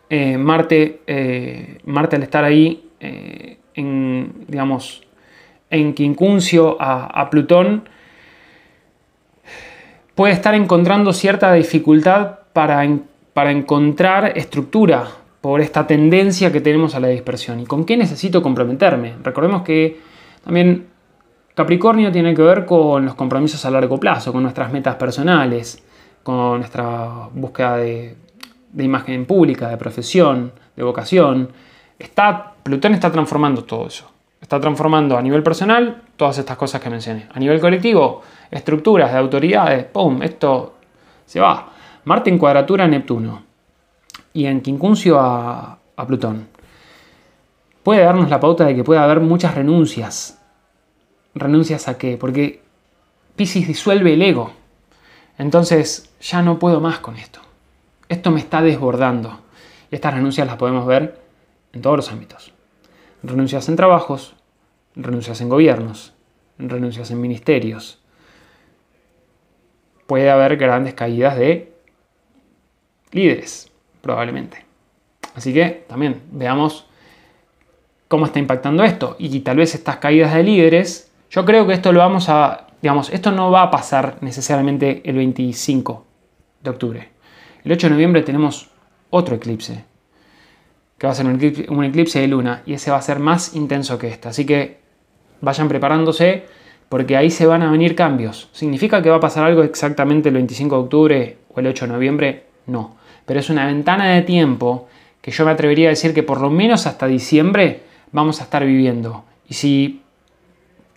Eh, 0.08 0.38
Marte, 0.38 1.02
eh, 1.06 1.78
Marte 1.84 2.16
al 2.16 2.22
estar 2.22 2.44
ahí 2.44 2.86
en, 3.74 4.32
digamos, 4.46 5.02
en 5.70 5.94
quincuncio 5.94 6.76
a, 6.80 7.28
Plutón, 7.30 7.88
puede 10.14 10.34
estar 10.34 10.54
encontrando 10.54 11.12
cierta 11.12 11.52
dificultad 11.54 12.40
para, 12.52 12.86
para 13.32 13.50
encontrar 13.50 14.36
estructura 14.36 15.08
por 15.40 15.60
esta 15.60 15.86
tendencia 15.86 16.52
que 16.52 16.60
tenemos 16.60 16.94
a 16.94 17.00
la 17.00 17.08
dispersión. 17.08 17.60
¿Y 17.60 17.66
con 17.66 17.84
qué 17.84 17.96
necesito 17.96 18.42
comprometerme? 18.42 19.14
Recordemos 19.22 19.62
que 19.62 19.98
también 20.44 20.89
Capricornio 21.54 22.12
tiene 22.12 22.34
que 22.34 22.42
ver 22.42 22.64
con 22.64 23.04
los 23.04 23.14
compromisos 23.14 23.64
a 23.64 23.70
largo 23.70 23.98
plazo, 23.98 24.32
con 24.32 24.42
nuestras 24.42 24.72
metas 24.72 24.94
personales, 24.94 25.82
con 26.22 26.58
nuestra 26.58 27.28
búsqueda 27.32 27.76
de, 27.76 28.16
imagen 28.78 29.26
pública, 29.26 29.68
de 29.68 29.76
profesión, 29.76 30.52
de 30.76 30.82
vocación. 30.82 31.50
Está, 31.98 32.54
Plutón 32.62 32.94
está 32.94 33.10
transformando 33.10 33.64
todo 33.64 33.88
eso. 33.88 34.10
Está 34.40 34.60
transformando 34.60 35.18
a 35.18 35.22
nivel 35.22 35.42
personal 35.42 36.02
todas 36.16 36.38
estas 36.38 36.56
cosas 36.56 36.80
que 36.80 36.88
mencioné. 36.88 37.26
A 37.32 37.38
nivel 37.38 37.60
colectivo, 37.60 38.22
estructuras 38.50 39.12
de 39.12 39.18
autoridades, 39.18 39.84
¡pum! 39.84 40.22
Esto 40.22 40.74
se 41.26 41.40
va. 41.40 41.68
Marte 42.04 42.30
en 42.30 42.38
cuadratura 42.38 42.84
a 42.84 42.88
Neptuno 42.88 43.42
y 44.32 44.46
en 44.46 44.60
quincuncio 44.60 45.18
a, 45.20 45.78
a 45.96 46.06
Plutón. 46.06 46.48
Puede 47.82 48.02
darnos 48.02 48.30
la 48.30 48.40
pauta 48.40 48.64
de 48.64 48.74
que 48.74 48.84
puede 48.84 49.00
haber 49.00 49.20
muchas 49.20 49.54
renuncias 49.54 50.39
¿Renuncias 51.34 51.88
a 51.88 51.98
qué? 51.98 52.16
Porque 52.16 52.62
Pisces 53.36 53.66
disuelve 53.66 54.14
el 54.14 54.22
ego. 54.22 54.52
Entonces 55.38 56.10
ya 56.20 56.42
no 56.42 56.58
puedo 56.58 56.80
más 56.80 56.98
con 56.98 57.16
esto. 57.16 57.40
Esto 58.08 58.30
me 58.30 58.40
está 58.40 58.60
desbordando. 58.62 59.40
Y 59.90 59.94
estas 59.94 60.14
renuncias 60.14 60.46
las 60.46 60.56
podemos 60.56 60.86
ver 60.86 61.20
en 61.72 61.82
todos 61.82 61.96
los 61.96 62.10
ámbitos. 62.10 62.52
Renuncias 63.22 63.68
en 63.68 63.76
trabajos, 63.76 64.34
renuncias 64.96 65.40
en 65.40 65.48
gobiernos, 65.48 66.12
renuncias 66.58 67.10
en 67.10 67.20
ministerios. 67.20 68.00
Puede 70.06 70.30
haber 70.30 70.56
grandes 70.56 70.94
caídas 70.94 71.36
de 71.36 71.72
líderes, 73.12 73.70
probablemente. 74.02 74.64
Así 75.34 75.54
que 75.54 75.84
también 75.88 76.22
veamos 76.32 76.86
cómo 78.08 78.26
está 78.26 78.40
impactando 78.40 78.82
esto. 78.82 79.16
Y 79.18 79.40
tal 79.40 79.58
vez 79.58 79.74
estas 79.74 79.98
caídas 79.98 80.34
de 80.34 80.42
líderes 80.42 81.09
yo 81.30 81.44
creo 81.44 81.66
que 81.66 81.72
esto 81.72 81.92
lo 81.92 82.00
vamos 82.00 82.28
a 82.28 82.66
digamos, 82.82 83.10
esto 83.10 83.30
no 83.30 83.50
va 83.50 83.62
a 83.62 83.70
pasar 83.70 84.16
necesariamente 84.20 85.02
el 85.04 85.16
25 85.16 86.06
de 86.62 86.70
octubre. 86.70 87.08
El 87.64 87.72
8 87.72 87.88
de 87.88 87.92
noviembre 87.92 88.22
tenemos 88.22 88.70
otro 89.10 89.36
eclipse, 89.36 89.84
que 90.96 91.06
va 91.06 91.12
a 91.12 91.16
ser 91.16 91.26
un 91.26 91.84
eclipse, 91.84 92.20
de 92.20 92.28
luna, 92.28 92.62
y 92.64 92.74
ese 92.74 92.90
va 92.90 92.96
a 92.96 93.02
ser 93.02 93.18
más 93.18 93.54
intenso 93.54 93.98
que 93.98 94.08
este. 94.08 94.28
Así 94.28 94.46
que 94.46 94.78
vayan 95.40 95.68
preparándose, 95.68 96.44
porque 96.88 97.16
ahí 97.16 97.30
se 97.30 97.46
van 97.46 97.62
a 97.62 97.70
venir 97.70 97.94
cambios. 97.94 98.48
¿Significa 98.52 99.02
que 99.02 99.10
va 99.10 99.16
a 99.16 99.20
pasar 99.20 99.44
algo 99.44 99.62
exactamente 99.62 100.28
el 100.28 100.34
25 100.36 100.74
de 100.74 100.82
octubre 100.82 101.38
o 101.54 101.60
el 101.60 101.66
8 101.66 101.86
de 101.86 101.92
noviembre? 101.92 102.46
No. 102.66 102.96
Pero 103.26 103.40
es 103.40 103.50
una 103.50 103.66
ventana 103.66 104.14
de 104.14 104.22
tiempo 104.22 104.88
que 105.20 105.30
yo 105.30 105.44
me 105.44 105.50
atrevería 105.50 105.88
a 105.88 105.90
decir 105.90 106.14
que 106.14 106.22
por 106.22 106.40
lo 106.40 106.50
menos 106.50 106.86
hasta 106.86 107.06
diciembre 107.06 107.82
vamos 108.10 108.40
a 108.40 108.44
estar 108.44 108.64
viviendo. 108.64 109.24
Y 109.48 109.54
si 109.54 110.02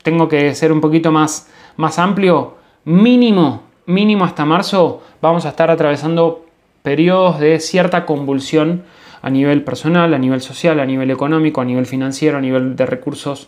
tengo 0.04 0.28
que 0.28 0.54
ser 0.54 0.72
un 0.72 0.82
poquito 0.82 1.12
más, 1.12 1.50
más 1.78 1.98
amplio, 1.98 2.56
mínimo, 2.86 3.64
mínimo 3.86 4.26
hasta 4.26 4.46
marzo 4.46 5.02
vamos 5.22 5.46
a 5.46 5.50
estar 5.50 5.72
atravesando 5.72 6.46
periodos 6.84 7.40
de 7.40 7.60
cierta 7.60 8.06
convulsión 8.06 8.84
a 9.22 9.30
nivel 9.30 9.64
personal, 9.64 10.14
a 10.14 10.18
nivel 10.18 10.42
social, 10.42 10.80
a 10.82 10.86
nivel 10.86 11.10
económico, 11.10 11.62
a 11.62 11.66
nivel 11.66 11.86
financiero, 11.86 12.38
a 12.38 12.42
nivel 12.42 12.76
de 12.76 12.86
recursos. 12.86 13.48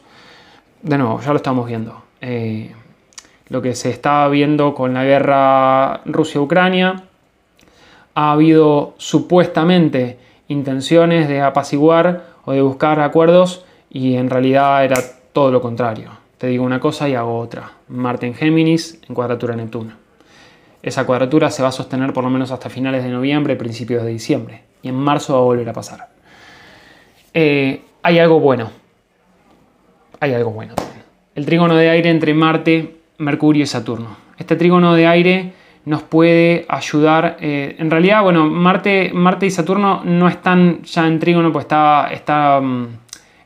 De 0.82 0.98
nuevo, 0.98 1.20
ya 1.20 1.32
lo 1.32 1.36
estamos 1.36 1.68
viendo. 1.68 2.02
Eh, 2.22 2.74
lo 3.50 3.62
que 3.62 3.76
se 3.76 3.90
está 3.90 4.28
viendo 4.30 4.74
con 4.74 4.94
la 4.94 5.04
guerra 5.04 6.02
Rusia-Ucrania. 6.06 7.04
Ha 8.16 8.32
habido 8.32 8.96
supuestamente 8.98 10.18
intenciones 10.48 11.28
de 11.28 11.42
apaciguar 11.42 12.24
o 12.46 12.54
de 12.54 12.62
buscar 12.62 13.02
acuerdos 13.02 13.66
y 13.90 14.16
en 14.16 14.30
realidad 14.30 14.86
era 14.86 14.98
todo 15.34 15.52
lo 15.52 15.62
contrario. 15.62 16.12
Te 16.38 16.48
digo 16.48 16.64
una 16.64 16.80
cosa 16.80 17.08
y 17.08 17.16
hago 17.16 17.40
otra. 17.40 17.72
Marte 17.88 18.28
en 18.28 18.34
Géminis 18.34 19.00
en 19.08 19.16
cuadratura 19.16 19.56
Neptuno. 19.56 19.94
Esa 20.84 21.06
cuadratura 21.06 21.50
se 21.50 21.64
va 21.64 21.70
a 21.70 21.72
sostener 21.72 22.14
por 22.14 22.24
lo 22.24 22.30
menos 22.30 22.52
hasta 22.52 22.70
finales 22.70 23.04
de 23.04 23.10
noviembre, 23.10 23.56
principios 23.56 24.04
de 24.04 24.12
diciembre. 24.12 24.64
Y 24.82 24.90
en 24.90 24.96
marzo 24.96 25.34
va 25.34 25.40
a 25.40 25.44
volver 25.44 25.70
a 25.70 25.74
pasar. 25.74 26.10
Eh, 27.34 27.82
hay 28.04 28.20
algo 28.20 28.40
bueno. 28.40 28.70
Hay 30.20 30.34
algo 30.34 30.52
bueno 30.52 30.76
también. 30.76 31.04
El 31.34 31.46
trígono 31.46 31.76
de 31.76 31.90
aire 31.90 32.10
entre 32.10 32.34
Marte, 32.34 32.98
Mercurio 33.18 33.64
y 33.64 33.68
Saturno. 33.68 34.18
Este 34.38 34.56
trígono 34.56 34.94
de 34.94 35.08
aire 35.08 35.54
nos 35.86 36.04
puede 36.04 36.66
ayudar. 36.68 37.38
Eh, 37.40 37.76
en 37.80 37.90
realidad, 37.90 38.22
bueno, 38.24 38.50
Marte, 38.50 39.12
Marte 39.14 39.46
y 39.46 39.52
Saturno 39.52 40.02
no 40.04 40.28
están 40.28 40.84
ya 40.84 41.08
en 41.08 41.20
trígono, 41.20 41.52
pues 41.52 41.66
está, 41.66 42.10
está, 42.12 42.60
mm, 42.62 42.88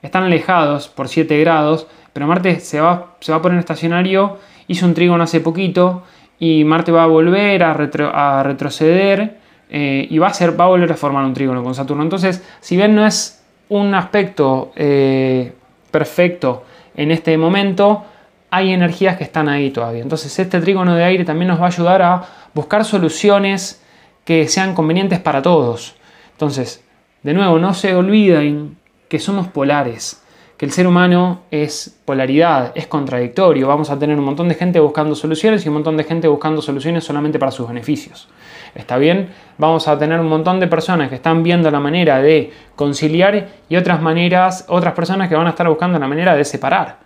están 0.01 0.23
alejados 0.23 0.87
por 0.87 1.07
7 1.07 1.39
grados, 1.39 1.87
pero 2.19 2.27
Marte 2.27 2.59
se 2.59 2.81
va, 2.81 3.15
a 3.29 3.41
poner 3.41 3.59
estacionario, 3.59 4.39
hizo 4.67 4.85
un 4.85 4.93
trígono 4.93 5.23
hace 5.23 5.39
poquito 5.39 6.03
y 6.37 6.65
Marte 6.65 6.91
va 6.91 7.03
a 7.03 7.05
volver 7.05 7.63
a, 7.63 7.71
a 7.71 8.43
retroceder 8.43 9.37
eh, 9.69 10.05
y 10.09 10.17
va 10.17 10.27
a, 10.27 10.33
ser, 10.33 10.59
va 10.59 10.65
a 10.65 10.67
volver 10.67 10.91
a 10.91 10.95
formar 10.95 11.23
un 11.23 11.33
trígono 11.33 11.63
con 11.63 11.73
Saturno. 11.73 12.03
Entonces, 12.03 12.43
si 12.59 12.75
bien 12.75 12.93
no 12.93 13.05
es 13.05 13.41
un 13.69 13.95
aspecto 13.95 14.73
eh, 14.75 15.53
perfecto 15.91 16.65
en 16.93 17.11
este 17.11 17.37
momento, 17.37 18.03
hay 18.49 18.73
energías 18.73 19.15
que 19.15 19.23
están 19.23 19.47
ahí 19.47 19.69
todavía. 19.69 20.01
Entonces 20.01 20.37
este 20.37 20.59
trígono 20.59 20.95
de 20.95 21.05
aire 21.05 21.23
también 21.23 21.47
nos 21.47 21.61
va 21.61 21.67
a 21.67 21.69
ayudar 21.69 22.01
a 22.01 22.25
buscar 22.53 22.83
soluciones 22.83 23.81
que 24.25 24.49
sean 24.49 24.75
convenientes 24.75 25.21
para 25.21 25.41
todos. 25.41 25.95
Entonces, 26.33 26.83
de 27.23 27.33
nuevo, 27.33 27.59
no 27.59 27.73
se 27.73 27.95
olviden 27.95 28.75
que 29.07 29.19
somos 29.19 29.47
polares, 29.47 30.18
que 30.59 30.65
el 30.65 30.73
ser 30.73 30.87
humano 30.87 31.43
es 31.51 31.97
polaridad, 32.03 32.73
es 32.75 32.85
contradictorio. 32.85 33.65
Vamos 33.65 33.89
a 33.91 33.97
tener 33.97 34.19
un 34.19 34.25
montón 34.25 34.49
de 34.49 34.55
gente 34.55 34.81
buscando 34.81 35.15
soluciones 35.15 35.65
y 35.65 35.69
un 35.69 35.75
montón 35.75 35.95
de 35.95 36.03
gente 36.03 36.27
buscando 36.27 36.61
soluciones 36.61 37.05
solamente 37.05 37.39
para 37.39 37.49
sus 37.49 37.65
beneficios. 37.65 38.27
¿Está 38.75 38.97
bien? 38.97 39.29
Vamos 39.57 39.87
a 39.87 39.97
tener 39.97 40.19
un 40.19 40.27
montón 40.27 40.59
de 40.59 40.67
personas 40.67 41.07
que 41.07 41.15
están 41.15 41.43
viendo 41.43 41.71
la 41.71 41.79
manera 41.79 42.21
de 42.21 42.51
conciliar 42.75 43.47
y 43.69 43.77
otras 43.77 44.01
maneras, 44.01 44.65
otras 44.67 44.93
personas 44.93 45.29
que 45.29 45.35
van 45.35 45.47
a 45.47 45.51
estar 45.51 45.69
buscando 45.69 45.97
la 45.97 46.09
manera 46.09 46.35
de 46.35 46.43
separar. 46.43 46.97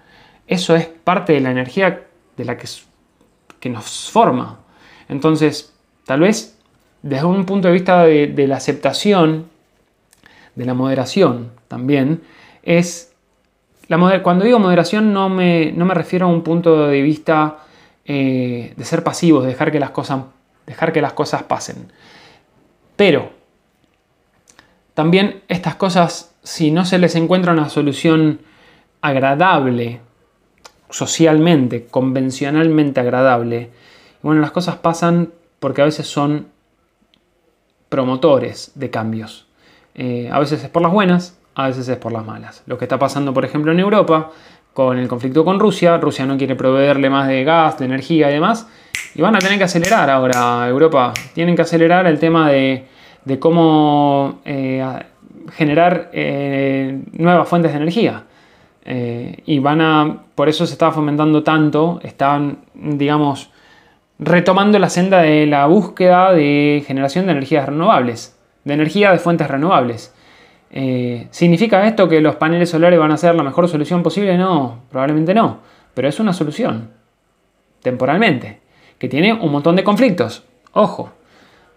Eso 0.48 0.76
es 0.76 0.88
parte 0.88 1.34
de 1.34 1.42
la 1.42 1.52
energía 1.52 2.08
de 2.36 2.46
la 2.46 2.58
que, 2.58 2.68
que 3.60 3.70
nos 3.70 4.10
forma. 4.10 4.62
Entonces, 5.10 5.76
tal 6.08 6.22
vez 6.22 6.58
desde 7.04 7.26
un 7.26 7.46
punto 7.46 7.68
de 7.68 7.74
vista 7.76 8.04
de, 8.04 8.48
la 8.48 8.56
aceptación, 8.56 9.46
de 10.56 10.66
la 10.66 10.74
moderación 10.74 11.52
también, 11.68 12.24
es... 12.64 13.13
La 13.88 14.22
cuando 14.24 14.46
digo 14.46 14.60
moderación 14.60 15.14
no 15.14 15.30
me, 15.30 15.72
no 15.74 15.86
me, 15.86 15.94
refiero 15.94 16.26
a 16.26 16.30
un 16.30 16.42
punto 16.42 16.88
de 16.88 17.02
vista 17.02 17.58
eh, 18.06 18.74
de 18.76 18.86
ser 18.86 19.04
pasivos, 19.04 19.44
de 19.44 19.50
dejar 19.50 19.72
que, 19.72 19.80
las 19.80 19.92
cosas, 19.92 20.24
dejar 20.66 20.94
que 20.94 21.02
las 21.02 21.14
cosas 21.14 21.44
pasen. 21.44 21.92
Pero 22.96 23.32
también 24.94 25.42
estas 25.48 25.76
cosas, 25.76 26.34
si 26.44 26.72
no 26.72 26.86
se 26.86 26.98
les 26.98 27.16
encuentra 27.16 27.52
una 27.52 27.70
solución 27.70 28.40
agradable 29.02 30.00
socialmente, 30.90 31.88
convencionalmente 31.88 33.00
agradable. 33.00 33.72
bueno, 34.22 34.42
las 34.42 34.52
cosas 34.52 34.78
pasan 34.78 35.34
porque 35.60 35.82
a 35.82 35.86
veces 35.86 36.08
son 36.08 36.48
promotores 37.90 38.72
de 38.76 38.90
cambios. 38.90 39.48
Eh, 39.96 40.30
a 40.32 40.40
veces 40.40 40.64
es 40.64 40.70
por 40.70 40.82
las 40.82 40.92
buenas, 40.92 41.38
a 41.56 41.68
veces 41.68 41.88
es 41.88 41.98
por 41.98 42.12
las 42.12 42.26
malas. 42.26 42.64
Lo 42.66 42.78
que 42.78 42.86
está 42.86 42.98
pasando, 43.00 43.34
por 43.34 43.46
ejemplo, 43.46 43.72
en 43.72 43.80
Europa, 43.80 44.32
con 44.74 44.98
el 44.98 45.08
conflicto 45.08 45.46
con 45.46 45.60
Rusia, 45.60 45.98
Rusia 45.98 46.26
no 46.26 46.38
quiere 46.38 46.56
proveerle 46.56 47.10
más 47.10 47.28
de 47.28 47.44
gas, 47.44 47.78
de 47.78 47.86
energía 47.86 48.30
y 48.30 48.34
demás, 48.34 48.68
y 49.16 49.22
van 49.22 49.36
a 49.36 49.40
tener 49.40 49.58
que 49.58 49.66
acelerar 49.66 50.10
ahora 50.10 50.68
Europa. 50.68 51.14
Tienen 51.34 51.56
que 51.56 51.62
acelerar 51.62 52.08
el 52.08 52.20
tema 52.20 52.50
de, 52.50 52.86
cómo 53.40 54.40
eh, 54.46 54.84
generar 55.52 56.10
eh, 56.14 57.02
nuevas 57.14 57.48
fuentes 57.48 57.72
de 57.72 57.78
energía. 57.78 58.24
Eh, 58.86 59.44
y 59.46 59.60
van 59.60 59.82
a, 59.82 60.24
por 60.36 60.50
eso 60.50 60.66
se 60.66 60.74
estaba 60.74 60.92
fomentando 60.92 61.44
tanto, 61.44 62.00
estaban, 62.04 62.60
digamos, 62.74 63.50
retomando 64.20 64.78
la 64.80 64.90
senda 64.90 65.22
de 65.22 65.46
la 65.46 65.68
búsqueda 65.68 66.34
de 66.34 66.84
generación 66.86 67.26
de 67.26 67.32
energías 67.34 67.68
renovables, 67.68 68.38
de 68.64 68.74
energía 68.74 69.12
de 69.12 69.20
fuentes 69.20 69.48
renovables. 69.48 70.14
Eh, 70.76 71.28
¿Significa 71.30 71.86
esto 71.88 72.10
que 72.10 72.20
los 72.20 72.36
paneles 72.38 72.72
solares 72.72 72.98
van 72.98 73.12
a 73.12 73.18
ser 73.18 73.36
la 73.36 73.44
mejor 73.44 73.68
solución 73.68 74.02
posible? 74.02 74.36
No, 74.40 74.80
probablemente 74.90 75.36
no, 75.36 75.60
pero 75.94 76.08
es 76.08 76.20
una 76.20 76.34
solución, 76.34 76.90
temporalmente, 77.84 78.60
que 78.98 79.08
tiene 79.08 79.34
un 79.34 79.52
montón 79.52 79.76
de 79.76 79.84
conflictos. 79.84 80.44
Ojo, 80.72 81.12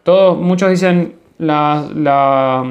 todos, 0.03 0.39
muchos 0.39 0.71
dicen 0.71 1.17
la, 1.37 1.87
la, 1.95 2.65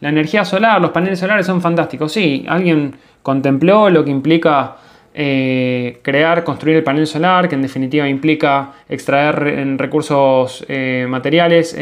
energía 0.00 0.44
solar, 0.44 0.80
los 0.80 0.92
paneles 0.92 1.18
solares 1.18 1.46
son 1.46 1.60
fantásticos. 1.60 2.12
Sí, 2.12 2.46
alguien 2.48 2.94
contempló 3.22 3.90
lo 3.90 4.04
que 4.04 4.12
implica 4.12 4.76
eh, 5.12 5.98
crear, 6.02 6.44
construir 6.44 6.76
el 6.76 6.84
panel 6.84 7.08
solar, 7.08 7.48
que 7.48 7.56
en 7.56 7.62
definitiva 7.62 8.08
implica 8.08 8.74
extraer 8.88 9.76
recursos 9.76 10.64
eh, 10.68 11.06
materiales, 11.08 11.76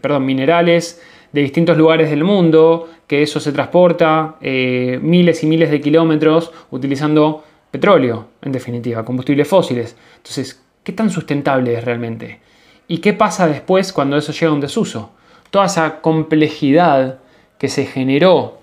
perdón, 0.00 0.24
minerales 0.24 1.02
de 1.32 1.42
distintos 1.42 1.76
lugares 1.76 2.10
del 2.10 2.24
mundo, 2.24 2.88
que 3.06 3.22
eso 3.22 3.40
se 3.40 3.52
transporta 3.52 4.36
eh, 4.40 4.98
miles 5.02 5.42
y 5.42 5.46
miles 5.46 5.70
de 5.70 5.80
kilómetros 5.80 6.52
utilizando 6.70 7.44
petróleo, 7.70 8.28
en 8.42 8.52
definitiva, 8.52 9.04
combustibles 9.04 9.48
fósiles. 9.48 9.96
Entonces, 10.16 10.62
¿qué 10.82 10.92
tan 10.92 11.10
sustentable 11.10 11.74
es 11.74 11.84
realmente? 11.84 12.40
¿Y 12.86 12.98
qué 12.98 13.12
pasa 13.12 13.46
después 13.46 13.92
cuando 13.92 14.16
eso 14.16 14.32
llega 14.32 14.50
a 14.50 14.54
un 14.54 14.60
desuso? 14.60 15.10
Toda 15.50 15.66
esa 15.66 16.00
complejidad 16.00 17.18
que 17.58 17.68
se 17.68 17.84
generó 17.86 18.58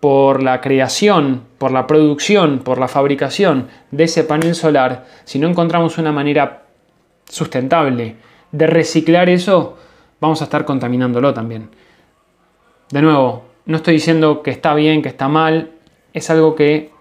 por 0.00 0.42
la 0.42 0.60
creación, 0.60 1.44
por 1.58 1.72
la 1.72 1.86
producción, 1.86 2.58
por 2.58 2.78
la 2.78 2.88
fabricación 2.88 3.68
de 3.90 4.04
ese 4.04 4.22
panel 4.22 4.54
solar, 4.54 5.06
si 5.24 5.38
no 5.38 5.48
encontramos 5.48 5.98
una 5.98 6.12
manera 6.12 6.64
sustentable 7.28 8.16
de 8.52 8.66
reciclar 8.66 9.28
eso, 9.28 9.78
vamos 10.20 10.40
a 10.42 10.44
estar 10.44 10.64
contaminándolo 10.64 11.32
también. 11.32 11.70
De 12.94 13.02
nuevo, 13.02 13.42
no 13.66 13.78
estoy 13.78 13.94
diciendo 13.94 14.40
que 14.40 14.52
está 14.52 14.72
bien, 14.72 15.02
que 15.02 15.08
está 15.08 15.26
mal, 15.26 15.72
es 16.12 16.30
algo 16.30 16.54
que 16.54 16.92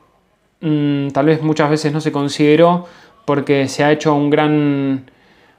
mm, 0.60 1.10
tal 1.10 1.28
vez 1.28 1.44
muchas 1.44 1.70
veces 1.70 1.94
no 1.94 2.02
se 2.02 2.12
consideró 2.12 2.88
porque 3.26 3.68
se 3.68 3.84
ha 3.84 3.92
hecho 3.92 4.16
un 4.16 4.32
gran, 4.32 5.12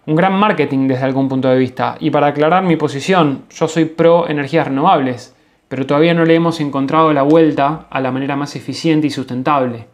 un 0.06 0.16
gran 0.16 0.32
marketing 0.32 0.88
desde 0.88 1.04
algún 1.04 1.28
punto 1.28 1.46
de 1.48 1.56
vista. 1.56 1.96
Y 2.00 2.10
para 2.10 2.26
aclarar 2.26 2.64
mi 2.64 2.74
posición, 2.74 3.44
yo 3.48 3.68
soy 3.68 3.84
pro 3.84 4.28
energías 4.28 4.66
renovables 4.66 5.36
pero 5.68 5.86
todavía 5.86 6.14
no 6.14 6.24
le 6.24 6.34
hemos 6.34 6.60
encontrado 6.60 7.12
la 7.12 7.22
vuelta 7.22 7.86
a 7.88 8.00
la 8.00 8.10
manera 8.10 8.34
más 8.34 8.56
eficiente 8.56 9.06
y 9.06 9.10
sustentable 9.10 9.86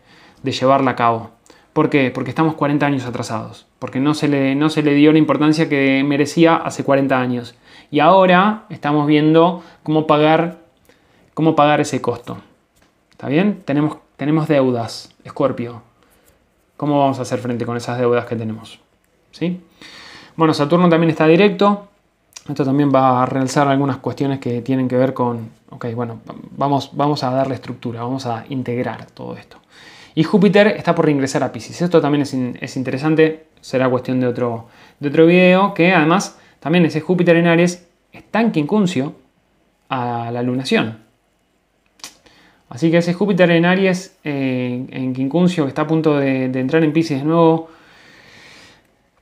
de 0.43 0.53
llevarla 0.53 0.93
a 0.93 0.97
cabo. 0.97 1.33
¿Por 1.75 1.91
qué? 1.91 2.11
Porque 2.11 2.31
estamos 2.31 2.55
40 2.55 2.87
años 2.87 3.05
atrasados, 3.05 3.67
porque 3.79 4.01
no 4.01 4.15
se 4.15 4.29
le, 4.29 4.55
no 4.55 4.71
se 4.71 4.83
le 4.83 4.95
dio 4.95 5.13
la 5.13 5.19
importancia 5.19 5.69
que 5.69 6.03
merecía 6.05 6.57
hace 6.57 6.83
40 6.83 7.21
años. 7.21 7.55
Y 7.91 8.01
ahora 8.01 8.65
estamos 8.69 9.07
viendo 9.07 9.63
cómo 9.83 10.07
pagar, 10.07 10.59
cómo 11.35 11.57
pagar 11.57 11.81
ese 11.81 12.01
costo. 12.01 12.39
¿Está 13.11 13.29
bien? 13.29 13.63
Tenemos, 13.65 13.97
tenemos 14.17 14.49
deudas, 14.49 15.15
Escorpio. 15.25 15.83
¿Cómo 16.77 16.99
vamos 17.01 17.19
a 17.19 17.23
hacer 17.23 17.39
frente 17.41 17.67
con 17.67 17.77
esas 17.77 17.99
deudas 17.99 18.25
que 18.27 18.37
tenemos? 18.37 18.79
¿Sí? 19.33 19.61
Bueno, 20.37 20.55
Saturno 20.55 20.89
también 20.89 21.11
está 21.11 21.27
directo. 21.27 21.89
Esto 22.49 22.65
también 22.65 22.91
va 22.95 23.23
a 23.23 23.27
realzar 23.27 23.69
algunas 23.69 23.99
cuestiones 23.99 24.39
que 24.39 24.63
tienen 24.63 24.89
que 24.89 24.97
ver 24.97 25.13
con, 25.13 25.51
ok, 25.71 25.87
bueno, 25.95 26.21
vamos, 26.57 26.91
vamos 26.95 27.23
a 27.23 27.31
darle 27.31 27.55
estructura, 27.55 28.03
vamos 28.03 28.27
a 28.27 28.45
integrar 28.49 29.07
todo 29.07 29.37
esto. 29.37 29.59
Y 30.15 30.25
Júpiter 30.25 30.69
está 30.69 30.95
por 30.95 31.05
reingresar 31.05 31.43
a 31.45 31.53
Pisces. 31.53 31.83
Esto 31.83 32.01
también 32.01 32.23
es, 32.23 32.77
interesante, 32.77 33.47
será 33.61 33.89
cuestión 33.89 34.19
de 34.21 34.27
otro, 34.27 34.67
de 34.99 35.09
otro 35.09 35.27
video, 35.27 35.75
que 35.75 35.93
además 35.93 36.39
también 36.61 36.85
ese 36.85 37.01
Júpiter 37.01 37.37
en 37.37 37.47
Aries 37.47 37.87
está 38.13 38.41
en 38.41 38.53
quincuncio 38.53 39.15
a 39.89 40.31
la 40.31 40.43
lunación. 40.43 40.99
Así 42.69 42.91
que 42.91 42.99
ese 42.99 43.15
Júpiter 43.15 43.51
en 43.51 43.65
Aries, 43.65 44.17
eh, 44.23 44.87
en 44.91 45.13
quincuncio, 45.13 45.65
que 45.65 45.71
está 45.71 45.83
a 45.83 45.87
punto 45.89 46.17
de, 46.19 46.45
entrar 46.45 46.85
en 46.85 46.93
Pisces 46.93 47.19
de 47.19 47.25
nuevo, 47.25 47.69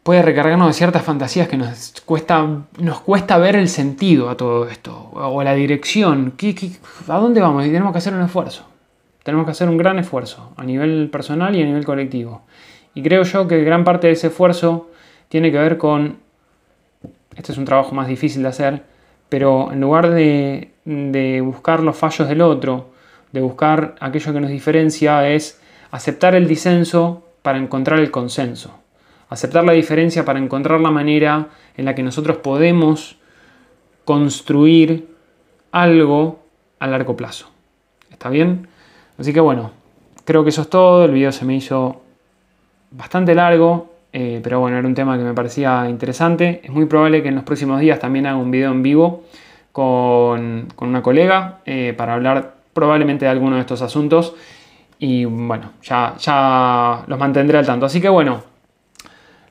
puede 0.02 0.20
recargarnos 0.20 0.68
de 0.68 0.74
ciertas 0.74 1.02
fantasías 1.02 1.48
que 1.48 1.56
nos 1.56 2.02
cuesta, 2.04 2.46
nos 2.78 3.00
cuesta 3.00 3.38
ver 3.38 3.56
el 3.56 3.68
sentido 3.68 4.28
a 4.28 4.36
todo 4.36 4.68
esto, 4.68 5.10
o 5.14 5.42
la 5.42 5.54
dirección. 5.54 6.34
a 7.08 7.18
dónde 7.18 7.40
vamos? 7.40 7.64
Y 7.64 7.70
tenemos 7.70 7.92
que 7.92 7.98
hacer 7.98 8.12
un 8.12 8.22
esfuerzo. 8.22 8.66
Tenemos 9.22 9.46
que 9.46 9.52
hacer 9.52 9.68
un 9.68 9.78
gran 9.78 9.98
esfuerzo 9.98 10.52
a 10.56 10.64
nivel 10.64 11.08
personal 11.10 11.56
y 11.56 11.62
a 11.62 11.66
nivel 11.66 11.86
colectivo. 11.86 12.42
Y 12.94 13.02
creo 13.02 13.22
yo 13.22 13.48
que 13.48 13.64
gran 13.64 13.84
parte 13.84 14.08
de 14.08 14.14
ese 14.14 14.26
esfuerzo 14.26 14.90
tiene 15.28 15.50
que 15.50 15.58
ver 15.58 15.78
con, 15.78 16.18
este 17.38 17.52
es 17.52 17.58
un 17.58 17.64
trabajo 17.64 17.94
más 17.94 18.08
difícil 18.08 18.42
de 18.42 18.48
hacer, 18.48 18.82
pero 19.30 19.72
en 19.72 19.80
lugar 19.80 20.10
de, 20.10 20.72
buscar 21.42 21.80
los 21.80 21.96
fallos 21.96 22.28
del 22.28 22.42
otro, 22.42 22.90
de 23.32 23.40
buscar 23.40 23.94
aquello 24.00 24.32
que 24.34 24.40
nos 24.40 24.50
diferencia, 24.50 25.26
es 25.30 25.60
aceptar 25.90 26.34
el 26.34 26.46
disenso 26.46 27.24
para 27.42 27.56
encontrar 27.56 27.98
el 28.00 28.10
consenso 28.10 28.74
aceptar 29.28 29.64
la 29.64 29.72
diferencia 29.72 30.24
para 30.24 30.38
encontrar 30.38 30.80
la 30.80 30.90
manera 30.90 31.48
en 31.76 31.84
la 31.84 31.94
que 31.94 32.02
nosotros 32.02 32.38
podemos 32.38 33.16
construir 34.04 35.14
algo 35.70 36.40
a 36.78 36.86
largo 36.86 37.16
plazo. 37.16 37.50
¿Está 38.10 38.30
bien? 38.30 38.68
Así 39.18 39.32
que 39.32 39.40
bueno, 39.40 39.72
creo 40.24 40.44
que 40.44 40.50
eso 40.50 40.62
es 40.62 40.70
todo. 40.70 41.04
El 41.04 41.12
video 41.12 41.32
se 41.32 41.44
me 41.44 41.54
hizo 41.54 42.00
bastante 42.90 43.34
largo, 43.34 43.92
eh, 44.12 44.40
pero 44.42 44.60
bueno, 44.60 44.78
era 44.78 44.86
un 44.86 44.94
tema 44.94 45.18
que 45.18 45.24
me 45.24 45.34
parecía 45.34 45.88
interesante. 45.88 46.60
Es 46.64 46.70
muy 46.70 46.86
probable 46.86 47.22
que 47.22 47.28
en 47.28 47.34
los 47.34 47.44
próximos 47.44 47.80
días 47.80 47.98
también 47.98 48.26
haga 48.26 48.36
un 48.36 48.50
video 48.50 48.70
en 48.70 48.82
vivo 48.82 49.24
con, 49.72 50.68
una 50.80 51.02
colega 51.02 51.60
eh, 51.66 51.94
para 51.96 52.14
hablar 52.14 52.54
probablemente 52.72 53.24
de 53.24 53.30
alguno 53.30 53.56
de 53.56 53.60
estos 53.60 53.82
asuntos. 53.82 54.34
Y 54.98 55.24
bueno, 55.24 55.72
ya, 55.82 56.14
ya 56.18 57.04
los 57.06 57.18
mantendré 57.18 57.58
al 57.58 57.66
tanto. 57.66 57.86
Así 57.86 58.00
que 58.00 58.08
bueno, 58.08 58.42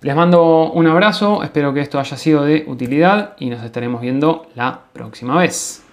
les 0.01 0.15
mando 0.15 0.71
un 0.71 0.87
abrazo, 0.87 1.43
espero 1.43 1.73
que 1.73 1.81
esto 1.81 1.99
haya 1.99 2.17
sido 2.17 2.43
de 2.43 2.65
utilidad 2.67 3.35
y 3.39 3.49
nos 3.49 3.63
estaremos 3.63 4.01
viendo 4.01 4.47
la 4.55 4.79
próxima 4.93 5.37
vez. 5.37 5.83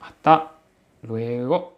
Hasta 0.00 0.52
luego. 1.02 1.73